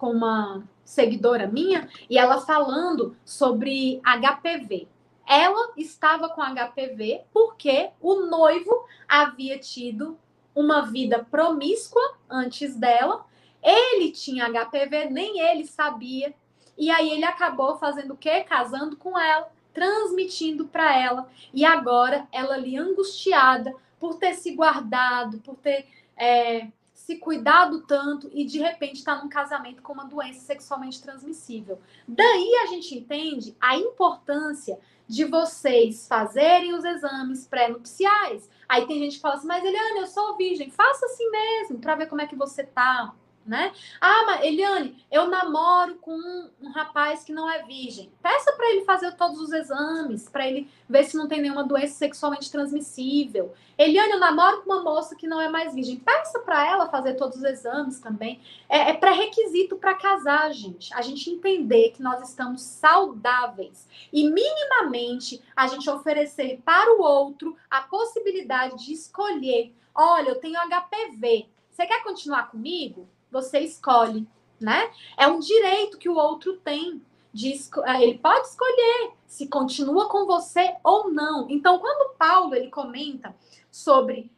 com 0.00 0.10
uma 0.10 0.64
seguidora 0.82 1.46
minha 1.46 1.86
e 2.08 2.16
ela 2.16 2.40
falando 2.40 3.14
sobre 3.22 4.00
HPV. 4.02 4.88
Ela 5.28 5.72
estava 5.76 6.30
com 6.30 6.40
HPV 6.42 7.24
porque 7.30 7.90
o 8.00 8.22
noivo 8.26 8.86
havia 9.06 9.58
tido 9.58 10.18
uma 10.54 10.80
vida 10.80 11.24
promíscua 11.30 12.02
antes 12.28 12.74
dela. 12.74 13.26
Ele 13.62 14.10
tinha 14.10 14.48
HPV, 14.48 15.10
nem 15.10 15.38
ele 15.38 15.66
sabia. 15.66 16.34
E 16.78 16.90
aí 16.90 17.10
ele 17.10 17.26
acabou 17.26 17.76
fazendo 17.76 18.14
o 18.14 18.16
quê? 18.16 18.42
Casando 18.42 18.96
com 18.96 19.18
ela, 19.18 19.52
transmitindo 19.74 20.66
para 20.66 20.98
ela. 20.98 21.28
E 21.52 21.62
agora 21.62 22.26
ela 22.32 22.54
ali 22.54 22.76
angustiada 22.76 23.74
por 23.98 24.14
ter 24.14 24.34
se 24.34 24.52
guardado, 24.52 25.40
por 25.40 25.56
ter 25.56 25.86
é, 26.16 26.68
se 27.10 27.16
cuidado 27.16 27.80
tanto 27.88 28.30
e 28.32 28.44
de 28.44 28.60
repente 28.60 28.98
está 28.98 29.20
num 29.20 29.28
casamento 29.28 29.82
com 29.82 29.92
uma 29.92 30.04
doença 30.04 30.42
sexualmente 30.42 31.02
transmissível. 31.02 31.80
Daí 32.06 32.54
a 32.62 32.66
gente 32.66 32.94
entende 32.94 33.56
a 33.60 33.76
importância 33.76 34.78
de 35.08 35.24
vocês 35.24 36.06
fazerem 36.06 36.72
os 36.72 36.84
exames 36.84 37.48
pré-nupciais. 37.48 38.48
Aí 38.68 38.86
tem 38.86 39.00
gente 39.00 39.16
que 39.16 39.20
fala 39.20 39.34
assim, 39.34 39.48
mas 39.48 39.64
Eliane, 39.64 39.98
eu 39.98 40.06
sou 40.06 40.36
virgem, 40.36 40.70
faça 40.70 41.06
assim 41.06 41.28
mesmo, 41.28 41.80
para 41.80 41.96
ver 41.96 42.06
como 42.06 42.20
é 42.20 42.28
que 42.28 42.36
você 42.36 42.62
tá 42.62 43.12
né? 43.46 43.72
Ah, 44.00 44.24
mas 44.26 44.44
Eliane, 44.44 45.04
eu 45.10 45.28
namoro 45.28 45.96
com 45.96 46.12
um, 46.12 46.50
um 46.60 46.70
rapaz 46.70 47.24
que 47.24 47.32
não 47.32 47.50
é 47.50 47.62
virgem. 47.62 48.10
Peça 48.22 48.52
para 48.52 48.70
ele 48.70 48.84
fazer 48.84 49.12
todos 49.16 49.40
os 49.40 49.52
exames, 49.52 50.28
para 50.28 50.46
ele 50.46 50.68
ver 50.88 51.04
se 51.04 51.16
não 51.16 51.26
tem 51.26 51.40
nenhuma 51.40 51.64
doença 51.64 51.94
sexualmente 51.94 52.50
transmissível. 52.50 53.52
Eliane, 53.78 54.12
eu 54.12 54.20
namoro 54.20 54.62
com 54.62 54.70
uma 54.70 54.82
moça 54.82 55.16
que 55.16 55.26
não 55.26 55.40
é 55.40 55.48
mais 55.48 55.74
virgem. 55.74 55.98
Peça 55.98 56.38
para 56.40 56.66
ela 56.66 56.88
fazer 56.88 57.14
todos 57.14 57.38
os 57.38 57.44
exames 57.44 57.98
também. 57.98 58.40
É, 58.68 58.90
é 58.90 58.94
pré-requisito 58.94 59.76
para 59.76 59.94
casar, 59.94 60.52
gente. 60.52 60.92
A 60.92 61.00
gente 61.00 61.30
entender 61.30 61.90
que 61.90 62.02
nós 62.02 62.28
estamos 62.28 62.60
saudáveis 62.62 63.88
e 64.12 64.30
minimamente 64.30 65.42
a 65.56 65.66
gente 65.66 65.88
oferecer 65.88 66.60
para 66.64 66.92
o 66.94 67.02
outro 67.02 67.56
a 67.70 67.82
possibilidade 67.82 68.84
de 68.84 68.92
escolher. 68.92 69.74
Olha, 69.94 70.28
eu 70.28 70.40
tenho 70.40 70.60
HPV. 70.60 71.48
Você 71.70 71.86
quer 71.86 72.02
continuar 72.02 72.50
comigo? 72.50 73.08
Você 73.30 73.60
escolhe, 73.60 74.26
né? 74.60 74.90
É 75.16 75.26
um 75.26 75.38
direito 75.38 75.98
que 75.98 76.08
o 76.08 76.16
outro 76.16 76.56
tem. 76.58 77.02
De, 77.32 77.52
eh, 77.52 78.02
ele 78.02 78.18
pode 78.18 78.48
escolher 78.48 79.12
se 79.24 79.46
continua 79.46 80.08
com 80.08 80.26
você 80.26 80.74
ou 80.82 81.12
não. 81.12 81.48
Então, 81.48 81.78
quando 81.78 82.16
Paulo 82.16 82.56
ele 82.56 82.68
comenta 82.68 83.34
sobre 83.70 84.30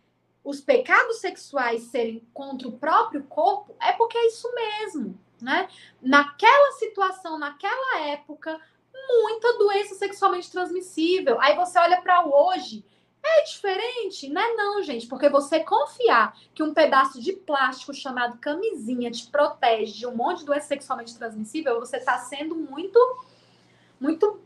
os 0.44 0.60
pecados 0.60 1.18
sexuais 1.18 1.84
serem 1.84 2.22
contra 2.34 2.68
o 2.68 2.78
próprio 2.78 3.22
corpo, 3.24 3.74
é 3.80 3.92
porque 3.92 4.18
é 4.18 4.26
isso 4.26 4.52
mesmo, 4.54 5.18
né? 5.40 5.68
Naquela 6.02 6.72
situação, 6.72 7.38
naquela 7.38 8.00
época, 8.00 8.60
muita 9.08 9.58
doença 9.58 9.94
sexualmente 9.94 10.50
transmissível. 10.50 11.40
Aí 11.40 11.56
você 11.56 11.78
olha 11.78 12.00
para 12.02 12.26
hoje, 12.26 12.84
é 13.24 13.44
diferente? 13.44 14.28
Não 14.28 14.40
é 14.40 14.54
não, 14.54 14.82
gente, 14.82 15.06
porque 15.06 15.28
você 15.28 15.60
confiar 15.60 16.36
que 16.54 16.62
um 16.62 16.74
pedaço 16.74 17.20
de 17.20 17.32
plástico 17.32 17.94
chamado 17.94 18.38
camisinha 18.38 19.10
te 19.10 19.26
protege 19.28 19.98
de 19.98 20.06
um 20.06 20.14
monte 20.14 20.40
de 20.40 20.46
doença 20.46 20.66
sexualmente 20.66 21.16
transmissível, 21.16 21.78
você 21.78 21.98
está 21.98 22.18
sendo 22.18 22.56
muito, 22.56 22.98
muito, 24.00 24.40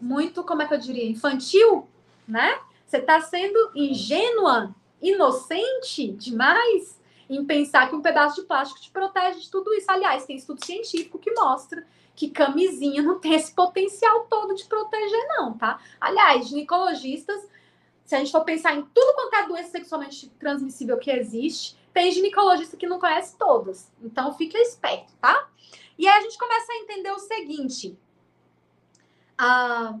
muito, 0.00 0.44
como 0.44 0.62
é 0.62 0.68
que 0.68 0.74
eu 0.74 0.78
diria, 0.78 1.08
infantil, 1.08 1.88
né? 2.28 2.60
Você 2.86 2.98
está 2.98 3.20
sendo 3.20 3.70
ingênua, 3.74 4.74
inocente 5.00 6.08
demais 6.12 7.00
em 7.28 7.44
pensar 7.44 7.88
que 7.88 7.96
um 7.96 8.02
pedaço 8.02 8.40
de 8.40 8.46
plástico 8.46 8.80
te 8.80 8.90
protege 8.90 9.40
de 9.40 9.50
tudo 9.50 9.72
isso. 9.74 9.90
Aliás, 9.90 10.26
tem 10.26 10.36
estudo 10.36 10.64
científico 10.64 11.18
que 11.18 11.32
mostra 11.32 11.86
que 12.14 12.30
camisinha 12.30 13.02
não 13.02 13.18
tem 13.18 13.34
esse 13.34 13.52
potencial 13.52 14.26
todo 14.26 14.54
de 14.54 14.64
proteger, 14.66 15.26
não, 15.28 15.54
tá? 15.54 15.80
Aliás, 16.00 16.48
ginecologistas 16.48 17.48
Se 18.04 18.14
a 18.14 18.18
gente 18.18 18.32
for 18.32 18.44
pensar 18.44 18.74
em 18.74 18.82
tudo 18.82 19.14
quanto 19.14 19.34
é 19.34 19.46
doença 19.46 19.70
sexualmente 19.70 20.28
transmissível 20.38 20.98
que 20.98 21.10
existe, 21.10 21.76
tem 21.92 22.12
ginecologista 22.12 22.76
que 22.76 22.86
não 22.86 22.98
conhece 22.98 23.36
todas. 23.38 23.90
Então, 24.02 24.34
fique 24.34 24.58
esperto, 24.58 25.12
tá? 25.20 25.48
E 25.96 26.06
aí 26.06 26.18
a 26.18 26.22
gente 26.22 26.38
começa 26.38 26.72
a 26.72 26.76
entender 26.76 27.10
o 27.12 27.18
seguinte. 27.18 27.98
Ah, 29.38 29.98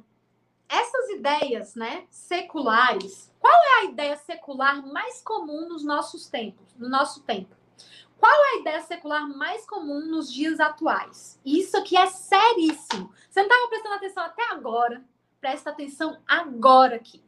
essas 0.68 1.10
ideias, 1.10 1.74
né, 1.74 2.04
seculares, 2.10 3.32
qual 3.38 3.52
é 3.52 3.80
a 3.80 3.84
ideia 3.84 4.16
secular 4.16 4.84
mais 4.86 5.22
comum 5.22 5.68
nos 5.68 5.84
nossos 5.84 6.28
tempos, 6.28 6.74
no 6.76 6.88
nosso 6.88 7.22
tempo? 7.22 7.54
Qual 8.18 8.32
é 8.32 8.48
a 8.48 8.60
ideia 8.60 8.80
secular 8.82 9.28
mais 9.28 9.66
comum 9.66 10.06
nos 10.06 10.32
dias 10.32 10.58
atuais? 10.58 11.38
Isso 11.44 11.76
aqui 11.76 11.96
é 11.96 12.06
seríssimo. 12.06 13.12
Você 13.28 13.40
não 13.40 13.48
estava 13.48 13.68
prestando 13.68 13.94
atenção 13.94 14.22
até 14.24 14.50
agora. 14.50 15.04
Presta 15.40 15.70
atenção 15.70 16.18
agora 16.26 16.96
aqui. 16.96 17.22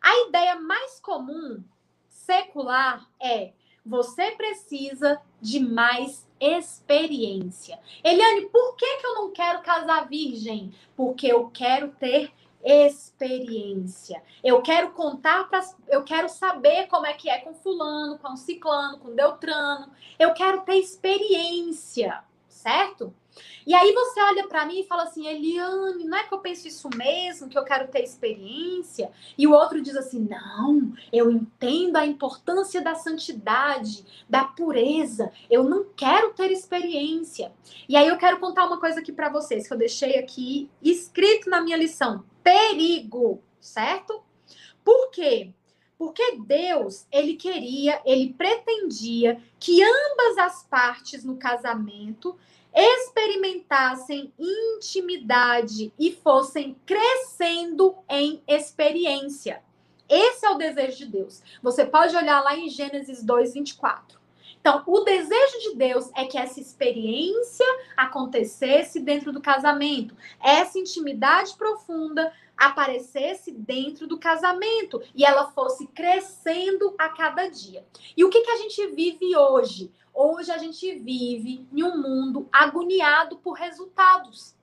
A 0.00 0.28
ideia 0.28 0.58
mais 0.60 1.00
comum 1.00 1.62
secular 2.08 3.08
é 3.20 3.52
você 3.84 4.32
precisa 4.32 5.20
de 5.40 5.60
mais 5.60 6.28
experiência. 6.38 7.78
Eliane, 8.04 8.46
por 8.46 8.76
que, 8.76 8.96
que 8.98 9.06
eu 9.06 9.14
não 9.14 9.30
quero 9.30 9.62
casar 9.62 10.06
virgem? 10.08 10.74
Porque 10.94 11.26
eu 11.26 11.48
quero 11.48 11.88
ter 11.92 12.32
experiência. 12.62 14.22
Eu 14.42 14.60
quero 14.60 14.90
contar 14.90 15.48
para 15.48 15.64
eu 15.88 16.02
quero 16.04 16.28
saber 16.28 16.86
como 16.88 17.06
é 17.06 17.14
que 17.14 17.30
é 17.30 17.38
com 17.38 17.54
fulano, 17.54 18.18
com 18.18 18.36
ciclano, 18.36 18.98
com 18.98 19.14
Deltrano. 19.14 19.90
Eu 20.18 20.34
quero 20.34 20.60
ter 20.62 20.76
experiência, 20.76 22.22
certo? 22.48 23.14
E 23.66 23.74
aí 23.74 23.92
você 23.92 24.20
olha 24.22 24.48
para 24.48 24.64
mim 24.66 24.80
e 24.80 24.86
fala 24.86 25.02
assim, 25.04 25.26
Eliane, 25.26 26.04
não 26.04 26.16
é 26.16 26.24
que 26.24 26.32
eu 26.32 26.38
penso 26.38 26.66
isso 26.66 26.88
mesmo, 26.96 27.48
que 27.48 27.58
eu 27.58 27.64
quero 27.64 27.88
ter 27.88 28.02
experiência? 28.02 29.10
E 29.36 29.46
o 29.46 29.52
outro 29.52 29.82
diz 29.82 29.96
assim, 29.96 30.26
não, 30.28 30.92
eu 31.12 31.30
entendo 31.30 31.96
a 31.96 32.06
importância 32.06 32.80
da 32.80 32.94
santidade, 32.94 34.04
da 34.28 34.44
pureza, 34.44 35.30
eu 35.50 35.64
não 35.64 35.84
quero 35.96 36.32
ter 36.32 36.50
experiência. 36.50 37.52
E 37.88 37.96
aí 37.96 38.08
eu 38.08 38.16
quero 38.16 38.40
contar 38.40 38.66
uma 38.66 38.80
coisa 38.80 39.00
aqui 39.00 39.12
para 39.12 39.28
vocês, 39.28 39.66
que 39.66 39.74
eu 39.74 39.78
deixei 39.78 40.18
aqui 40.18 40.70
escrito 40.82 41.50
na 41.50 41.60
minha 41.60 41.76
lição, 41.76 42.24
perigo, 42.42 43.42
certo? 43.60 44.22
Por 44.84 45.10
quê? 45.10 45.52
Porque 45.98 46.38
Deus, 46.46 47.06
ele 47.10 47.34
queria, 47.34 48.00
ele 48.04 48.32
pretendia 48.32 49.42
que 49.58 49.82
ambas 49.82 50.38
as 50.38 50.62
partes 50.62 51.24
no 51.24 51.36
casamento 51.36 52.38
experimentassem 52.74 54.32
intimidade 54.38 55.92
e 55.98 56.12
fossem 56.12 56.76
crescendo 56.86 57.96
em 58.08 58.42
experiência. 58.46 59.62
Esse 60.08 60.46
é 60.46 60.50
o 60.50 60.56
desejo 60.56 60.98
de 60.98 61.06
Deus. 61.06 61.42
Você 61.62 61.84
pode 61.84 62.16
olhar 62.16 62.42
lá 62.42 62.56
em 62.56 62.68
Gênesis 62.68 63.22
2, 63.22 63.54
24. 63.54 64.18
Então, 64.60 64.82
o 64.86 65.00
desejo 65.00 65.58
de 65.60 65.76
Deus 65.76 66.10
é 66.14 66.26
que 66.26 66.36
essa 66.36 66.60
experiência 66.60 67.66
acontecesse 67.96 69.00
dentro 69.00 69.32
do 69.32 69.40
casamento, 69.40 70.16
essa 70.42 70.78
intimidade 70.78 71.54
profunda 71.56 72.32
aparecesse 72.56 73.52
dentro 73.52 74.06
do 74.06 74.18
casamento 74.18 75.00
e 75.14 75.24
ela 75.24 75.52
fosse 75.52 75.86
crescendo 75.86 76.94
a 76.98 77.08
cada 77.08 77.48
dia. 77.48 77.86
E 78.16 78.24
o 78.24 78.28
que, 78.28 78.40
que 78.42 78.50
a 78.50 78.56
gente 78.56 78.86
vive 78.88 79.36
hoje? 79.36 79.92
Hoje 80.12 80.50
a 80.50 80.58
gente 80.58 80.92
vive 80.96 81.66
em 81.72 81.82
um 81.84 81.96
mundo 81.96 82.48
agoniado 82.52 83.38
por 83.38 83.52
resultados. 83.52 84.56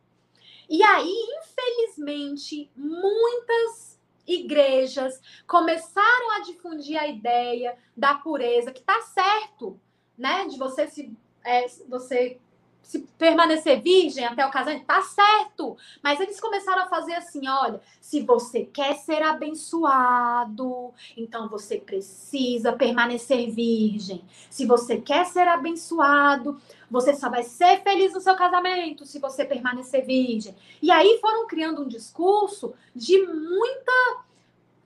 E 0.70 0.84
aí, 0.84 1.16
infelizmente, 1.40 2.70
muitas 2.76 3.98
igrejas 4.28 5.22
começaram 5.48 6.32
a 6.32 6.40
difundir 6.42 7.00
a 7.00 7.08
ideia 7.08 7.78
da 7.96 8.16
pureza, 8.16 8.74
que 8.74 8.82
tá 8.82 9.02
certo, 9.02 9.80
né? 10.18 10.48
De 10.48 10.58
você 10.58 10.88
se 10.88 11.12
é, 11.44 11.68
você 11.88 12.40
se 12.86 13.00
permanecer 13.18 13.82
virgem 13.82 14.24
até 14.26 14.46
o 14.46 14.52
casamento, 14.52 14.86
tá 14.86 15.02
certo. 15.02 15.76
Mas 16.04 16.20
eles 16.20 16.40
começaram 16.40 16.84
a 16.84 16.88
fazer 16.88 17.14
assim: 17.14 17.48
olha, 17.48 17.82
se 18.00 18.22
você 18.22 18.64
quer 18.64 18.96
ser 18.96 19.24
abençoado, 19.24 20.94
então 21.18 21.50
você 21.50 21.78
precisa 21.78 22.74
permanecer 22.74 23.52
virgem. 23.52 24.24
Se 24.50 24.66
você 24.66 25.02
quer 25.02 25.26
ser 25.26 25.48
abençoado, 25.48 26.62
você 26.90 27.16
só 27.16 27.30
vai 27.30 27.44
ser 27.44 27.82
feliz 27.82 28.14
no 28.14 28.22
seu 28.22 28.36
casamento 28.36 29.06
se 29.06 29.20
você 29.20 29.44
permanecer 29.44 30.06
virgem. 30.06 30.56
E 30.82 30.92
aí 30.92 31.18
foram 31.20 31.48
criando 31.48 31.82
um 31.82 31.88
discurso 31.88 32.74
de 32.96 33.26
muita 33.26 34.24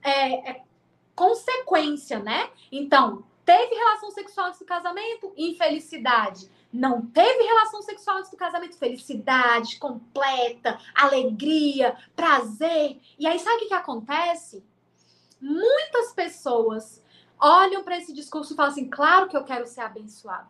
é, 0.02 0.50
é, 0.50 0.62
consequência, 1.14 2.18
né? 2.18 2.48
Então, 2.72 3.24
teve 3.44 3.74
relação 3.74 4.10
sexual 4.10 4.48
antes 4.48 4.60
do 4.60 4.66
casamento? 4.66 5.32
Infelicidade 5.36 6.50
não 6.72 7.04
teve 7.04 7.42
relação 7.42 7.82
sexual 7.82 8.18
antes 8.18 8.30
do 8.30 8.36
casamento, 8.36 8.78
felicidade 8.78 9.78
completa, 9.78 10.78
alegria, 10.94 11.96
prazer. 12.14 13.00
E 13.18 13.26
aí, 13.26 13.38
sabe 13.38 13.64
o 13.64 13.68
que, 13.68 13.74
acontece? 13.74 14.64
Muitas 15.40 16.12
pessoas 16.12 17.02
olham 17.38 17.82
para 17.82 17.98
esse 17.98 18.12
discurso 18.12 18.52
e 18.52 18.56
falam 18.56 18.70
assim: 18.70 18.88
claro 18.88 19.28
que 19.28 19.36
eu 19.36 19.44
quero 19.44 19.66
ser 19.66 19.80
abençoado. 19.80 20.48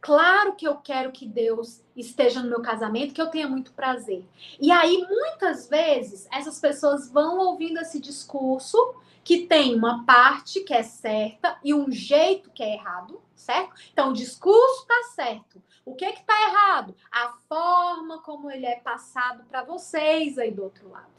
Claro 0.00 0.54
que 0.54 0.66
eu 0.66 0.76
quero 0.76 1.12
que 1.12 1.26
Deus 1.26 1.82
esteja 1.94 2.42
no 2.42 2.48
meu 2.48 2.62
casamento, 2.62 3.12
que 3.12 3.20
eu 3.20 3.30
tenha 3.30 3.46
muito 3.46 3.72
prazer. 3.72 4.24
E 4.58 4.70
aí, 4.70 5.06
muitas 5.06 5.68
vezes, 5.68 6.26
essas 6.32 6.58
pessoas 6.58 7.10
vão 7.10 7.38
ouvindo 7.38 7.78
esse 7.78 8.00
discurso 8.00 8.94
que 9.22 9.46
tem 9.46 9.74
uma 9.74 10.04
parte 10.06 10.60
que 10.60 10.72
é 10.72 10.82
certa 10.82 11.58
e 11.62 11.74
um 11.74 11.92
jeito 11.92 12.50
que 12.50 12.62
é 12.62 12.74
errado, 12.74 13.20
certo? 13.34 13.74
Então, 13.92 14.08
o 14.10 14.14
discurso 14.14 14.80
está 14.82 15.02
certo. 15.14 15.62
O 15.84 15.94
que 15.94 16.06
está 16.06 16.48
errado? 16.48 16.94
A 17.10 17.34
forma 17.48 18.20
como 18.22 18.50
ele 18.50 18.64
é 18.64 18.76
passado 18.76 19.44
para 19.44 19.62
vocês 19.62 20.38
aí 20.38 20.50
do 20.50 20.62
outro 20.62 20.88
lado. 20.88 21.10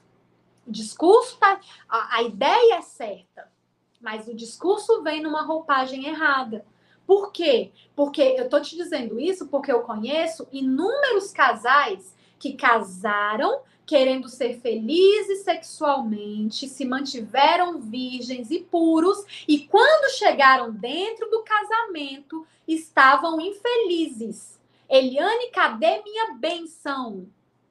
O 0.66 0.72
discurso 0.72 1.38
tá. 1.38 1.60
A 1.88 2.24
ideia 2.24 2.76
é 2.76 2.82
certa, 2.82 3.52
mas 4.00 4.28
o 4.28 4.34
discurso 4.34 5.04
vem 5.04 5.22
numa 5.22 5.44
roupagem 5.44 6.08
errada. 6.08 6.66
Por 7.12 7.34
quê? 7.34 7.74
Porque 7.94 8.22
eu 8.22 8.48
tô 8.48 8.62
te 8.62 8.74
dizendo 8.74 9.20
isso 9.20 9.48
porque 9.48 9.70
eu 9.70 9.82
conheço 9.82 10.48
inúmeros 10.50 11.34
casais 11.34 12.16
que 12.40 12.54
casaram 12.54 13.64
querendo 13.86 14.30
ser 14.30 14.62
felizes 14.62 15.44
sexualmente, 15.44 16.70
se 16.70 16.86
mantiveram 16.86 17.82
virgens 17.82 18.50
e 18.50 18.60
puros, 18.60 19.26
e 19.46 19.68
quando 19.68 20.14
chegaram 20.14 20.72
dentro 20.72 21.30
do 21.30 21.44
casamento, 21.44 22.48
estavam 22.66 23.42
infelizes. 23.42 24.58
Eliane, 24.90 25.52
cadê 25.52 26.02
minha 26.04 26.36
benção? 26.36 27.28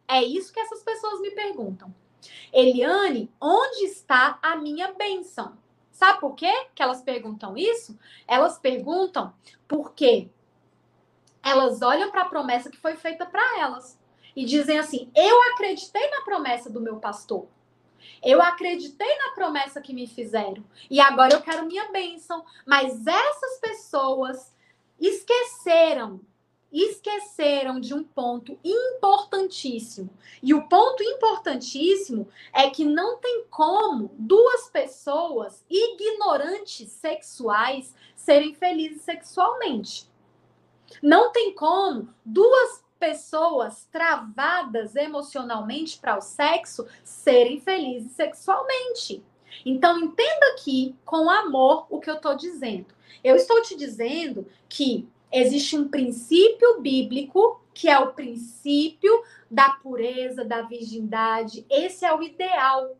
É 0.07 0.23
isso 0.23 0.53
que 0.53 0.61
essas 0.61 0.83
pessoas 0.83 1.19
me 1.23 1.31
perguntam. 1.31 1.95
Eliane, 2.53 3.33
onde 3.41 3.87
está 3.87 4.39
a 4.43 4.55
minha 4.57 4.93
benção? 4.93 5.57
Sabe 6.01 6.19
por 6.19 6.35
quê 6.35 6.51
que 6.75 6.83
elas 6.83 7.03
perguntam 7.03 7.59
isso? 7.59 7.99
Elas 8.27 8.59
perguntam 8.59 9.35
porque 9.69 10.31
elas 11.43 11.83
olham 11.83 12.11
para 12.11 12.23
a 12.23 12.29
promessa 12.31 12.71
que 12.71 12.79
foi 12.79 12.97
feita 12.97 13.27
para 13.27 13.61
elas 13.61 14.01
e 14.35 14.47
dizem 14.47 14.79
assim: 14.79 15.13
Eu 15.15 15.43
acreditei 15.53 16.09
na 16.09 16.23
promessa 16.23 16.71
do 16.71 16.81
meu 16.81 16.97
pastor. 16.97 17.47
Eu 18.25 18.41
acreditei 18.41 19.15
na 19.19 19.33
promessa 19.33 19.83
que 19.83 19.93
me 19.93 20.07
fizeram. 20.07 20.65
E 20.91 20.99
agora 21.03 21.35
eu 21.35 21.43
quero 21.43 21.67
minha 21.67 21.93
bênção. 21.93 22.47
Mas 22.65 23.07
essas 23.07 23.61
pessoas 23.61 24.57
esqueceram 24.99 26.23
esqueceram 26.73 27.81
de 27.81 27.93
um 27.93 28.05
ponto 28.05 28.59
importantíssimo. 28.65 30.11
E 30.43 30.55
o 30.55 30.69
ponto 30.69 31.03
importantíssimo 31.03 32.29
é 32.53 32.71
que 32.71 32.85
não 32.85 33.19
tem 33.19 33.45
como 33.51 34.15
duas 34.19 34.69
pessoas 34.71 35.65
ignorantes 35.69 36.91
sexuais 36.93 37.95
serem 38.15 38.55
felizes 38.55 39.03
sexualmente. 39.03 40.09
Não 41.03 41.33
tem 41.33 41.55
como 41.55 42.13
duas 42.25 42.85
pessoas 42.99 43.89
travadas 43.91 44.95
emocionalmente 44.95 45.99
para 45.99 46.19
o 46.19 46.21
sexo 46.21 46.87
serem 47.03 47.61
felizes 47.61 48.13
sexualmente. 48.13 49.25
Então, 49.65 49.99
entenda 49.99 50.47
aqui 50.53 50.95
com 51.05 51.29
amor 51.29 51.87
o 51.89 51.99
que 51.99 52.11
eu 52.11 52.17
estou 52.17 52.37
dizendo. 52.37 52.87
Eu 53.25 53.37
estou 53.37 53.61
te 53.63 53.77
dizendo 53.77 54.47
que 54.69 55.09
existe 55.33 55.77
um 55.77 55.89
princípio 55.89 56.81
bíblico, 56.81 57.61
que 57.73 57.89
é 57.89 57.99
o 57.99 58.13
princípio 58.13 59.23
da 59.51 59.71
pureza, 59.71 60.45
da 60.45 60.63
virgindade. 60.63 61.65
Esse 61.69 62.05
é 62.05 62.15
o 62.15 62.23
ideal. 62.23 62.97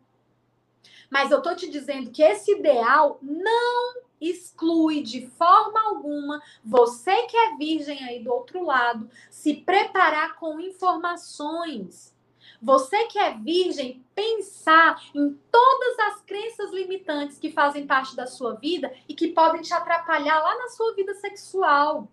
Mas 1.09 1.29
eu 1.29 1.39
estou 1.39 1.55
te 1.55 1.69
dizendo 1.69 2.09
que 2.09 2.23
esse 2.23 2.51
ideal 2.53 3.19
não 3.21 4.01
exclui 4.21 5.01
de 5.01 5.25
forma 5.27 5.81
alguma 5.81 6.41
você 6.63 7.23
que 7.23 7.35
é 7.35 7.57
virgem 7.57 8.03
aí 8.03 8.23
do 8.23 8.31
outro 8.31 8.63
lado 8.63 9.09
se 9.29 9.55
preparar 9.55 10.35
com 10.35 10.59
informações. 10.59 12.15
você 12.61 13.05
que 13.05 13.17
é 13.17 13.33
virgem, 13.33 14.05
pensar 14.13 15.01
em 15.15 15.33
todas 15.51 15.99
as 15.99 16.21
crenças 16.21 16.71
limitantes 16.71 17.39
que 17.39 17.51
fazem 17.51 17.87
parte 17.87 18.15
da 18.15 18.27
sua 18.27 18.53
vida 18.53 18.93
e 19.09 19.15
que 19.15 19.29
podem 19.29 19.61
te 19.61 19.73
atrapalhar 19.73 20.39
lá 20.39 20.55
na 20.59 20.69
sua 20.69 20.93
vida 20.93 21.13
sexual. 21.15 22.07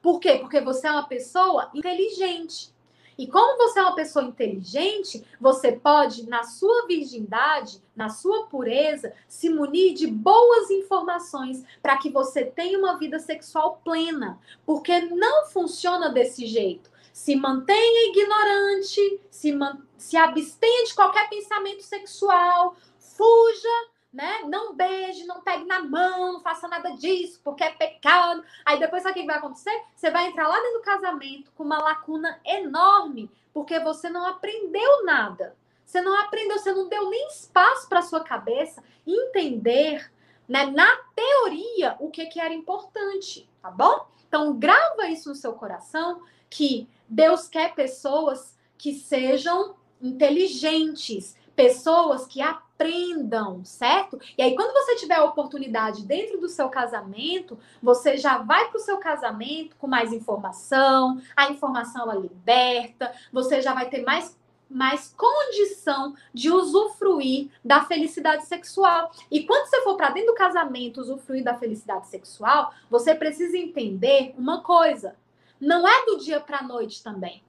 Por 0.00 0.18
quê? 0.18 0.38
Porque 0.38 0.60
você 0.60 0.86
é 0.86 0.90
uma 0.92 1.06
pessoa 1.06 1.70
inteligente. 1.74 2.72
E 3.18 3.26
como 3.26 3.58
você 3.58 3.78
é 3.78 3.82
uma 3.82 3.94
pessoa 3.94 4.24
inteligente, 4.24 5.24
você 5.40 5.72
pode, 5.72 6.28
na 6.28 6.44
sua 6.44 6.86
virgindade, 6.86 7.82
na 7.94 8.08
sua 8.08 8.46
pureza, 8.46 9.12
se 9.28 9.50
munir 9.50 9.94
de 9.94 10.06
boas 10.06 10.70
informações 10.70 11.62
para 11.82 11.96
que 11.98 12.10
você 12.10 12.44
tenha 12.44 12.78
uma 12.78 12.98
vida 12.98 13.18
sexual 13.18 13.80
plena. 13.84 14.40
Porque 14.64 15.00
não 15.02 15.46
funciona 15.46 16.08
desse 16.08 16.46
jeito. 16.46 16.90
Se 17.12 17.36
mantenha 17.36 18.08
ignorante, 18.08 19.20
se, 19.30 19.52
man... 19.52 19.78
se 19.98 20.16
abstenha 20.16 20.84
de 20.86 20.94
qualquer 20.94 21.28
pensamento 21.28 21.82
sexual, 21.82 22.74
fuja 22.98 23.91
né? 24.12 24.42
Não 24.44 24.74
beije, 24.74 25.24
não 25.24 25.40
pegue 25.40 25.64
na 25.64 25.82
mão, 25.82 26.34
não 26.34 26.40
faça 26.40 26.68
nada 26.68 26.90
disso, 26.90 27.40
porque 27.42 27.64
é 27.64 27.70
pecado. 27.70 28.44
Aí 28.64 28.78
depois 28.78 29.02
sabe 29.02 29.18
o 29.18 29.22
que 29.22 29.26
vai 29.26 29.36
acontecer? 29.36 29.82
Você 29.94 30.10
vai 30.10 30.26
entrar 30.26 30.46
lá 30.46 30.60
dentro 30.60 30.78
do 30.78 30.84
casamento 30.84 31.50
com 31.52 31.62
uma 31.64 31.82
lacuna 31.82 32.38
enorme, 32.44 33.30
porque 33.54 33.78
você 33.80 34.10
não 34.10 34.26
aprendeu 34.26 35.04
nada. 35.04 35.56
Você 35.84 36.00
não 36.00 36.18
aprendeu, 36.20 36.58
você 36.58 36.72
não 36.72 36.88
deu 36.88 37.08
nem 37.10 37.28
espaço 37.28 37.88
para 37.88 38.02
sua 38.02 38.22
cabeça 38.22 38.82
entender, 39.06 40.10
né, 40.48 40.66
na 40.66 40.88
teoria, 41.14 41.96
o 41.98 42.10
que, 42.10 42.26
que 42.26 42.40
era 42.40 42.54
importante, 42.54 43.48
tá 43.60 43.70
bom? 43.70 44.06
Então 44.26 44.58
grava 44.58 45.08
isso 45.08 45.28
no 45.28 45.34
seu 45.34 45.52
coração 45.52 46.22
que 46.48 46.88
Deus 47.08 47.48
quer 47.48 47.74
pessoas 47.74 48.56
que 48.78 48.94
sejam 48.94 49.76
inteligentes, 50.00 51.36
pessoas 51.54 52.26
que 52.26 52.40
aprendam, 52.40 53.64
certo? 53.64 54.18
E 54.36 54.42
aí, 54.42 54.54
quando 54.54 54.72
você 54.72 54.96
tiver 54.96 55.16
a 55.16 55.24
oportunidade 55.24 56.04
dentro 56.04 56.40
do 56.40 56.48
seu 56.48 56.68
casamento, 56.68 57.58
você 57.82 58.16
já 58.16 58.38
vai 58.38 58.68
para 58.68 58.78
o 58.78 58.82
seu 58.82 58.98
casamento 58.98 59.76
com 59.76 59.86
mais 59.86 60.12
informação, 60.12 61.20
a 61.36 61.50
informação 61.50 62.02
ela 62.02 62.14
liberta, 62.14 63.12
você 63.32 63.60
já 63.60 63.74
vai 63.74 63.88
ter 63.88 64.02
mais 64.02 64.36
mais 64.72 65.14
condição 65.14 66.14
de 66.32 66.50
usufruir 66.50 67.50
da 67.62 67.84
felicidade 67.84 68.46
sexual. 68.46 69.12
E 69.30 69.44
quando 69.44 69.68
você 69.68 69.82
for 69.82 69.96
para 69.96 70.10
dentro 70.10 70.32
do 70.32 70.34
casamento 70.34 71.00
usufruir 71.00 71.44
da 71.44 71.58
felicidade 71.58 72.08
sexual, 72.08 72.72
você 72.90 73.14
precisa 73.14 73.56
entender 73.58 74.34
uma 74.36 74.62
coisa: 74.62 75.14
não 75.60 75.86
é 75.86 76.06
do 76.06 76.16
dia 76.16 76.40
para 76.40 76.60
a 76.60 76.62
noite 76.62 77.02
também. 77.02 77.42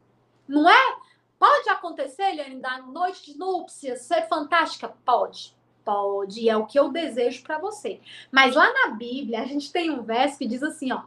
Não 0.47 0.70
é 0.70 0.97
Pode 1.44 1.68
acontecer, 1.68 2.24
Eliane, 2.24 2.62
da 2.62 2.78
noite 2.78 3.26
de 3.26 3.38
núpcias 3.38 4.04
ser 4.04 4.30
fantástica? 4.30 4.96
Pode. 5.04 5.54
Pode, 5.84 6.48
é 6.48 6.56
o 6.56 6.66
que 6.66 6.80
eu 6.80 6.88
desejo 6.88 7.44
para 7.44 7.58
você. 7.58 8.00
Mas 8.32 8.56
lá 8.56 8.72
na 8.72 8.91
Bíblia, 8.91 9.41
a 9.41 9.46
gente 9.46 9.70
tem 9.70 9.89
um 9.89 10.04
verso 10.04 10.38
que 10.38 10.48
diz 10.48 10.64
assim, 10.64 10.94
ó, 10.94 11.02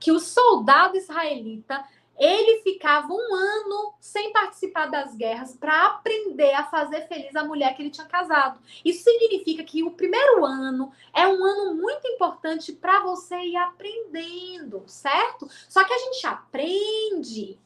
que 0.00 0.10
o 0.10 0.18
soldado 0.18 0.96
israelita, 0.96 1.84
ele 2.18 2.62
ficava 2.62 3.12
um 3.12 3.34
ano 3.34 3.92
sem 4.00 4.32
participar 4.32 4.86
das 4.86 5.14
guerras 5.14 5.54
para 5.54 5.88
aprender 5.88 6.54
a 6.54 6.64
fazer 6.64 7.06
feliz 7.06 7.36
a 7.36 7.44
mulher 7.44 7.76
que 7.76 7.82
ele 7.82 7.90
tinha 7.90 8.06
casado. 8.06 8.60
Isso 8.82 9.04
significa 9.04 9.62
que 9.62 9.82
o 9.82 9.90
primeiro 9.90 10.42
ano 10.42 10.90
é 11.14 11.28
um 11.28 11.44
ano 11.44 11.74
muito 11.74 12.08
importante 12.08 12.72
para 12.72 13.00
você 13.00 13.36
ir 13.36 13.56
aprendendo, 13.56 14.84
certo? 14.86 15.50
Só 15.68 15.84
que 15.84 15.92
a 15.92 15.98
gente 15.98 16.26
aprende 16.26 17.60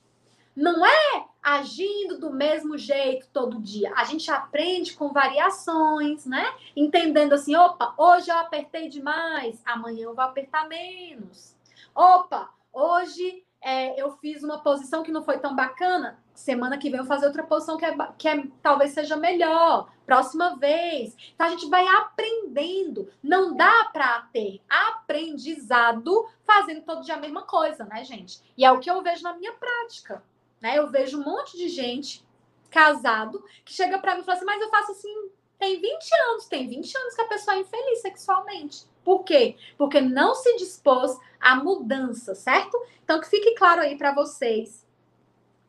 não 0.57 0.85
é 0.87 1.27
agindo 1.43 2.19
do 2.19 2.33
mesmo 2.33 2.79
jeito 2.79 3.29
todo 3.33 3.61
dia. 3.61 3.93
A 3.95 4.05
gente 4.05 4.31
aprende 4.31 4.95
com 4.95 5.13
variações, 5.13 6.25
né? 6.25 6.45
Entendendo 6.75 7.35
assim, 7.35 7.55
opa, 7.55 7.95
hoje 7.97 8.31
eu 8.31 8.39
apertei 8.39 8.89
demais, 8.89 9.63
amanhã 9.65 10.05
eu 10.05 10.15
vou 10.15 10.25
apertar 10.25 10.67
menos. 10.67 11.55
Opa, 11.95 12.51
hoje 12.73 13.45
é, 13.61 14.01
eu 14.01 14.13
fiz 14.19 14.43
uma 14.43 14.59
posição 14.59 15.03
que 15.03 15.13
não 15.13 15.23
foi 15.23 15.39
tão 15.39 15.55
bacana. 15.55 16.19
Semana 16.35 16.79
que 16.79 16.91
vem 16.91 16.99
eu 16.99 17.05
vou 17.05 17.15
fazer 17.15 17.27
outra 17.27 17.43
posição 17.43 17.77
que, 17.77 17.85
é, 17.85 17.97
que 18.19 18.29
é, 18.29 18.45
talvez 18.63 18.93
seja 18.93 19.17
melhor. 19.17 19.91
Próxima 20.05 20.57
vez. 20.57 21.17
Então 21.35 21.47
a 21.47 21.51
gente 21.51 21.69
vai 21.69 21.87
aprendendo. 21.87 23.11
Não 23.23 23.55
dá 23.55 23.91
para 23.93 24.23
ter 24.33 24.63
aprendizado 24.69 26.29
fazendo 26.45 26.83
todo 26.83 27.03
dia 27.03 27.15
a 27.15 27.21
mesma 27.21 27.43
coisa, 27.43 27.85
né, 27.85 28.05
gente? 28.05 28.41
E 28.57 28.65
é 28.65 28.73
o 28.73 28.79
que 28.79 28.91
eu 28.91 29.03
vejo 29.03 29.23
na 29.23 29.35
minha 29.37 29.53
prática. 29.53 30.23
Né? 30.61 30.79
Eu 30.79 30.91
vejo 30.91 31.21
um 31.21 31.25
monte 31.25 31.57
de 31.57 31.69
gente 31.69 32.25
casado 32.71 33.45
que 33.65 33.73
chega 33.73 33.99
para 33.99 34.15
mim 34.15 34.21
e 34.23 34.25
fala 34.25 34.37
assim: 34.37 34.47
Mas 34.47 34.61
eu 34.61 34.71
faço 34.71 34.93
assim, 34.93 35.31
tem 35.59 35.81
20 35.81 36.15
anos, 36.31 36.47
tem 36.47 36.69
20 36.69 36.97
anos 36.97 37.15
que 37.15 37.23
a 37.23 37.29
pessoa 37.29 37.57
é 37.57 37.61
infeliz 37.61 38.01
sexualmente. 38.01 38.85
Por 39.05 39.23
quê? 39.25 39.57
Porque 39.79 40.01
não 40.01 40.35
se 40.35 40.57
dispôs 40.57 41.17
à 41.41 41.55
mudança, 41.57 42.35
certo? 42.35 42.77
Então, 43.05 43.21
que 43.21 43.29
fique 43.29 43.55
claro 43.55 43.81
aí 43.81 43.97
para 43.97 44.13
vocês 44.13 44.85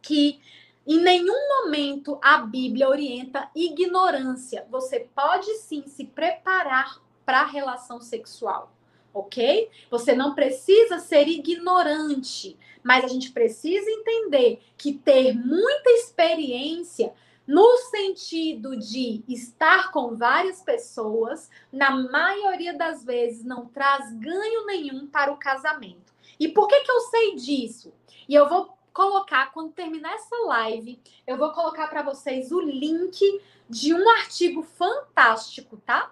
que 0.01 0.41
em 0.87 1.01
nenhum 1.01 1.63
momento 1.63 2.17
a 2.23 2.37
Bíblia 2.37 2.87
orienta 2.87 3.49
ignorância. 3.53 4.65
Você 4.71 5.01
pode 5.13 5.53
sim 5.55 5.83
se 5.85 6.05
preparar 6.05 7.01
para 7.25 7.41
a 7.41 7.45
relação 7.45 7.99
sexual, 7.99 8.71
ok? 9.19 9.69
Você 9.89 10.13
não 10.13 10.33
precisa 10.33 10.99
ser 10.99 11.27
ignorante. 11.27 12.57
Mas 12.83 13.03
a 13.03 13.07
gente 13.07 13.31
precisa 13.31 13.89
entender 13.89 14.61
que 14.77 14.93
ter 14.93 15.33
muita 15.33 15.89
experiência 15.89 17.13
no 17.45 17.77
sentido 17.77 18.75
de 18.75 19.23
estar 19.27 19.91
com 19.91 20.15
várias 20.15 20.61
pessoas, 20.61 21.49
na 21.71 21.91
maioria 21.91 22.73
das 22.73 23.05
vezes 23.05 23.45
não 23.45 23.65
traz 23.67 24.13
ganho 24.13 24.65
nenhum 24.65 25.07
para 25.07 25.31
o 25.31 25.37
casamento. 25.37 26.13
E 26.37 26.49
por 26.49 26.67
que 26.67 26.81
que 26.81 26.91
eu 26.91 26.99
sei 27.01 27.35
disso? 27.35 27.93
E 28.27 28.35
eu 28.35 28.49
vou 28.49 28.77
colocar 28.93 29.51
quando 29.53 29.71
terminar 29.71 30.15
essa 30.15 30.35
live, 30.47 30.99
eu 31.25 31.37
vou 31.37 31.51
colocar 31.51 31.87
para 31.87 32.01
vocês 32.01 32.51
o 32.51 32.59
link 32.59 33.41
de 33.69 33.93
um 33.93 34.09
artigo 34.09 34.61
fantástico, 34.61 35.77
tá? 35.77 36.11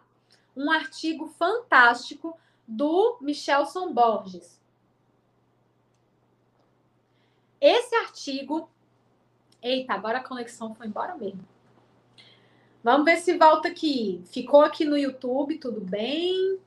Um 0.55 0.71
artigo 0.71 1.27
fantástico 1.27 2.37
do 2.67 3.17
Michelson 3.21 3.93
Borges. 3.93 4.59
Esse 7.59 7.95
artigo. 7.95 8.69
Eita, 9.61 9.93
agora 9.93 10.19
a 10.19 10.23
conexão 10.23 10.75
foi 10.75 10.87
embora 10.87 11.15
mesmo. 11.15 11.43
Vamos 12.83 13.05
ver 13.05 13.17
se 13.17 13.35
volta 13.37 13.67
aqui. 13.67 14.21
Ficou 14.25 14.61
aqui 14.61 14.85
no 14.85 14.97
YouTube, 14.97 15.57
tudo 15.57 15.81
bem. 15.81 16.59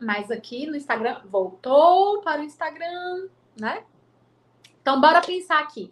Mas 0.00 0.30
aqui 0.30 0.66
no 0.66 0.74
Instagram, 0.74 1.20
voltou 1.26 2.20
para 2.22 2.40
o 2.40 2.44
Instagram, 2.44 3.28
né? 3.56 3.84
Então, 4.82 5.00
bora 5.00 5.20
pensar 5.20 5.60
aqui. 5.60 5.90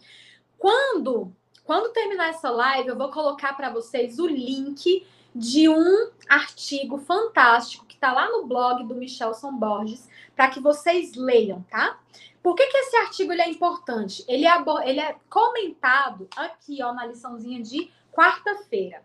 Quando, 0.59 1.33
quando 1.65 1.93
terminar 1.93 2.31
essa 2.31 2.51
live, 2.51 2.89
eu 2.89 2.99
vou 2.99 3.11
colocar 3.11 3.53
para 3.55 3.71
vocês 3.71 4.19
o 4.19 4.27
link 4.27 5.07
de 5.35 5.69
um 5.69 6.11
artigo 6.29 6.99
fantástico 6.99 7.87
que 7.87 7.95
está 7.95 8.13
lá 8.13 8.31
no 8.31 8.47
blog 8.47 8.85
do 8.85 8.95
Michelson 8.95 9.53
Borges, 9.53 10.09
para 10.37 10.49
que 10.49 10.61
vocês 10.61 11.15
leiam, 11.15 11.63
tá? 11.71 11.99
Por 12.43 12.55
que, 12.55 12.67
que 12.67 12.77
esse 12.77 12.97
artigo 12.97 13.33
é 13.33 13.49
importante? 13.49 14.25
Ele 14.29 14.47
é, 14.47 14.53
ele 14.85 15.01
é 15.01 15.17
comentado 15.31 16.29
aqui 16.37 16.83
ó, 16.83 16.93
na 16.93 17.07
liçãozinha 17.07 17.63
de 17.63 17.91
quarta-feira. 18.13 19.03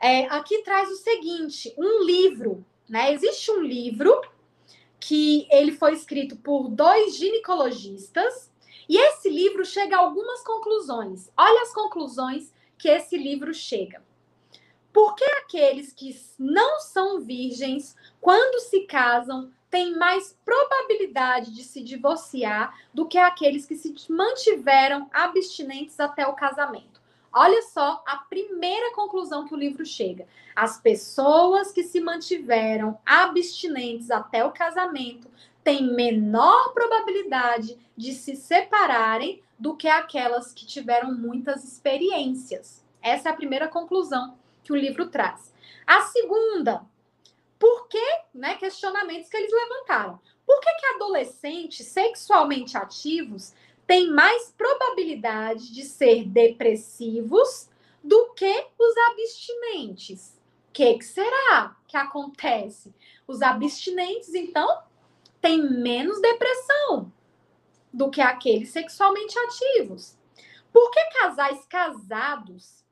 É, 0.00 0.26
aqui 0.26 0.62
traz 0.62 0.90
o 0.90 0.96
seguinte: 0.96 1.72
um 1.76 2.02
livro, 2.02 2.64
né? 2.88 3.12
Existe 3.12 3.50
um 3.50 3.60
livro 3.60 4.20
que 4.98 5.46
ele 5.50 5.72
foi 5.72 5.92
escrito 5.92 6.34
por 6.36 6.68
dois 6.68 7.16
ginecologistas 7.16 8.50
e 8.88 8.96
esse 8.96 9.28
livro 9.28 9.64
chega 9.64 9.96
a 9.96 10.00
algumas 10.00 10.42
conclusões. 10.42 11.30
Olha 11.36 11.62
as 11.62 11.72
conclusões 11.72 12.52
que 12.78 12.88
esse 12.88 13.16
livro 13.16 13.52
chega. 13.52 14.02
Por 14.94 15.16
que 15.16 15.24
aqueles 15.24 15.92
que 15.92 16.16
não 16.38 16.78
são 16.78 17.20
virgens, 17.20 17.96
quando 18.20 18.60
se 18.60 18.82
casam, 18.82 19.50
têm 19.68 19.96
mais 19.96 20.38
probabilidade 20.44 21.52
de 21.52 21.64
se 21.64 21.82
divorciar 21.82 22.78
do 22.94 23.04
que 23.04 23.18
aqueles 23.18 23.66
que 23.66 23.74
se 23.74 23.92
mantiveram 24.08 25.10
abstinentes 25.12 25.98
até 25.98 26.24
o 26.28 26.34
casamento. 26.34 27.02
Olha 27.32 27.60
só 27.62 28.04
a 28.06 28.18
primeira 28.18 28.94
conclusão 28.94 29.48
que 29.48 29.52
o 29.52 29.58
livro 29.58 29.84
chega. 29.84 30.28
As 30.54 30.80
pessoas 30.80 31.72
que 31.72 31.82
se 31.82 32.00
mantiveram 32.00 32.96
abstinentes 33.04 34.12
até 34.12 34.44
o 34.44 34.52
casamento 34.52 35.28
têm 35.64 35.92
menor 35.92 36.72
probabilidade 36.72 37.76
de 37.96 38.14
se 38.14 38.36
separarem 38.36 39.42
do 39.58 39.74
que 39.74 39.88
aquelas 39.88 40.52
que 40.52 40.64
tiveram 40.64 41.12
muitas 41.12 41.64
experiências. 41.64 42.84
Essa 43.02 43.30
é 43.30 43.32
a 43.32 43.36
primeira 43.36 43.66
conclusão 43.66 44.36
que 44.64 44.72
o 44.72 44.76
livro 44.76 45.06
traz. 45.06 45.54
A 45.86 46.00
segunda 46.00 46.84
por 47.58 47.88
que, 47.88 48.20
né, 48.34 48.56
questionamentos 48.56 49.28
que 49.28 49.36
eles 49.36 49.52
levantaram. 49.52 50.20
Por 50.44 50.60
que, 50.60 50.74
que 50.74 50.86
adolescentes 50.96 51.86
sexualmente 51.86 52.76
ativos 52.76 53.54
têm 53.86 54.10
mais 54.10 54.52
probabilidade 54.56 55.72
de 55.72 55.84
ser 55.84 56.24
depressivos 56.24 57.68
do 58.02 58.34
que 58.34 58.66
os 58.78 58.96
abstinentes. 59.10 60.38
O 60.68 60.72
que, 60.72 60.98
que 60.98 61.04
será 61.04 61.74
que 61.88 61.96
acontece? 61.96 62.94
Os 63.26 63.40
abstinentes, 63.40 64.34
então, 64.34 64.82
têm 65.40 65.62
menos 65.62 66.20
depressão 66.20 67.10
do 67.92 68.10
que 68.10 68.20
aqueles 68.20 68.70
sexualmente 68.70 69.38
ativos. 69.38 70.18
Por 70.70 70.90
que 70.90 71.02
casais 71.18 71.64
casados 71.66 72.83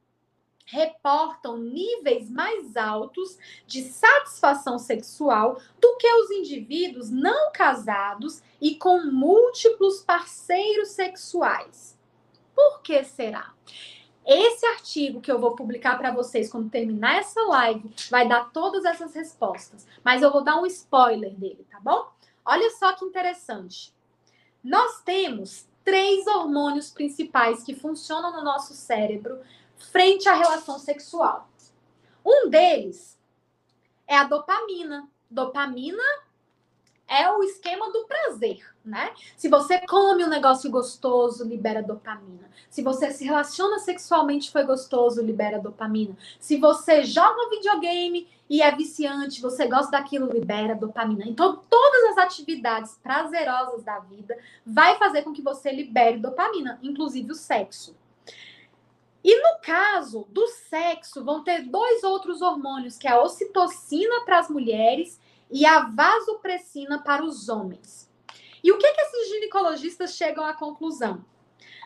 reportam 0.73 1.59
níveis 1.59 2.31
mais 2.31 2.79
altos 2.79 3.39
de 3.67 3.83
satisfação 3.83 4.79
sexual 4.79 5.61
do 5.79 5.97
que 5.99 6.11
os 6.11 6.31
indivíduos 6.31 7.11
não 7.11 7.53
casados 7.53 8.43
e 8.59 8.77
com 8.77 9.05
múltiplos 9.05 10.01
parceiros 10.01 10.89
sexuais. 10.89 11.99
Por 12.55 12.81
que 12.81 13.05
será? 13.05 13.53
Esse 14.25 14.65
artigo 14.65 15.21
que 15.21 15.31
eu 15.31 15.39
vou 15.39 15.55
publicar 15.55 15.99
para 15.99 16.11
vocês 16.11 16.51
quando 16.51 16.71
terminar 16.71 17.17
essa 17.17 17.43
live 17.43 17.93
vai 18.09 18.27
dar 18.27 18.51
todas 18.51 18.87
essas 18.87 19.15
respostas, 19.15 19.87
mas 20.03 20.23
eu 20.23 20.33
vou 20.33 20.43
dar 20.43 20.59
um 20.59 20.65
spoiler 20.65 21.35
dele, 21.35 21.67
tá 21.71 21.81
bom? 21.81 22.09
Olha 22.47 22.71
só 22.71 22.95
que 22.95 23.05
interessante. 23.05 23.93
Nós 24.65 25.03
temos 25.03 25.67
três 25.85 26.27
hormônios 26.27 26.91
principais 26.91 27.63
que 27.63 27.75
funcionam 27.75 28.33
no 28.33 28.43
nosso 28.43 28.73
cérebro 28.73 29.39
frente 29.91 30.29
à 30.29 30.35
relação 30.35 30.79
sexual. 30.79 31.49
Um 32.25 32.49
deles 32.49 33.19
é 34.07 34.17
a 34.17 34.25
dopamina. 34.25 35.09
Dopamina 35.31 36.03
é 37.09 37.31
o 37.31 37.43
esquema 37.43 37.93
do 37.93 38.05
prazer, 38.05 38.65
né? 38.85 39.13
Se 39.37 39.49
você 39.49 39.79
come 39.87 40.25
um 40.25 40.29
negócio 40.29 40.71
gostoso, 40.71 41.45
libera 41.45 41.83
dopamina. 41.83 42.49
Se 42.71 42.83
você 42.83 43.11
se 43.11 43.25
relaciona 43.25 43.79
sexualmente 43.79 44.51
foi 44.51 44.65
gostoso, 44.65 45.21
libera 45.21 45.59
dopamina. 45.59 46.17
Se 46.41 46.57
você 46.57 47.05
joga 47.05 47.51
videogame 47.51 48.29
e 48.49 48.63
é 48.63 48.75
viciante, 48.75 49.43
você 49.43 49.67
gosta 49.67 49.91
daquilo, 49.91 50.33
libera 50.33 50.75
dopamina. 50.75 51.25
Então, 51.27 51.63
todas 51.69 52.13
as 52.13 52.19
atividades 52.19 52.99
prazerosas 53.03 53.83
da 53.83 53.99
vida 53.99 54.37
vai 54.65 54.97
fazer 54.97 55.23
com 55.23 55.33
que 55.33 55.43
você 55.43 55.71
libere 55.71 56.19
dopamina, 56.19 56.79
inclusive 56.83 57.31
o 57.33 57.35
sexo. 57.35 57.95
E 59.25 59.41
no 59.41 59.61
caso 59.61 60.27
do 60.31 60.47
sexo, 60.49 61.25
vão 61.25 61.45
ter 61.45 61.63
dois 61.63 62.03
outros 62.03 62.43
hormônios, 62.43 62.99
que 62.99 63.07
é 63.07 63.13
a 63.13 63.23
ocitocina 63.23 64.25
para 64.25 64.41
as 64.41 64.51
mulheres 64.51 65.21
e 65.51 65.65
a 65.65 65.81
vasopressina 65.81 67.03
para 67.03 67.25
os 67.25 67.49
homens. 67.49 68.11
E 68.65 68.73
o 68.73 68.79
que, 68.79 68.93
que 68.93 69.01
esses 69.01 69.29
ginecologistas 69.29 70.15
chegam 70.15 70.45
à 70.45 70.55
conclusão? 70.55 71.25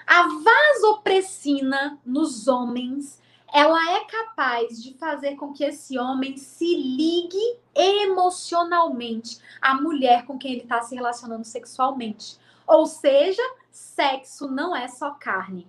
A 0.07 0.29
vasopressina 0.29 1.99
nos 2.07 2.47
homens, 2.49 3.21
ela 3.53 3.97
é 3.97 4.05
capaz 4.05 4.83
de 4.83 4.95
fazer 4.95 5.37
com 5.37 5.53
que 5.53 5.65
esse 5.65 5.99
homem 5.99 6.37
se 6.37 6.77
ligue 6.77 7.59
emocionalmente 7.75 9.39
à 9.61 9.75
mulher 9.75 10.25
com 10.25 10.39
quem 10.39 10.53
ele 10.53 10.63
está 10.63 10.81
se 10.81 10.95
relacionando 10.95 11.45
sexualmente. 11.45 12.39
Ou 12.67 12.87
seja, 12.87 13.43
sexo 13.71 14.49
não 14.49 14.75
é 14.75 14.89
só 14.89 15.11
carne. 15.11 15.67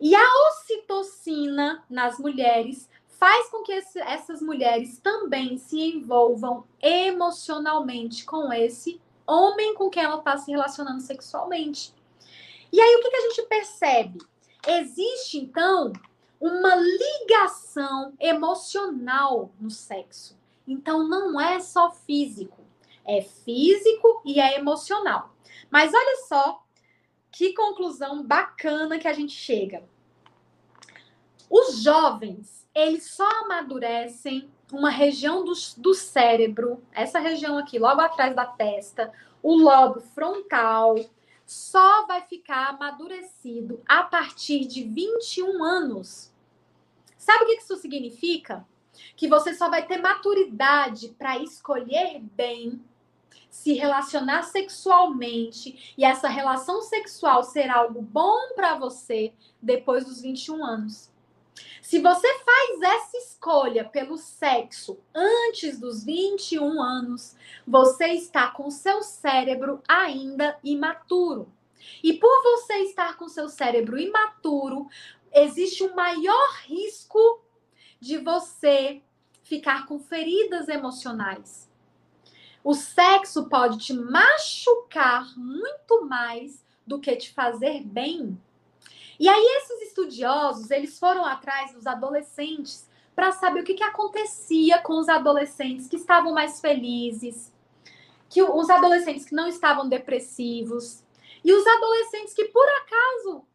E 0.00 0.14
a 0.14 0.48
ocitocina 0.48 1.84
nas 1.90 2.18
mulheres 2.18 2.88
faz 3.18 3.48
com 3.50 3.62
que 3.62 3.72
esse, 3.72 3.98
essas 3.98 4.40
mulheres 4.40 4.98
também 5.00 5.58
se 5.58 5.80
envolvam 5.80 6.64
emocionalmente 6.80 8.24
com 8.24 8.52
esse 8.52 9.00
homem 9.26 9.74
com 9.74 9.90
quem 9.90 10.04
ela 10.04 10.18
está 10.18 10.38
se 10.38 10.50
relacionando 10.50 11.00
sexualmente. 11.00 11.92
E 12.72 12.80
aí 12.80 12.96
o 12.96 13.00
que, 13.00 13.10
que 13.10 13.16
a 13.16 13.28
gente 13.28 13.42
percebe? 13.42 14.18
Existe 14.66 15.38
então 15.38 15.92
uma 16.40 16.74
ligação 16.76 18.14
emocional 18.20 19.50
no 19.60 19.70
sexo. 19.70 20.38
Então 20.66 21.06
não 21.06 21.40
é 21.40 21.58
só 21.60 21.90
físico, 21.90 22.64
é 23.04 23.22
físico 23.22 24.22
e 24.24 24.40
é 24.40 24.58
emocional. 24.58 25.34
Mas 25.70 25.92
olha 25.92 26.16
só 26.28 26.62
que 27.38 27.52
conclusão 27.52 28.24
bacana 28.24 28.98
que 28.98 29.06
a 29.06 29.12
gente 29.12 29.32
chega. 29.32 29.84
Os 31.48 31.84
jovens, 31.84 32.68
eles 32.74 33.12
só 33.12 33.30
amadurecem 33.44 34.50
uma 34.72 34.90
região 34.90 35.44
do, 35.44 35.52
do 35.76 35.94
cérebro, 35.94 36.82
essa 36.92 37.20
região 37.20 37.56
aqui, 37.56 37.78
logo 37.78 38.00
atrás 38.00 38.34
da 38.34 38.44
testa, 38.44 39.12
o 39.40 39.54
lobo 39.54 40.00
frontal, 40.00 40.96
só 41.46 42.08
vai 42.08 42.22
ficar 42.22 42.70
amadurecido 42.70 43.80
a 43.86 44.02
partir 44.02 44.66
de 44.66 44.82
21 44.82 45.62
anos. 45.62 46.32
Sabe 47.16 47.44
o 47.44 47.46
que 47.46 47.62
isso 47.62 47.76
significa? 47.76 48.66
Que 49.14 49.28
você 49.28 49.54
só 49.54 49.70
vai 49.70 49.86
ter 49.86 49.98
maturidade 49.98 51.10
para 51.16 51.38
escolher 51.38 52.20
bem 52.20 52.82
se 53.50 53.74
relacionar 53.74 54.42
sexualmente 54.44 55.94
e 55.96 56.04
essa 56.04 56.28
relação 56.28 56.82
sexual 56.82 57.42
ser 57.42 57.70
algo 57.70 58.02
bom 58.02 58.54
para 58.54 58.74
você 58.74 59.32
depois 59.60 60.04
dos 60.04 60.20
21 60.20 60.64
anos. 60.64 61.10
Se 61.82 62.00
você 62.00 62.28
faz 62.44 62.82
essa 62.82 63.16
escolha 63.16 63.84
pelo 63.84 64.16
sexo 64.16 64.98
antes 65.14 65.80
dos 65.80 66.04
21 66.04 66.80
anos, 66.80 67.34
você 67.66 68.08
está 68.08 68.48
com 68.48 68.70
seu 68.70 69.02
cérebro 69.02 69.82
ainda 69.88 70.58
imaturo. 70.62 71.50
E 72.02 72.14
por 72.14 72.42
você 72.42 72.74
estar 72.82 73.16
com 73.16 73.28
seu 73.28 73.48
cérebro 73.48 73.98
imaturo, 73.98 74.86
existe 75.32 75.82
um 75.82 75.94
maior 75.94 76.50
risco 76.66 77.40
de 77.98 78.18
você 78.18 79.02
ficar 79.42 79.86
com 79.86 79.98
feridas 79.98 80.68
emocionais 80.68 81.67
o 82.68 82.74
sexo 82.74 83.48
pode 83.48 83.78
te 83.78 83.94
machucar 83.94 85.26
muito 85.38 86.04
mais 86.04 86.62
do 86.86 87.00
que 87.00 87.16
te 87.16 87.32
fazer 87.32 87.82
bem. 87.82 88.38
E 89.18 89.26
aí 89.26 89.42
esses 89.56 89.88
estudiosos, 89.88 90.70
eles 90.70 90.98
foram 90.98 91.24
atrás 91.24 91.72
dos 91.72 91.86
adolescentes 91.86 92.86
para 93.16 93.32
saber 93.32 93.60
o 93.60 93.64
que, 93.64 93.72
que 93.72 93.82
acontecia 93.82 94.82
com 94.82 95.00
os 95.00 95.08
adolescentes 95.08 95.88
que 95.88 95.96
estavam 95.96 96.34
mais 96.34 96.60
felizes, 96.60 97.50
que 98.28 98.42
os 98.42 98.68
adolescentes 98.68 99.24
que 99.24 99.34
não 99.34 99.48
estavam 99.48 99.88
depressivos 99.88 101.02
e 101.42 101.50
os 101.50 101.66
adolescentes 101.66 102.34
que 102.34 102.44
por 102.48 102.68
acaso 102.68 103.46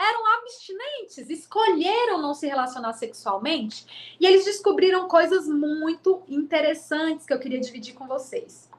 eram 0.00 0.26
abstinentes, 0.38 1.28
escolheram 1.28 2.20
não 2.20 2.32
se 2.32 2.46
relacionar 2.46 2.92
sexualmente, 2.94 4.16
e 4.18 4.26
eles 4.26 4.44
descobriram 4.44 5.08
coisas 5.08 5.46
muito 5.46 6.22
interessantes 6.28 7.26
que 7.26 7.32
eu 7.32 7.38
queria 7.38 7.60
dividir 7.60 7.94
com 7.94 8.06
vocês. 8.06 8.70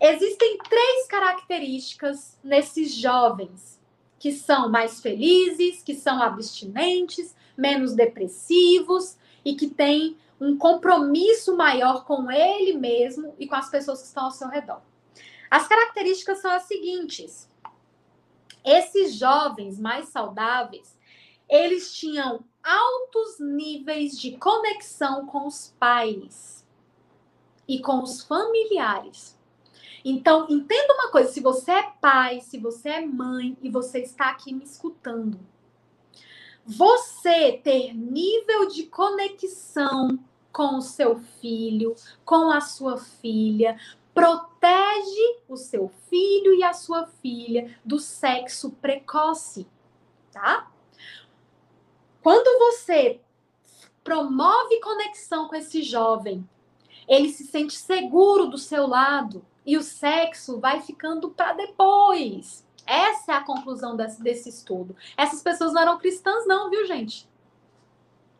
Existem 0.00 0.58
três 0.58 1.06
características 1.06 2.38
nesses 2.42 2.94
jovens 2.94 3.80
que 4.18 4.32
são 4.32 4.68
mais 4.68 5.00
felizes, 5.00 5.82
que 5.82 5.94
são 5.94 6.22
abstinentes, 6.22 7.34
menos 7.56 7.94
depressivos 7.94 9.16
e 9.44 9.54
que 9.54 9.68
têm 9.68 10.16
um 10.40 10.56
compromisso 10.56 11.56
maior 11.56 12.04
com 12.04 12.30
ele 12.30 12.74
mesmo 12.74 13.34
e 13.38 13.46
com 13.46 13.54
as 13.54 13.70
pessoas 13.70 14.00
que 14.00 14.08
estão 14.08 14.24
ao 14.24 14.30
seu 14.30 14.48
redor. 14.48 14.80
As 15.50 15.66
características 15.66 16.40
são 16.40 16.50
as 16.50 16.64
seguintes: 16.64 17.48
esses 18.66 19.14
jovens 19.14 19.78
mais 19.78 20.08
saudáveis, 20.08 20.98
eles 21.48 21.94
tinham 21.94 22.44
altos 22.62 23.38
níveis 23.38 24.18
de 24.18 24.36
conexão 24.36 25.24
com 25.24 25.46
os 25.46 25.72
pais 25.78 26.66
e 27.68 27.78
com 27.80 28.02
os 28.02 28.22
familiares. 28.22 29.38
Então, 30.04 30.46
entenda 30.50 30.94
uma 30.94 31.10
coisa: 31.10 31.32
se 31.32 31.40
você 31.40 31.70
é 31.70 31.92
pai, 32.00 32.40
se 32.40 32.58
você 32.58 32.88
é 32.88 33.06
mãe 33.06 33.56
e 33.62 33.70
você 33.70 34.00
está 34.00 34.30
aqui 34.30 34.52
me 34.52 34.64
escutando, 34.64 35.38
você 36.64 37.52
ter 37.62 37.94
nível 37.94 38.66
de 38.66 38.86
conexão 38.86 40.18
com 40.52 40.78
o 40.78 40.82
seu 40.82 41.18
filho, 41.40 41.94
com 42.24 42.50
a 42.50 42.60
sua 42.60 42.96
filha, 42.96 43.78
protege 44.16 45.42
o 45.46 45.58
seu 45.58 45.90
filho 46.08 46.54
e 46.54 46.64
a 46.64 46.72
sua 46.72 47.06
filha 47.06 47.78
do 47.84 47.98
sexo 47.98 48.70
precoce, 48.70 49.68
tá? 50.32 50.72
Quando 52.22 52.58
você 52.58 53.20
promove 54.02 54.80
conexão 54.80 55.48
com 55.48 55.54
esse 55.54 55.82
jovem, 55.82 56.48
ele 57.06 57.28
se 57.28 57.44
sente 57.44 57.76
seguro 57.76 58.46
do 58.46 58.56
seu 58.56 58.86
lado 58.86 59.44
e 59.66 59.76
o 59.76 59.82
sexo 59.82 60.58
vai 60.60 60.80
ficando 60.80 61.28
para 61.28 61.52
depois. 61.52 62.66
Essa 62.86 63.32
é 63.32 63.34
a 63.34 63.44
conclusão 63.44 63.96
desse, 63.96 64.22
desse 64.22 64.48
estudo. 64.48 64.96
Essas 65.14 65.42
pessoas 65.42 65.74
não 65.74 65.82
eram 65.82 65.98
cristãs, 65.98 66.46
não, 66.46 66.70
viu, 66.70 66.86
gente? 66.86 67.28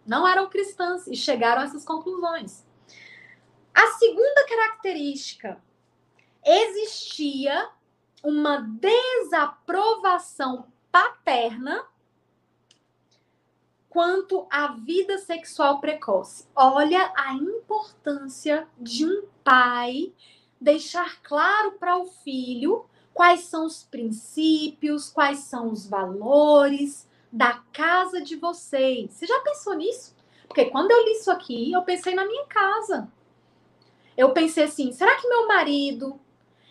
Não 0.06 0.26
eram 0.26 0.48
cristãs 0.48 1.06
e 1.06 1.14
chegaram 1.14 1.60
a 1.60 1.64
essas 1.66 1.84
conclusões. 1.84 2.64
A 3.74 3.88
segunda 3.98 4.46
característica 4.48 5.65
existia 6.46 7.68
uma 8.22 8.58
desaprovação 8.58 10.66
paterna 10.92 11.84
quanto 13.88 14.46
à 14.50 14.68
vida 14.68 15.18
sexual 15.18 15.80
precoce. 15.80 16.46
Olha 16.54 17.12
a 17.16 17.34
importância 17.34 18.68
de 18.78 19.04
um 19.04 19.24
pai 19.42 20.12
deixar 20.60 21.20
claro 21.22 21.72
para 21.72 21.96
o 21.96 22.06
filho 22.06 22.86
quais 23.12 23.40
são 23.40 23.66
os 23.66 23.82
princípios, 23.82 25.10
quais 25.10 25.40
são 25.40 25.72
os 25.72 25.88
valores 25.88 27.08
da 27.32 27.54
casa 27.72 28.20
de 28.20 28.36
vocês. 28.36 29.12
Você 29.12 29.26
já 29.26 29.40
pensou 29.40 29.74
nisso? 29.74 30.14
Porque 30.46 30.66
quando 30.66 30.90
eu 30.90 31.04
li 31.04 31.12
isso 31.12 31.30
aqui, 31.30 31.72
eu 31.72 31.82
pensei 31.82 32.14
na 32.14 32.24
minha 32.24 32.46
casa. 32.46 33.10
Eu 34.16 34.32
pensei 34.32 34.64
assim, 34.64 34.92
será 34.92 35.16
que 35.16 35.28
meu 35.28 35.48
marido 35.48 36.20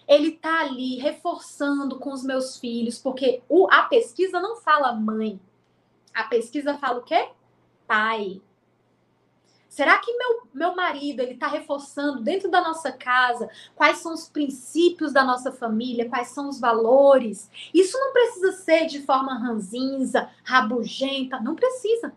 ele 0.07 0.31
tá 0.31 0.61
ali 0.61 0.97
reforçando 0.97 1.97
com 1.99 2.11
os 2.11 2.23
meus 2.23 2.57
filhos, 2.57 2.97
porque 2.99 3.41
o, 3.49 3.67
a 3.71 3.83
pesquisa 3.83 4.39
não 4.39 4.55
fala 4.57 4.93
mãe. 4.93 5.39
A 6.13 6.23
pesquisa 6.23 6.77
fala 6.77 6.99
o 6.99 7.03
quê? 7.03 7.29
Pai. 7.87 8.41
Será 9.75 9.97
que 9.97 10.13
meu, 10.15 10.43
meu 10.53 10.73
marido 10.73 11.19
ele 11.19 11.33
está 11.33 11.47
reforçando 11.47 12.21
dentro 12.21 12.49
da 12.49 12.61
nossa 12.61 12.93
casa 12.93 13.49
quais 13.75 13.97
são 13.97 14.13
os 14.13 14.25
princípios 14.29 15.11
da 15.11 15.21
nossa 15.21 15.51
família, 15.51 16.07
quais 16.07 16.29
são 16.29 16.47
os 16.47 16.61
valores? 16.61 17.49
Isso 17.73 17.99
não 17.99 18.13
precisa 18.13 18.53
ser 18.53 18.85
de 18.85 19.01
forma 19.01 19.37
ranzinza, 19.37 20.29
rabugenta, 20.45 21.41
não 21.41 21.55
precisa. 21.55 22.13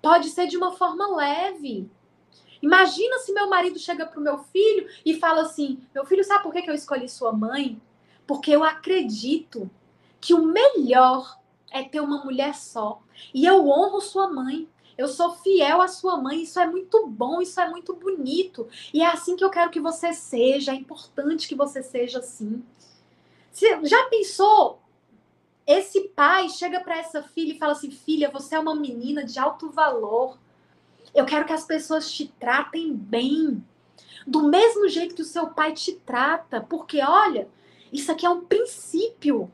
Pode 0.00 0.30
ser 0.30 0.46
de 0.46 0.56
uma 0.56 0.72
forma 0.72 1.14
leve. 1.14 1.90
Imagina 2.62 3.18
se 3.18 3.32
meu 3.32 3.48
marido 3.48 3.78
chega 3.78 4.06
para 4.06 4.20
o 4.20 4.22
meu 4.22 4.38
filho 4.38 4.88
e 5.04 5.18
fala 5.18 5.42
assim: 5.42 5.80
Meu 5.92 6.06
filho, 6.06 6.22
sabe 6.22 6.44
por 6.44 6.52
que 6.52 6.70
eu 6.70 6.74
escolhi 6.74 7.08
sua 7.08 7.32
mãe? 7.32 7.82
Porque 8.26 8.52
eu 8.52 8.62
acredito 8.62 9.68
que 10.20 10.32
o 10.32 10.46
melhor 10.46 11.38
é 11.70 11.82
ter 11.82 12.00
uma 12.00 12.24
mulher 12.24 12.54
só. 12.54 13.02
E 13.34 13.44
eu 13.44 13.68
honro 13.68 14.00
sua 14.00 14.28
mãe. 14.28 14.68
Eu 14.96 15.08
sou 15.08 15.34
fiel 15.36 15.80
à 15.80 15.88
sua 15.88 16.18
mãe, 16.18 16.42
isso 16.42 16.60
é 16.60 16.66
muito 16.66 17.06
bom, 17.06 17.40
isso 17.40 17.58
é 17.58 17.68
muito 17.68 17.94
bonito. 17.94 18.68
E 18.92 19.00
é 19.00 19.06
assim 19.06 19.34
que 19.34 19.42
eu 19.42 19.50
quero 19.50 19.70
que 19.70 19.80
você 19.80 20.12
seja, 20.12 20.72
é 20.72 20.74
importante 20.74 21.48
que 21.48 21.54
você 21.54 21.82
seja 21.82 22.18
assim. 22.18 22.62
Você 23.50 23.84
já 23.84 24.04
pensou? 24.04 24.80
Esse 25.66 26.08
pai 26.08 26.48
chega 26.50 26.80
para 26.80 26.98
essa 26.98 27.22
filha 27.22 27.52
e 27.52 27.58
fala 27.58 27.72
assim: 27.72 27.90
filha, 27.90 28.30
você 28.30 28.54
é 28.54 28.58
uma 28.58 28.74
menina 28.74 29.24
de 29.24 29.38
alto 29.38 29.70
valor. 29.70 30.38
Eu 31.14 31.24
quero 31.24 31.44
que 31.44 31.52
as 31.52 31.64
pessoas 31.64 32.10
te 32.10 32.26
tratem 32.38 32.92
bem. 32.94 33.62
Do 34.26 34.48
mesmo 34.48 34.88
jeito 34.88 35.14
que 35.14 35.22
o 35.22 35.26
seu 35.26 35.48
pai 35.48 35.72
te 35.72 35.92
trata. 35.92 36.60
Porque, 36.60 37.02
olha, 37.02 37.48
isso 37.92 38.10
aqui 38.10 38.24
é 38.24 38.30
um 38.30 38.44
princípio 38.44 39.50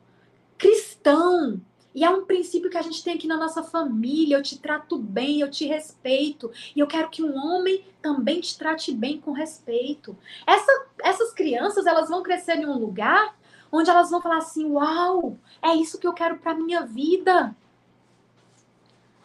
cristão. 0.56 1.60
E 1.94 2.04
é 2.04 2.10
um 2.10 2.24
princípio 2.24 2.70
que 2.70 2.78
a 2.78 2.82
gente 2.82 3.02
tem 3.02 3.14
aqui 3.14 3.26
na 3.26 3.36
nossa 3.36 3.62
família. 3.62 4.36
Eu 4.36 4.42
te 4.42 4.58
trato 4.58 4.98
bem, 4.98 5.40
eu 5.40 5.50
te 5.50 5.66
respeito. 5.66 6.50
E 6.76 6.80
eu 6.80 6.86
quero 6.86 7.10
que 7.10 7.22
um 7.22 7.36
homem 7.36 7.84
também 8.00 8.40
te 8.40 8.56
trate 8.56 8.92
bem 8.92 9.20
com 9.20 9.32
respeito. 9.32 10.16
Essa, 10.46 10.86
essas 11.02 11.32
crianças, 11.32 11.86
elas 11.86 12.08
vão 12.08 12.22
crescer 12.22 12.56
em 12.56 12.66
um 12.66 12.78
lugar 12.78 13.36
onde 13.70 13.90
elas 13.90 14.10
vão 14.10 14.20
falar 14.20 14.38
assim: 14.38 14.66
Uau, 14.66 15.36
é 15.62 15.74
isso 15.74 15.98
que 15.98 16.06
eu 16.06 16.12
quero 16.12 16.38
para 16.38 16.54
minha 16.54 16.84
vida. 16.84 17.54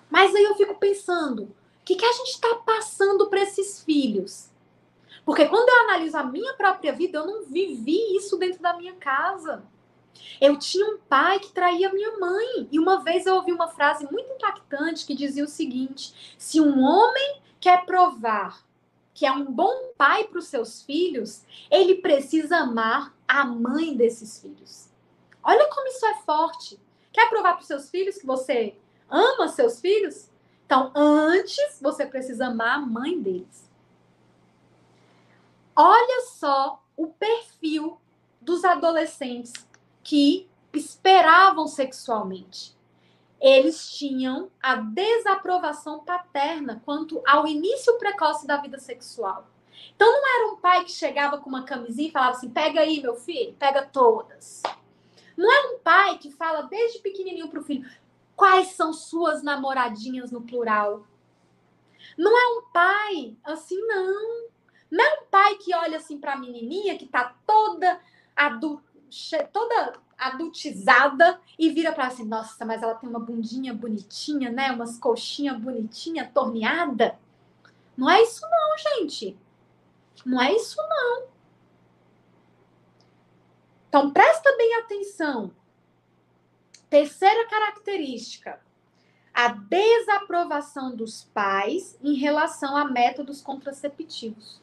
Mas 0.10 0.34
aí 0.36 0.44
eu 0.44 0.56
fico 0.56 0.76
pensando: 0.76 1.54
o 1.84 1.86
que, 1.86 1.98
que 1.98 2.06
a 2.06 2.14
gente 2.14 2.30
está 2.30 2.56
passando 2.66 3.28
para 3.28 3.42
esses 3.42 3.84
filhos? 3.84 4.50
Porque 5.26 5.46
quando 5.46 5.68
eu 5.68 5.82
analiso 5.82 6.18
a 6.18 6.24
minha 6.24 6.54
própria 6.54 6.94
vida, 6.94 7.18
eu 7.18 7.28
não 7.28 7.44
vivi 7.44 8.16
isso 8.16 8.38
dentro 8.38 8.62
da 8.62 8.78
minha 8.78 8.94
casa. 8.94 9.62
Eu 10.40 10.58
tinha 10.58 10.86
um 10.86 10.98
pai 10.98 11.40
que 11.40 11.52
traía 11.52 11.92
minha 11.92 12.18
mãe. 12.18 12.70
E 12.72 12.80
uma 12.80 13.04
vez 13.04 13.26
eu 13.26 13.36
ouvi 13.36 13.52
uma 13.52 13.68
frase 13.68 14.10
muito 14.10 14.32
impactante 14.32 15.06
que 15.06 15.14
dizia 15.14 15.44
o 15.44 15.48
seguinte: 15.48 16.36
se 16.38 16.62
um 16.62 16.82
homem 16.82 17.42
quer 17.60 17.86
provar 17.86 18.66
que 19.14 19.26
é 19.26 19.32
um 19.34 19.44
bom 19.44 19.92
pai 19.98 20.24
para 20.24 20.40
os 20.40 20.48
seus 20.48 20.84
filhos, 20.84 21.44
ele 21.70 21.96
precisa 21.96 22.60
amar 22.60 23.14
a 23.28 23.44
mãe 23.44 23.94
desses 23.94 24.40
filhos. 24.40 24.88
Olha 25.44 25.68
como 25.68 25.86
isso 25.90 26.06
é 26.06 26.16
forte. 26.22 26.80
Quer 27.12 27.30
provar 27.30 27.56
para 27.56 27.62
os 27.62 27.68
seus 27.68 27.90
filhos 27.90 28.18
que 28.18 28.26
você 28.26 28.74
ama 29.10 29.50
seus 29.50 29.82
filhos? 29.82 30.32
Então, 30.74 30.92
antes 30.96 31.78
você 31.80 32.04
precisa 32.04 32.48
amar 32.48 32.78
a 32.78 32.82
mãe 32.82 33.22
deles. 33.22 33.70
Olha 35.76 36.22
só 36.32 36.84
o 36.98 37.10
perfil 37.10 38.02
dos 38.42 38.66
adolescentes 38.66 39.54
que 40.02 40.50
esperavam 40.74 41.68
sexualmente. 41.68 42.76
Eles 43.40 43.88
tinham 43.92 44.50
a 44.60 44.78
desaprovação 44.78 46.00
paterna 46.00 46.82
quanto 46.84 47.22
ao 47.28 47.46
início 47.46 47.96
precoce 48.00 48.48
da 48.48 48.58
vida 48.58 48.80
sexual. 48.80 49.46
Então 49.96 50.12
não 50.12 50.36
era 50.36 50.54
um 50.54 50.58
pai 50.58 50.86
que 50.86 50.92
chegava 50.92 51.38
com 51.38 51.50
uma 51.50 51.66
camisinha 51.66 52.08
e 52.08 52.12
falava 52.12 52.32
assim: 52.32 52.50
pega 52.50 52.80
aí, 52.80 53.00
meu 53.00 53.14
filho, 53.14 53.54
pega 53.60 53.86
todas. 53.86 54.64
Não 55.38 55.52
é 55.52 55.76
um 55.76 55.80
pai 55.80 56.18
que 56.18 56.32
fala 56.32 56.64
desde 56.64 56.98
pequenininho 56.98 57.48
para 57.48 57.60
o 57.60 57.64
filho 57.64 57.88
quais 58.36 58.70
são 58.70 58.94
suas 58.94 59.44
namoradinhas 59.44 60.32
no 60.32 60.42
plural. 60.42 61.06
Não 62.18 62.38
é 62.38 62.60
um 62.60 62.72
pai 62.72 63.38
assim, 63.44 63.80
não. 63.88 64.50
Não 64.92 65.04
é 65.04 65.20
um 65.22 65.26
pai 65.26 65.56
que 65.56 65.74
olha 65.74 65.98
assim 65.98 66.20
para 66.20 66.34
a 66.34 66.38
menininha 66.38 66.98
que 66.98 67.06
está 67.06 67.36
toda 67.46 68.00
adulta 68.36 68.94
toda 69.52 69.94
adultizada 70.18 71.40
e 71.58 71.70
vira 71.70 71.92
para 71.92 72.08
assim, 72.08 72.26
nossa, 72.26 72.66
mas 72.66 72.82
ela 72.82 72.96
tem 72.96 73.10
uma 73.10 73.20
bundinha 73.20 73.74
bonitinha, 73.74 74.52
né? 74.52 74.72
Umas 74.72 74.98
coxinhas 74.98 75.60
bonitinha, 75.60 76.32
torneada. 76.34 77.20
Não 77.96 78.10
é 78.10 78.22
isso 78.24 78.42
não, 78.50 78.78
gente. 78.78 79.38
Não 80.26 80.42
é 80.42 80.54
isso 80.54 80.78
não. 80.78 81.28
Então 83.90 84.12
presta 84.12 84.56
bem 84.58 84.76
atenção. 84.78 85.52
Terceira 86.94 87.48
característica: 87.48 88.62
a 89.34 89.48
desaprovação 89.48 90.96
dos 90.96 91.24
pais 91.24 91.98
em 92.04 92.14
relação 92.14 92.78
a 92.78 92.86
métodos 92.86 93.42
contraceptivos. 93.42 94.62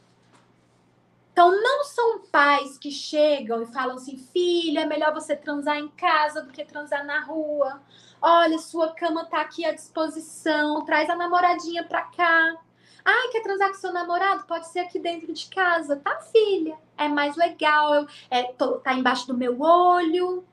Então, 1.32 1.50
não 1.50 1.82
são 1.82 2.20
pais 2.30 2.78
que 2.78 2.92
chegam 2.92 3.64
e 3.64 3.72
falam 3.72 3.96
assim: 3.96 4.16
filha, 4.16 4.82
é 4.82 4.86
melhor 4.86 5.12
você 5.12 5.34
transar 5.34 5.78
em 5.78 5.88
casa 5.88 6.40
do 6.40 6.52
que 6.52 6.64
transar 6.64 7.04
na 7.04 7.18
rua. 7.18 7.82
Olha, 8.22 8.60
sua 8.60 8.94
cama 8.94 9.24
tá 9.24 9.40
aqui 9.40 9.64
à 9.64 9.74
disposição, 9.74 10.84
traz 10.84 11.10
a 11.10 11.16
namoradinha 11.16 11.82
pra 11.82 12.02
cá. 12.02 12.56
Ai, 13.04 13.28
quer 13.32 13.42
transar 13.42 13.70
com 13.70 13.74
seu 13.74 13.92
namorado? 13.92 14.46
Pode 14.46 14.68
ser 14.68 14.78
aqui 14.78 15.00
dentro 15.00 15.32
de 15.32 15.48
casa, 15.48 15.96
tá, 15.96 16.20
filha? 16.20 16.78
É 16.96 17.08
mais 17.08 17.34
legal, 17.34 18.06
é, 18.30 18.44
tô, 18.52 18.78
tá 18.78 18.94
embaixo 18.94 19.26
do 19.26 19.36
meu 19.36 19.60
olho. 19.60 20.46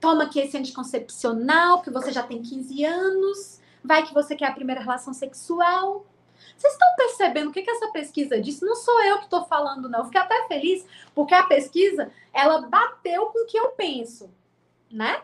Toma 0.00 0.24
aqui 0.24 0.40
esse 0.40 0.56
anticoncepcional, 0.56 1.78
porque 1.78 1.90
você 1.90 2.10
já 2.10 2.22
tem 2.22 2.42
15 2.42 2.84
anos. 2.84 3.60
Vai 3.84 4.06
que 4.06 4.14
você 4.14 4.34
quer 4.34 4.46
a 4.46 4.52
primeira 4.52 4.80
relação 4.80 5.12
sexual. 5.12 6.06
Vocês 6.56 6.72
estão 6.72 6.88
percebendo 6.96 7.50
o 7.50 7.52
que, 7.52 7.62
que 7.62 7.70
essa 7.70 7.90
pesquisa 7.92 8.40
disse? 8.40 8.64
Não 8.64 8.74
sou 8.74 9.02
eu 9.04 9.18
que 9.18 9.24
estou 9.24 9.44
falando, 9.44 9.88
não. 9.88 10.04
Fiquei 10.04 10.20
até 10.20 10.46
feliz 10.48 10.84
porque 11.14 11.34
a 11.34 11.44
pesquisa 11.44 12.10
ela 12.32 12.62
bateu 12.62 13.26
com 13.26 13.44
o 13.44 13.46
que 13.46 13.58
eu 13.58 13.70
penso, 13.70 14.30
né? 14.90 15.22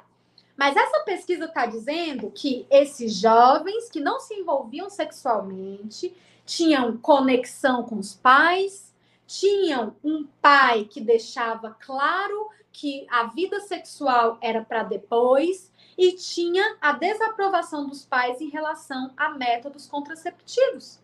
Mas 0.57 0.77
essa 0.77 1.01
pesquisa 1.01 1.45
está 1.45 1.67
dizendo 1.67 2.31
que 2.31 2.67
esses 2.71 3.15
jovens 3.15 3.91
que 3.91 4.01
não 4.01 4.19
se 4.21 4.35
envolviam 4.35 4.89
sexualmente 4.89 6.15
tinham 6.47 6.97
conexão 6.97 7.83
com 7.83 7.99
os 7.99 8.15
pais, 8.15 8.95
tinham 9.27 9.95
um 10.03 10.27
pai 10.41 10.85
que 10.85 11.01
deixava 11.01 11.77
claro 11.79 12.49
que 12.79 13.07
a 13.09 13.25
vida 13.25 13.59
sexual 13.61 14.37
era 14.43 14.63
para 14.63 14.83
depois 14.83 15.73
e 15.97 16.13
tinha 16.13 16.77
a 16.79 16.93
desaprovação 16.93 17.89
dos 17.89 18.05
pais 18.05 18.39
em 18.43 18.51
relação 18.51 19.15
a 19.17 19.31
métodos 19.31 19.87
contraceptivos. 19.87 21.01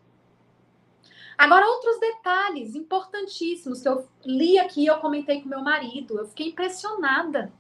Agora, 1.37 1.67
outros 1.67 1.99
detalhes 1.99 2.75
importantíssimos 2.75 3.81
que 3.81 3.89
eu 3.89 4.07
li 4.23 4.59
aqui, 4.59 4.85
eu 4.85 4.99
comentei 4.99 5.41
com 5.41 5.49
meu 5.49 5.63
marido, 5.63 6.19
eu 6.19 6.29
fiquei 6.29 6.49
impressionada. 6.49 7.51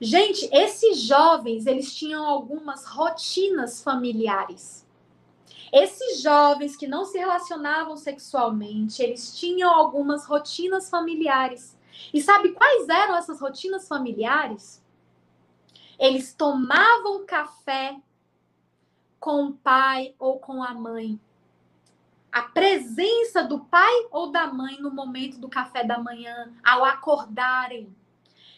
Gente, 0.00 0.48
esses 0.52 1.00
jovens, 1.00 1.66
eles 1.66 1.92
tinham 1.96 2.24
algumas 2.24 2.86
rotinas 2.86 3.82
familiares. 3.82 4.86
Esses 5.72 6.22
jovens 6.22 6.76
que 6.76 6.86
não 6.86 7.04
se 7.04 7.18
relacionavam 7.18 7.96
sexualmente, 7.96 9.02
eles 9.02 9.36
tinham 9.36 9.68
algumas 9.68 10.24
rotinas 10.26 10.88
familiares. 10.88 11.76
E 12.12 12.20
sabe 12.20 12.52
quais 12.52 12.88
eram 12.88 13.16
essas 13.16 13.40
rotinas 13.40 13.88
familiares? 13.88 14.82
Eles 15.98 16.34
tomavam 16.34 17.24
café 17.24 17.96
com 19.20 19.46
o 19.46 19.52
pai 19.54 20.14
ou 20.18 20.38
com 20.38 20.62
a 20.62 20.74
mãe 20.74 21.18
a 22.34 22.42
presença 22.42 23.44
do 23.44 23.60
pai 23.60 24.06
ou 24.10 24.32
da 24.32 24.48
mãe 24.48 24.76
no 24.80 24.90
momento 24.90 25.38
do 25.38 25.48
café 25.48 25.84
da 25.84 26.00
manhã, 26.00 26.52
ao 26.64 26.84
acordarem. 26.84 27.94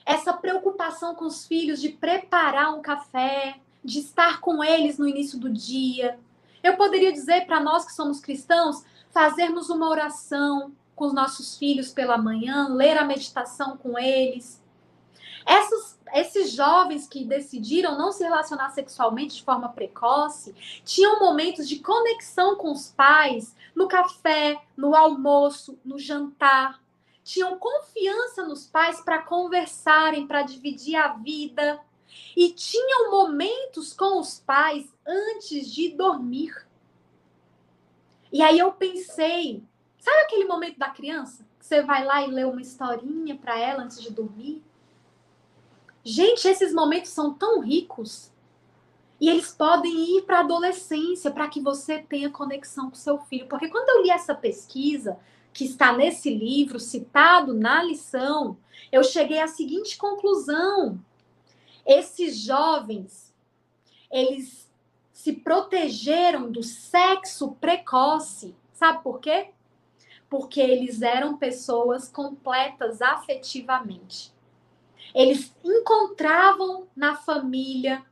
essa 0.07 0.33
preocupação 0.33 1.17
com 1.17 1.27
os 1.27 1.47
filhos 1.47 1.81
de 1.81 1.89
preparar 1.89 2.73
um 2.73 2.81
café, 2.81 3.61
de 3.85 3.99
estar 3.99 4.41
com 4.41 4.63
eles 4.63 4.99
no 4.99 5.07
início 5.07 5.37
do 5.37 5.51
dia. 5.51 6.19
Eu 6.63 6.77
poderia 6.77 7.13
dizer 7.13 7.45
para 7.45 7.59
nós 7.61 7.85
que 7.85 7.93
somos 7.93 8.21
cristãos, 8.21 8.85
fazermos 9.11 9.69
uma 9.69 9.89
oração 9.89 10.73
com 10.97 11.05
os 11.07 11.13
nossos 11.13 11.57
filhos 11.59 11.93
pela 11.93 12.17
manhã, 12.17 12.69
ler 12.69 12.97
a 12.97 13.05
meditação 13.05 13.77
com 13.77 13.99
eles. 13.99 14.61
Essas, 15.45 16.01
esses 16.13 16.51
jovens 16.51 17.07
que 17.07 17.25
decidiram 17.25 17.97
não 17.97 18.11
se 18.11 18.25
relacionar 18.25 18.71
sexualmente 18.71 19.37
de 19.37 19.45
forma 19.45 19.69
precoce 19.69 20.53
tinham 20.85 21.21
momentos 21.21 21.69
de 21.69 21.79
conexão 21.79 22.57
com 22.57 22.73
os 22.73 22.91
pais 22.91 23.55
no 23.75 23.87
café, 23.87 24.61
no 24.77 24.97
almoço, 24.97 25.79
no 25.85 25.99
jantar. 25.99 26.83
Tinham 27.23 27.59
confiança 27.59 28.45
nos 28.45 28.67
pais 28.67 29.01
para 29.01 29.23
conversarem, 29.23 30.27
para 30.27 30.43
dividir 30.43 30.97
a 30.97 31.09
vida. 31.09 31.79
E 32.35 32.51
tinham 32.53 33.11
momentos 33.11 33.93
com 33.93 34.19
os 34.19 34.41
pais 34.41 34.89
antes 35.07 35.73
de 35.73 35.91
dormir. 35.91 36.67
E 38.33 38.43
aí 38.43 38.59
eu 38.59 38.73
pensei, 38.73 39.63
sabe 40.07 40.21
aquele 40.23 40.45
momento 40.45 40.79
da 40.79 40.89
criança? 40.89 41.45
Que 41.59 41.67
você 41.67 41.83
vai 41.83 42.05
lá 42.05 42.23
e 42.23 42.31
lê 42.31 42.45
uma 42.45 42.63
historinha 42.63 43.35
para 43.35 43.59
ela 43.59 43.83
antes 43.83 44.01
de 44.01 44.13
dormir? 44.13 44.63
Gente, 46.05 46.47
esses 46.47 46.73
momentos 46.73 47.11
são 47.11 47.35
tão 47.35 47.61
ricos. 47.61 48.31
E 49.21 49.29
eles 49.29 49.51
podem 49.51 50.17
ir 50.17 50.23
para 50.23 50.39
a 50.39 50.41
adolescência 50.41 51.29
para 51.31 51.49
que 51.49 51.61
você 51.61 51.99
tenha 51.99 52.31
conexão 52.31 52.89
com 52.89 52.95
seu 52.95 53.19
filho. 53.19 53.49
Porque 53.49 53.69
quando 53.69 53.89
eu 53.89 54.03
li 54.05 54.11
essa 54.11 54.33
pesquisa, 54.33 55.19
que 55.53 55.65
está 55.65 55.93
nesse 55.93 56.33
livro, 56.33 56.79
citado 56.79 57.53
na 57.53 57.83
lição, 57.83 58.57
eu 58.93 59.03
cheguei 59.03 59.41
à 59.41 59.49
seguinte 59.49 59.99
conclusão: 59.99 61.01
esses 61.85 62.37
jovens, 62.37 63.35
eles 64.09 64.71
se 65.13 65.33
protegeram 65.33 66.53
do 66.53 66.63
sexo 66.63 67.53
precoce. 67.53 68.55
Sabe 68.73 69.03
por 69.03 69.19
quê? 69.19 69.49
Porque 70.29 70.61
eles 70.61 71.03
eram 71.03 71.37
pessoas 71.37 72.09
completas 72.09 73.01
afetivamente. 73.01 74.35
Eles 75.15 75.55
encontravam 75.65 76.89
na 76.95 77.17
família 77.17 78.05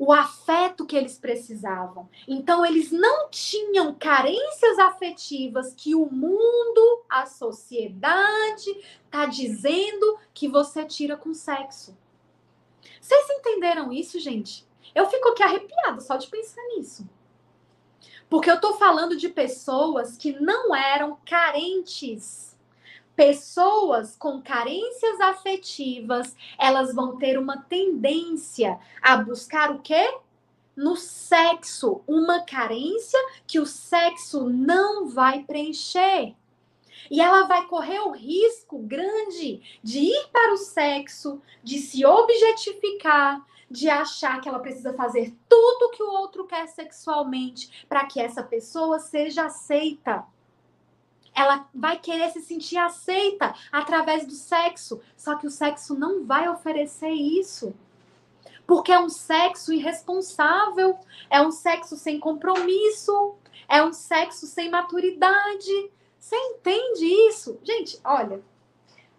o 0.00 0.14
afeto 0.14 0.86
que 0.86 0.96
eles 0.96 1.18
precisavam. 1.18 2.08
Então, 2.26 2.64
eles 2.64 2.90
não 2.90 3.28
tinham 3.28 3.94
carências 3.94 4.78
afetivas 4.78 5.74
que 5.74 5.94
o 5.94 6.06
mundo, 6.06 7.02
a 7.06 7.26
sociedade, 7.26 8.70
está 9.04 9.26
dizendo 9.26 10.18
que 10.32 10.48
você 10.48 10.86
tira 10.86 11.18
com 11.18 11.34
sexo. 11.34 11.94
Vocês 12.98 13.28
entenderam 13.28 13.92
isso, 13.92 14.18
gente? 14.18 14.66
Eu 14.94 15.06
fico 15.10 15.28
aqui 15.28 15.42
arrepiada 15.42 16.00
só 16.00 16.16
de 16.16 16.28
pensar 16.28 16.62
nisso. 16.74 17.06
Porque 18.30 18.50
eu 18.50 18.54
estou 18.54 18.78
falando 18.78 19.16
de 19.16 19.28
pessoas 19.28 20.16
que 20.16 20.32
não 20.40 20.74
eram 20.74 21.18
carentes 21.26 22.50
pessoas 23.20 24.16
com 24.16 24.40
carências 24.40 25.20
afetivas, 25.20 26.34
elas 26.58 26.94
vão 26.94 27.18
ter 27.18 27.38
uma 27.38 27.58
tendência 27.58 28.78
a 29.02 29.18
buscar 29.18 29.70
o 29.70 29.80
quê? 29.80 30.16
No 30.74 30.96
sexo, 30.96 32.00
uma 32.06 32.40
carência 32.40 33.18
que 33.46 33.60
o 33.60 33.66
sexo 33.66 34.48
não 34.48 35.06
vai 35.06 35.42
preencher. 35.42 36.34
E 37.10 37.20
ela 37.20 37.42
vai 37.42 37.66
correr 37.66 38.00
o 38.00 38.12
risco 38.12 38.78
grande 38.78 39.60
de 39.82 39.98
ir 39.98 40.28
para 40.32 40.54
o 40.54 40.56
sexo, 40.56 41.42
de 41.62 41.78
se 41.78 42.06
objetificar, 42.06 43.44
de 43.70 43.88
achar 43.88 44.40
que 44.40 44.48
ela 44.48 44.58
precisa 44.58 44.92
fazer 44.94 45.34
tudo 45.48 45.90
que 45.90 46.02
o 46.02 46.10
outro 46.10 46.46
quer 46.46 46.66
sexualmente 46.66 47.86
para 47.88 48.04
que 48.04 48.20
essa 48.20 48.42
pessoa 48.42 48.98
seja 48.98 49.44
aceita 49.44 50.26
ela 51.34 51.68
vai 51.74 51.98
querer 51.98 52.30
se 52.30 52.40
sentir 52.40 52.76
aceita 52.76 53.54
através 53.70 54.26
do 54.26 54.32
sexo. 54.32 55.00
Só 55.16 55.36
que 55.36 55.46
o 55.46 55.50
sexo 55.50 55.94
não 55.94 56.24
vai 56.24 56.48
oferecer 56.48 57.10
isso. 57.10 57.74
Porque 58.66 58.92
é 58.92 58.98
um 58.98 59.08
sexo 59.08 59.72
irresponsável, 59.72 60.98
é 61.28 61.40
um 61.40 61.50
sexo 61.50 61.96
sem 61.96 62.20
compromisso, 62.20 63.34
é 63.68 63.82
um 63.82 63.92
sexo 63.92 64.46
sem 64.46 64.70
maturidade. 64.70 65.90
Você 66.18 66.36
entende 66.36 67.06
isso? 67.28 67.58
Gente, 67.62 67.98
olha, 68.04 68.42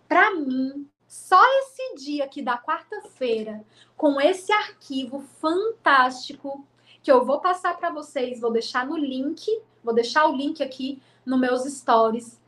para 0.08 0.36
mim, 0.36 0.89
só 1.12 1.43
esse 1.59 1.95
dia 1.95 2.24
aqui 2.24 2.41
da 2.41 2.57
quarta-feira, 2.57 3.66
com 3.97 4.22
esse 4.22 4.49
arquivo 4.53 5.20
fantástico, 5.41 6.66
que 7.03 7.12
eu 7.12 7.26
vou 7.26 7.41
passar 7.41 7.78
para 7.78 7.89
vocês, 7.89 8.39
vou 8.39 8.49
deixar 8.49 8.88
no 8.88 8.95
link, 8.95 9.45
vou 9.84 9.93
deixar 9.93 10.26
o 10.26 10.34
link 10.34 10.64
aqui 10.64 11.03
nos 11.26 11.38
meus 11.38 11.64
stories. 11.66 12.39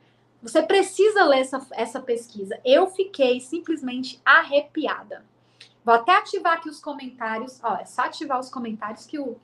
Você 0.42 0.64
precisa 0.64 1.26
ler 1.26 1.42
essa, 1.42 1.68
essa 1.72 2.00
pesquisa. 2.00 2.58
Eu 2.64 2.88
fiquei 2.88 3.42
simplesmente 3.42 4.22
arrepiada. 4.24 5.26
Vou 5.84 5.96
até 5.96 6.16
ativar 6.16 6.54
aqui 6.54 6.70
os 6.70 6.80
comentários. 6.80 7.60
Ó, 7.62 7.76
é 7.76 7.84
só 7.84 8.04
ativar 8.04 8.40
os 8.40 8.50
comentários 8.50 9.06
que 9.06 9.20
o 9.20 9.36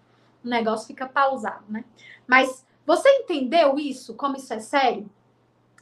negócio 0.41 0.87
fica 0.87 1.05
pausado, 1.05 1.65
né? 1.67 1.83
Mas 2.25 2.65
você 2.85 3.09
entendeu 3.17 3.77
isso? 3.77 4.13
Como 4.13 4.37
isso 4.37 4.53
é 4.53 4.61
sério? 4.61 5.11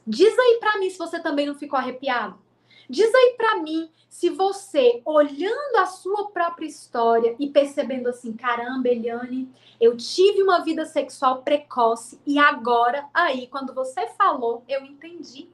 Diz 0.07 0.35
aí 0.39 0.57
para 0.59 0.79
mim 0.79 0.89
se 0.89 0.97
você 0.97 1.19
também 1.19 1.45
não 1.45 1.53
ficou 1.53 1.77
arrepiado. 1.77 2.46
Diz 2.89 3.13
aí 3.13 3.35
para 3.38 3.57
mim 3.57 3.91
se 4.09 4.29
você, 4.29 5.01
olhando 5.05 5.75
a 5.77 5.85
sua 5.85 6.31
própria 6.31 6.65
história 6.65 7.35
e 7.38 7.49
percebendo 7.49 8.07
assim, 8.07 8.33
caramba, 8.33 8.88
Eliane, 8.88 9.47
eu 9.79 9.95
tive 9.95 10.41
uma 10.41 10.63
vida 10.63 10.85
sexual 10.85 11.43
precoce 11.43 12.19
e 12.25 12.39
agora, 12.39 13.07
aí, 13.13 13.47
quando 13.47 13.75
você 13.75 14.07
falou, 14.17 14.63
eu 14.67 14.83
entendi. 14.83 15.49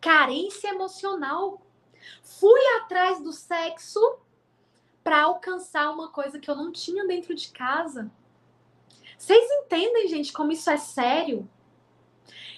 Carência 0.00 0.70
emocional. 0.70 1.60
Fui 2.22 2.60
atrás 2.78 3.20
do 3.20 3.32
sexo 3.32 4.00
para 5.04 5.22
alcançar 5.22 5.90
uma 5.90 6.08
coisa 6.08 6.38
que 6.38 6.50
eu 6.50 6.56
não 6.56 6.72
tinha 6.72 7.06
dentro 7.06 7.34
de 7.34 7.48
casa. 7.50 8.10
Vocês 9.16 9.48
entendem, 9.62 10.08
gente, 10.08 10.32
como 10.32 10.52
isso 10.52 10.68
é 10.68 10.76
sério? 10.76 11.48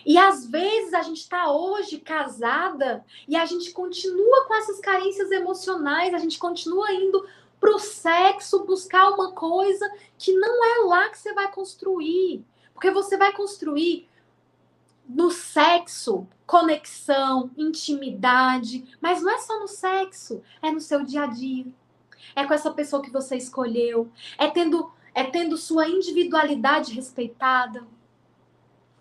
E 0.05 0.17
às 0.19 0.47
vezes 0.47 0.95
a 0.95 1.03
gente 1.03 1.19
está 1.19 1.51
hoje 1.51 1.99
casada 1.99 3.05
e 3.29 3.37
a 3.37 3.45
gente 3.45 3.73
continua 3.73 4.47
com 4.47 4.55
essas 4.55 4.81
carências 4.81 5.31
emocionais, 5.31 6.15
a 6.15 6.19
gente 6.19 6.39
continua 6.39 6.93
indo 6.93 7.27
para 7.61 7.75
o 7.75 7.79
sexo 7.79 8.65
buscar 8.65 9.11
uma 9.11 9.33
coisa 9.33 9.91
que 10.19 10.33
não 10.33 10.65
é 10.65 10.87
lá 10.87 11.09
que 11.11 11.19
você 11.19 11.35
vai 11.35 11.51
construir. 11.53 12.45
Porque 12.73 12.91
você 12.91 13.19
vai 13.19 13.33
construir 13.33 14.09
no 15.07 15.31
sexo 15.31 16.27
conexão, 16.47 17.51
intimidade, 17.57 18.97
mas 19.01 19.23
não 19.23 19.31
é 19.31 19.39
só 19.39 19.61
no 19.61 19.69
sexo, 19.69 20.43
é 20.63 20.71
no 20.71 20.81
seu 20.81 21.05
dia 21.05 21.25
a 21.25 21.27
dia. 21.27 21.67
É 22.35 22.47
com 22.47 22.55
essa 22.55 22.71
pessoa 22.71 23.03
que 23.03 23.11
você 23.11 23.37
escolheu, 23.37 24.11
é 24.39 24.49
tendo 24.49 24.91
é 25.13 25.25
tendo 25.25 25.57
sua 25.57 25.89
individualidade 25.89 26.95
respeitada 26.95 27.85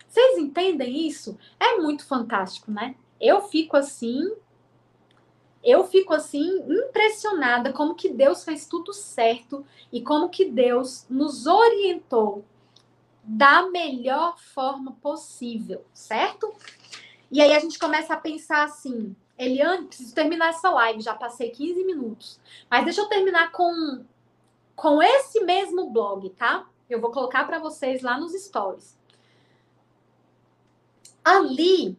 vocês 0.09 0.39
entendem 0.39 1.07
isso? 1.07 1.37
É 1.59 1.77
muito 1.77 2.03
fantástico, 2.03 2.71
né? 2.71 2.95
Eu 3.21 3.43
fico 3.43 3.77
assim, 3.77 4.31
eu 5.63 5.85
fico 5.85 6.13
assim 6.15 6.63
impressionada 6.67 7.71
como 7.71 7.93
que 7.93 8.09
Deus 8.09 8.43
fez 8.43 8.65
tudo 8.65 8.91
certo 8.91 9.63
e 9.91 10.01
como 10.01 10.29
que 10.29 10.45
Deus 10.45 11.05
nos 11.07 11.45
orientou 11.45 12.43
da 13.23 13.69
melhor 13.69 14.39
forma 14.39 14.93
possível, 14.93 15.85
certo? 15.93 16.51
E 17.31 17.39
aí 17.39 17.53
a 17.53 17.59
gente 17.59 17.77
começa 17.77 18.15
a 18.15 18.17
pensar 18.17 18.63
assim, 18.63 19.15
Eliane, 19.37 19.85
preciso 19.85 20.15
terminar 20.15 20.49
essa 20.49 20.71
live, 20.71 21.01
já 21.01 21.13
passei 21.13 21.51
15 21.51 21.83
minutos. 21.83 22.39
Mas 22.67 22.83
deixa 22.83 23.01
eu 23.01 23.07
terminar 23.07 23.51
com 23.51 24.03
com 24.75 25.03
esse 25.03 25.41
mesmo 25.41 25.89
blog, 25.91 26.29
tá? 26.31 26.65
Eu 26.89 27.01
vou 27.01 27.11
colocar 27.11 27.45
para 27.45 27.59
vocês 27.59 28.01
lá 28.01 28.17
nos 28.17 28.31
stories 28.31 28.98
ali 31.23 31.97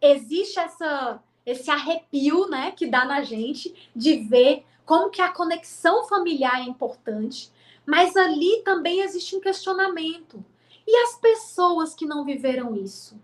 existe 0.00 0.58
essa 0.58 1.22
esse 1.44 1.70
arrepio, 1.70 2.48
né, 2.48 2.70
que 2.70 2.86
dá 2.86 3.04
na 3.04 3.22
gente 3.22 3.74
de 3.96 4.18
ver 4.18 4.64
como 4.84 5.10
que 5.10 5.22
a 5.22 5.32
conexão 5.32 6.06
familiar 6.06 6.60
é 6.60 6.64
importante, 6.64 7.50
mas 7.86 8.16
ali 8.16 8.62
também 8.62 9.00
existe 9.00 9.34
um 9.34 9.40
questionamento. 9.40 10.44
E 10.86 10.96
as 10.96 11.16
pessoas 11.16 11.94
que 11.94 12.06
não 12.06 12.24
viveram 12.24 12.76
isso? 12.76 13.16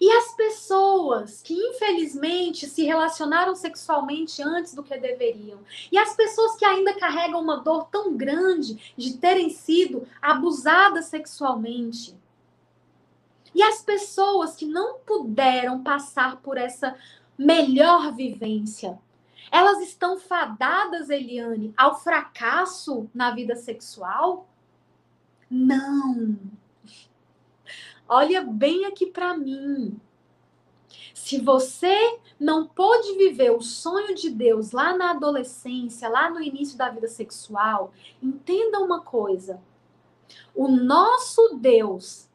E 0.00 0.10
as 0.10 0.34
pessoas 0.34 1.42
que 1.42 1.52
infelizmente 1.52 2.66
se 2.66 2.84
relacionaram 2.84 3.54
sexualmente 3.54 4.42
antes 4.42 4.74
do 4.74 4.82
que 4.82 4.96
deveriam? 4.96 5.60
E 5.92 5.98
as 5.98 6.16
pessoas 6.16 6.56
que 6.56 6.64
ainda 6.64 6.94
carregam 6.94 7.40
uma 7.40 7.58
dor 7.58 7.88
tão 7.90 8.16
grande 8.16 8.94
de 8.96 9.18
terem 9.18 9.50
sido 9.50 10.08
abusadas 10.22 11.06
sexualmente? 11.06 12.16
E 13.54 13.62
as 13.62 13.82
pessoas 13.82 14.54
que 14.54 14.66
não 14.66 14.98
puderam 14.98 15.82
passar 15.82 16.36
por 16.40 16.56
essa 16.56 16.96
melhor 17.36 18.12
vivência. 18.14 18.98
Elas 19.50 19.80
estão 19.80 20.18
fadadas, 20.18 21.10
Eliane, 21.10 21.74
ao 21.76 21.98
fracasso 21.98 23.10
na 23.12 23.32
vida 23.32 23.56
sexual? 23.56 24.48
Não. 25.50 26.38
Olha 28.08 28.42
bem 28.42 28.84
aqui 28.86 29.06
para 29.06 29.36
mim. 29.36 30.00
Se 31.14 31.40
você 31.40 32.18
não 32.38 32.66
pôde 32.66 33.16
viver 33.16 33.50
o 33.50 33.60
sonho 33.60 34.14
de 34.14 34.30
Deus 34.30 34.72
lá 34.72 34.96
na 34.96 35.10
adolescência, 35.10 36.08
lá 36.08 36.30
no 36.30 36.40
início 36.40 36.78
da 36.78 36.88
vida 36.88 37.08
sexual, 37.08 37.92
entenda 38.22 38.80
uma 38.80 39.00
coisa. 39.00 39.60
O 40.54 40.68
nosso 40.68 41.56
Deus 41.56 42.29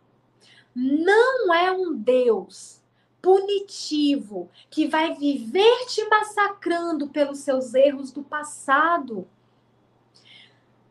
não 0.76 1.54
é 1.54 1.72
um 1.72 1.94
Deus 1.94 2.84
punitivo 3.22 4.52
que 4.70 4.88
vai 4.88 5.16
viver 5.16 5.86
te 5.88 6.08
massacrando 6.08 7.08
pelos 7.08 7.40
seus 7.40 7.74
erros 7.74 8.12
do 8.12 8.22
passado. 8.22 9.28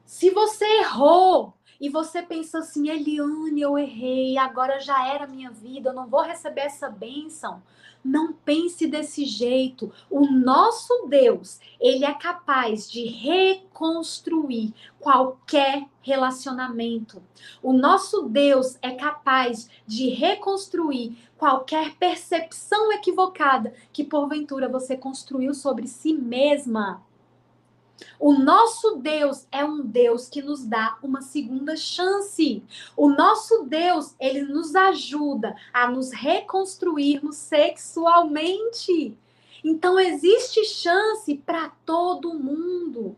Se 0.05 0.31
você 0.31 0.65
errou 0.79 1.55
e 1.81 1.89
você 1.89 2.23
pensa 2.23 2.59
assim, 2.59 2.89
Eliane, 2.89 3.61
eu 3.61 3.79
errei, 3.79 4.37
agora 4.39 4.81
já 4.81 5.07
era 5.07 5.27
minha 5.27 5.51
vida, 5.51 5.91
eu 5.91 5.95
não 5.95 6.09
vou 6.09 6.23
receber 6.23 6.63
essa 6.63 6.89
bênção. 6.89 7.63
Não 8.05 8.35
pense 8.35 8.87
desse 8.87 9.25
jeito. 9.25 9.91
O 10.11 10.27
nosso 10.27 11.07
Deus, 11.09 11.59
ele 11.81 12.05
é 12.05 12.13
capaz 12.13 12.91
de 12.91 13.07
reconstruir 13.07 14.75
qualquer 15.01 15.87
relacionamento. 16.03 17.23
O 17.63 17.73
nosso 17.73 18.29
Deus 18.29 18.77
é 18.83 18.91
capaz 18.91 19.71
de 19.87 20.11
reconstruir 20.11 21.17
qualquer 21.39 21.95
percepção 21.97 22.93
equivocada 22.93 23.73
que 23.91 24.05
porventura 24.05 24.69
você 24.69 24.97
construiu 24.97 25.55
sobre 25.55 25.87
si 25.87 26.13
mesma. 26.13 27.03
O 28.19 28.33
nosso 28.33 28.97
Deus 28.97 29.47
é 29.53 29.65
um 29.65 29.83
Deus 29.83 30.29
que 30.29 30.43
nos 30.43 30.65
dá 30.65 30.99
uma 31.03 31.23
segunda 31.23 31.77
chance. 31.77 32.63
O 32.97 33.09
nosso 33.09 33.65
Deus, 33.65 34.15
ele 34.19 34.43
nos 34.43 34.75
ajuda 34.75 35.55
a 35.73 35.89
nos 35.91 36.13
reconstruirmos 36.13 37.37
sexualmente. 37.37 39.17
Então 39.63 39.99
existe 39.99 40.65
chance 40.65 41.35
para 41.37 41.71
todo 41.87 42.35
mundo. 42.35 43.17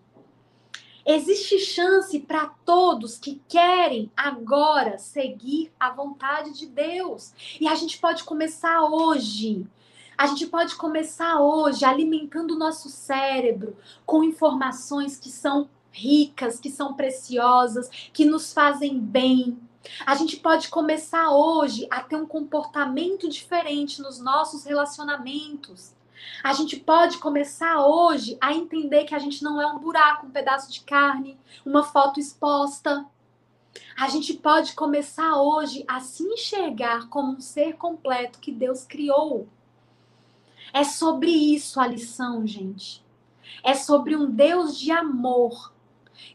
Existe 1.04 1.60
chance 1.60 2.18
para 2.18 2.46
todos 2.64 3.16
que 3.16 3.40
querem 3.48 4.10
agora 4.16 4.98
seguir 4.98 5.72
a 5.78 5.90
vontade 5.90 6.52
de 6.52 6.66
Deus. 6.66 7.32
E 7.60 7.68
a 7.68 7.76
gente 7.76 7.98
pode 7.98 8.24
começar 8.24 8.82
hoje. 8.82 9.64
A 10.18 10.26
gente 10.28 10.46
pode 10.46 10.76
começar 10.76 11.40
hoje 11.40 11.84
alimentando 11.84 12.52
o 12.54 12.58
nosso 12.58 12.88
cérebro 12.88 13.76
com 14.06 14.24
informações 14.24 15.18
que 15.18 15.28
são 15.28 15.68
ricas, 15.92 16.58
que 16.58 16.70
são 16.70 16.94
preciosas, 16.94 17.90
que 18.14 18.24
nos 18.24 18.50
fazem 18.50 18.98
bem. 18.98 19.58
A 20.06 20.14
gente 20.14 20.38
pode 20.38 20.68
começar 20.68 21.30
hoje 21.30 21.86
a 21.90 22.02
ter 22.02 22.16
um 22.16 22.26
comportamento 22.26 23.28
diferente 23.28 24.00
nos 24.00 24.18
nossos 24.18 24.64
relacionamentos. 24.64 25.94
A 26.42 26.54
gente 26.54 26.78
pode 26.78 27.18
começar 27.18 27.86
hoje 27.86 28.38
a 28.40 28.54
entender 28.54 29.04
que 29.04 29.14
a 29.14 29.18
gente 29.18 29.44
não 29.44 29.60
é 29.60 29.66
um 29.66 29.78
buraco, 29.78 30.26
um 30.26 30.30
pedaço 30.30 30.72
de 30.72 30.80
carne, 30.80 31.38
uma 31.64 31.82
foto 31.82 32.18
exposta. 32.18 33.04
A 33.98 34.08
gente 34.08 34.32
pode 34.32 34.72
começar 34.72 35.36
hoje 35.36 35.84
a 35.86 36.00
se 36.00 36.22
enxergar 36.22 37.08
como 37.10 37.32
um 37.32 37.40
ser 37.40 37.74
completo 37.74 38.38
que 38.38 38.50
Deus 38.50 38.84
criou. 38.84 39.46
É 40.72 40.84
sobre 40.84 41.30
isso 41.30 41.80
a 41.80 41.86
lição, 41.86 42.46
gente. 42.46 43.04
É 43.62 43.74
sobre 43.74 44.16
um 44.16 44.30
Deus 44.30 44.78
de 44.78 44.90
amor 44.90 45.72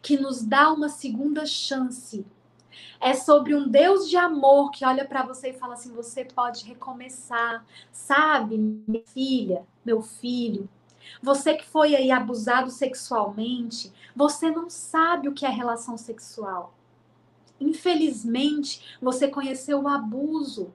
que 0.02 0.18
nos 0.18 0.44
dá 0.44 0.72
uma 0.72 0.90
segunda 0.90 1.46
chance. 1.46 2.26
É 3.00 3.14
sobre 3.14 3.56
um 3.56 3.68
Deus 3.68 4.10
de 4.10 4.18
amor 4.18 4.72
que 4.72 4.86
olha 4.86 5.06
para 5.06 5.24
você 5.24 5.50
e 5.50 5.58
fala 5.58 5.74
assim: 5.74 5.92
você 5.94 6.24
pode 6.24 6.66
recomeçar, 6.66 7.66
sabe, 7.92 8.58
minha 8.58 9.04
filha, 9.08 9.66
meu 9.84 10.02
filho. 10.02 10.70
Você 11.22 11.56
que 11.56 11.66
foi 11.66 11.96
aí 11.96 12.12
abusado 12.12 12.70
sexualmente, 12.70 13.92
você 14.16 14.52
não 14.52 14.70
sabe 14.70 15.28
o 15.28 15.34
que 15.34 15.46
é 15.46 15.50
relação 15.50 15.98
sexual. 15.98 16.74
Infelizmente, 17.60 18.98
você 19.02 19.28
conheceu 19.28 19.82
o 19.82 19.88
abuso. 19.88 20.74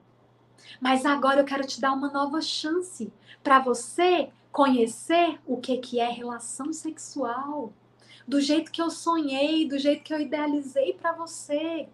Mas 0.79 1.05
agora 1.05 1.41
eu 1.41 1.45
quero 1.45 1.65
te 1.65 1.79
dar 1.79 1.93
uma 1.93 2.09
nova 2.09 2.41
chance 2.41 3.11
para 3.43 3.59
você 3.59 4.29
conhecer 4.51 5.39
o 5.45 5.57
que, 5.57 5.77
que 5.77 5.99
é 5.99 6.09
relação 6.09 6.73
sexual. 6.73 7.71
Do 8.27 8.41
jeito 8.41 8.71
que 8.71 8.81
eu 8.81 8.89
sonhei, 8.89 9.67
do 9.67 9.77
jeito 9.77 10.03
que 10.03 10.13
eu 10.13 10.19
idealizei 10.19 10.93
para 10.93 11.11
você. 11.11 11.87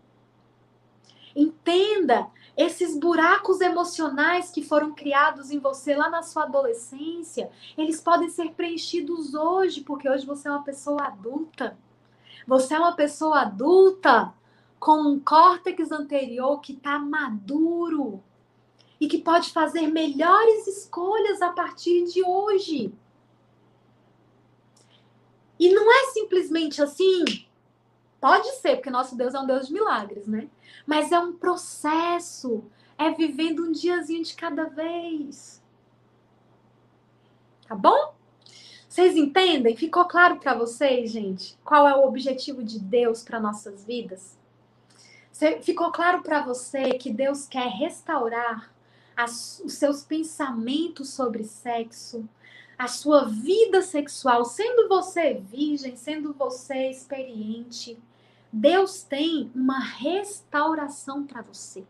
Entenda 1.36 2.28
esses 2.56 2.98
buracos 2.98 3.60
emocionais 3.62 4.52
que 4.52 4.64
foram 4.64 4.94
criados 4.94 5.52
em 5.52 5.60
você 5.60 5.96
lá 5.96 6.10
na 6.10 6.22
sua 6.22 6.44
adolescência, 6.44 7.50
eles 7.78 8.00
podem 8.00 8.30
ser 8.30 8.52
preenchidos 8.52 9.34
hoje, 9.34 9.82
porque 9.82 10.08
hoje 10.08 10.26
você 10.26 10.48
é 10.48 10.52
uma 10.52 10.64
pessoa 10.64 11.04
adulta. 11.04 11.78
Você 12.48 12.76
é 12.76 12.80
uma 12.80 12.96
pessoa 12.96 13.42
adulta 13.42 14.34
com 14.80 15.02
um 15.02 15.20
córtex 15.20 15.92
anterior 15.92 16.60
que 16.62 16.74
está 16.74 17.00
maduro 17.00 18.24
e 19.00 19.08
que 19.08 19.18
pode 19.18 19.52
fazer 19.52 19.88
melhores 19.88 20.68
escolhas 20.68 21.42
a 21.42 21.52
partir 21.52 22.06
de 22.06 22.24
hoje. 22.24 22.94
E 25.60 25.70
não 25.74 25.92
é 25.92 26.12
simplesmente 26.12 26.82
assim. 26.82 27.24
Pode 28.20 28.50
ser, 28.58 28.78
porque 28.78 28.90
nosso 28.90 29.16
Deus 29.16 29.34
é 29.34 29.40
um 29.40 29.46
Deus 29.46 29.68
de 29.68 29.74
milagres, 29.74 30.28
né? 30.28 30.50
Mas 30.86 31.12
é 31.12 31.20
um 31.20 31.34
processo. 31.34 32.64
É 32.98 33.12
vivendo 33.12 33.66
um 33.66 33.72
diazinho 33.72 34.24
de 34.24 34.36
cada 34.36 34.66
vez. 34.66 35.62
Tá 37.68 37.76
bom? 37.76 38.14
Vocês 38.88 39.16
entendem? 39.16 39.76
Ficou 39.76 40.06
claro 40.06 40.38
para 40.38 40.54
vocês, 40.54 41.12
gente, 41.12 41.58
qual 41.64 41.88
é 41.88 41.96
o 41.96 42.06
objetivo 42.06 42.64
de 42.64 42.80
Deus 42.80 43.24
para 43.24 43.40
nossas 43.40 43.84
vidas? 43.84 44.38
Ficou 45.62 45.92
claro 45.92 46.22
para 46.22 46.44
você 46.44 46.94
que 46.94 47.12
Deus 47.12 47.48
quer 47.48 47.68
restaurar 47.68 48.73
as, 49.16 49.62
os 49.64 49.74
seus 49.74 50.04
pensamentos 50.04 51.10
sobre 51.10 51.44
sexo, 51.44 52.28
a 52.78 52.88
sua 52.88 53.26
vida 53.26 53.82
sexual, 53.82 54.46
sendo 54.46 54.88
você 54.88 55.36
virgem, 55.36 55.96
sendo 55.96 56.34
você 56.34 56.90
experiente, 56.90 57.98
Deus 58.52 59.04
tem 59.04 59.52
uma 59.56 59.80
restauração 59.80 61.26
para 61.26 61.42
você. 61.42 61.84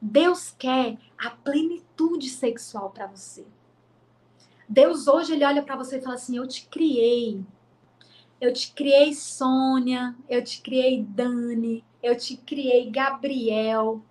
Deus 0.00 0.54
quer 0.58 0.98
a 1.18 1.30
plenitude 1.30 2.28
sexual 2.28 2.90
para 2.90 3.06
você. 3.06 3.44
Deus 4.68 5.06
hoje 5.06 5.32
ele 5.32 5.44
olha 5.44 5.62
para 5.62 5.76
você 5.76 5.98
e 5.98 6.02
fala 6.02 6.14
assim: 6.14 6.36
"Eu 6.36 6.46
te 6.46 6.66
criei. 6.68 7.42
Eu 8.40 8.52
te 8.52 8.72
criei 8.72 9.14
Sônia, 9.14 10.14
eu 10.28 10.42
te 10.42 10.60
criei 10.60 11.02
Dani, 11.02 11.84
eu 12.02 12.16
te 12.16 12.36
criei 12.36 12.90
Gabriel, 12.90 14.02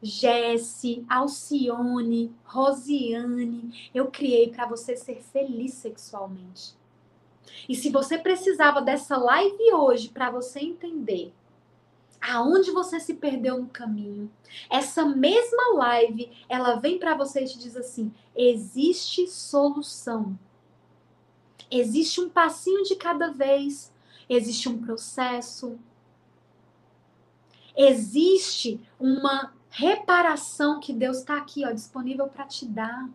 Jesse, 0.00 1.04
Alcione, 1.08 2.32
Rosiane, 2.44 3.90
eu 3.92 4.06
criei 4.10 4.50
para 4.50 4.66
você 4.66 4.96
ser 4.96 5.20
feliz 5.20 5.74
sexualmente. 5.74 6.76
E 7.68 7.74
se 7.74 7.90
você 7.90 8.18
precisava 8.18 8.80
dessa 8.80 9.16
live 9.16 9.72
hoje 9.72 10.08
para 10.08 10.30
você 10.30 10.60
entender 10.60 11.32
aonde 12.20 12.70
você 12.70 12.98
se 13.00 13.14
perdeu 13.14 13.60
no 13.60 13.68
caminho, 13.68 14.30
essa 14.70 15.04
mesma 15.04 15.74
live, 15.74 16.30
ela 16.48 16.76
vem 16.76 16.98
para 16.98 17.14
você 17.14 17.42
e 17.42 17.48
te 17.48 17.58
diz 17.58 17.76
assim: 17.76 18.12
existe 18.36 19.26
solução. 19.26 20.38
Existe 21.70 22.20
um 22.20 22.30
passinho 22.30 22.82
de 22.84 22.96
cada 22.96 23.30
vez, 23.30 23.92
existe 24.28 24.68
um 24.68 24.78
processo, 24.78 25.78
existe 27.76 28.80
uma 28.98 29.52
reparação 29.78 30.80
que 30.80 30.92
Deus 30.92 31.18
está 31.18 31.36
aqui, 31.36 31.64
ó, 31.64 31.70
disponível 31.70 32.26
para 32.26 32.44
te 32.44 32.66
dar. 32.66 33.08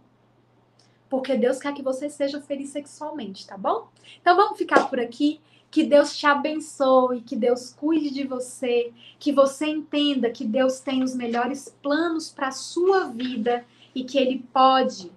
Porque 1.09 1.35
Deus 1.35 1.59
quer 1.59 1.73
que 1.73 1.83
você 1.83 2.09
seja 2.09 2.39
feliz 2.39 2.69
sexualmente, 2.69 3.45
tá 3.45 3.57
bom? 3.57 3.89
Então 4.21 4.35
vamos 4.35 4.57
ficar 4.57 4.89
por 4.89 4.99
aqui. 4.99 5.41
Que 5.69 5.83
Deus 5.83 6.15
te 6.15 6.25
abençoe, 6.25 7.21
que 7.21 7.35
Deus 7.35 7.73
cuide 7.73 8.11
de 8.11 8.25
você, 8.25 8.93
que 9.19 9.33
você 9.33 9.65
entenda 9.65 10.29
que 10.29 10.45
Deus 10.45 10.79
tem 10.79 11.03
os 11.03 11.15
melhores 11.15 11.75
planos 11.81 12.29
para 12.29 12.49
a 12.49 12.51
sua 12.51 13.05
vida 13.05 13.65
e 13.93 14.03
que 14.03 14.17
Ele 14.17 14.45
pode 14.53 15.11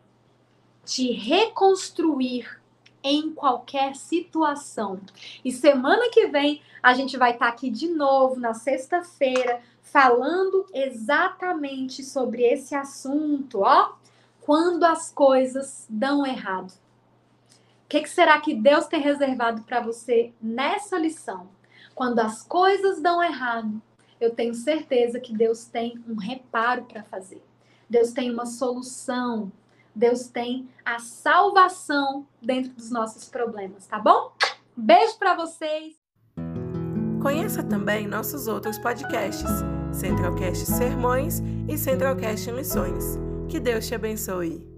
te 0.85 1.12
reconstruir 1.12 2.60
em 3.05 3.32
qualquer 3.32 3.94
situação. 3.94 4.98
E 5.44 5.52
semana 5.52 6.09
que 6.10 6.27
vem 6.27 6.60
a 6.82 6.94
gente 6.94 7.16
vai 7.16 7.32
estar 7.32 7.47
tá 7.47 7.52
aqui 7.52 7.70
de 7.70 7.89
novo 7.89 8.40
na 8.40 8.55
sexta-feira 8.55 9.60
falando 9.97 10.66
exatamente 10.74 12.05
sobre 12.05 12.43
esse 12.43 12.74
assunto, 12.74 13.60
ó. 13.62 13.94
quando 14.43 14.85
as 14.85 15.10
coisas 15.10 15.86
dão 15.89 16.27
errado. 16.27 16.70
O 16.70 17.89
que, 17.89 18.02
que 18.02 18.10
será 18.10 18.39
que 18.39 18.55
Deus 18.55 18.85
tem 18.85 19.01
reservado 19.01 19.62
para 19.62 19.81
você 19.81 20.35
nessa 20.39 20.98
lição? 20.98 21.48
Quando 21.94 22.18
as 22.18 22.43
coisas 22.43 23.01
dão 23.01 23.23
errado, 23.23 23.81
eu 24.20 24.35
tenho 24.35 24.52
certeza 24.52 25.18
que 25.18 25.32
Deus 25.32 25.64
tem 25.64 25.98
um 26.06 26.16
reparo 26.16 26.85
para 26.85 27.02
fazer. 27.02 27.43
Deus 27.89 28.12
tem 28.12 28.31
uma 28.31 28.44
solução. 28.44 29.51
Deus 29.94 30.28
tem 30.28 30.68
a 30.85 30.98
salvação 30.98 32.27
dentro 32.43 32.70
dos 32.73 32.90
nossos 32.90 33.31
problemas, 33.31 33.86
tá 33.86 33.98
bom? 33.98 34.31
Beijo 34.77 35.18
para 35.18 35.35
vocês. 35.35 35.94
Conheça 37.23 37.62
também 37.62 38.06
nossos 38.06 38.47
outros 38.47 38.78
podcasts, 38.78 39.51
Centralcast 39.97 40.66
Sermões 40.66 41.43
e 41.66 41.78
Centralcast 41.78 42.52
Missões. 42.52 43.18
Que 43.48 43.59
Deus 43.59 43.86
te 43.86 43.94
abençoe. 43.94 44.76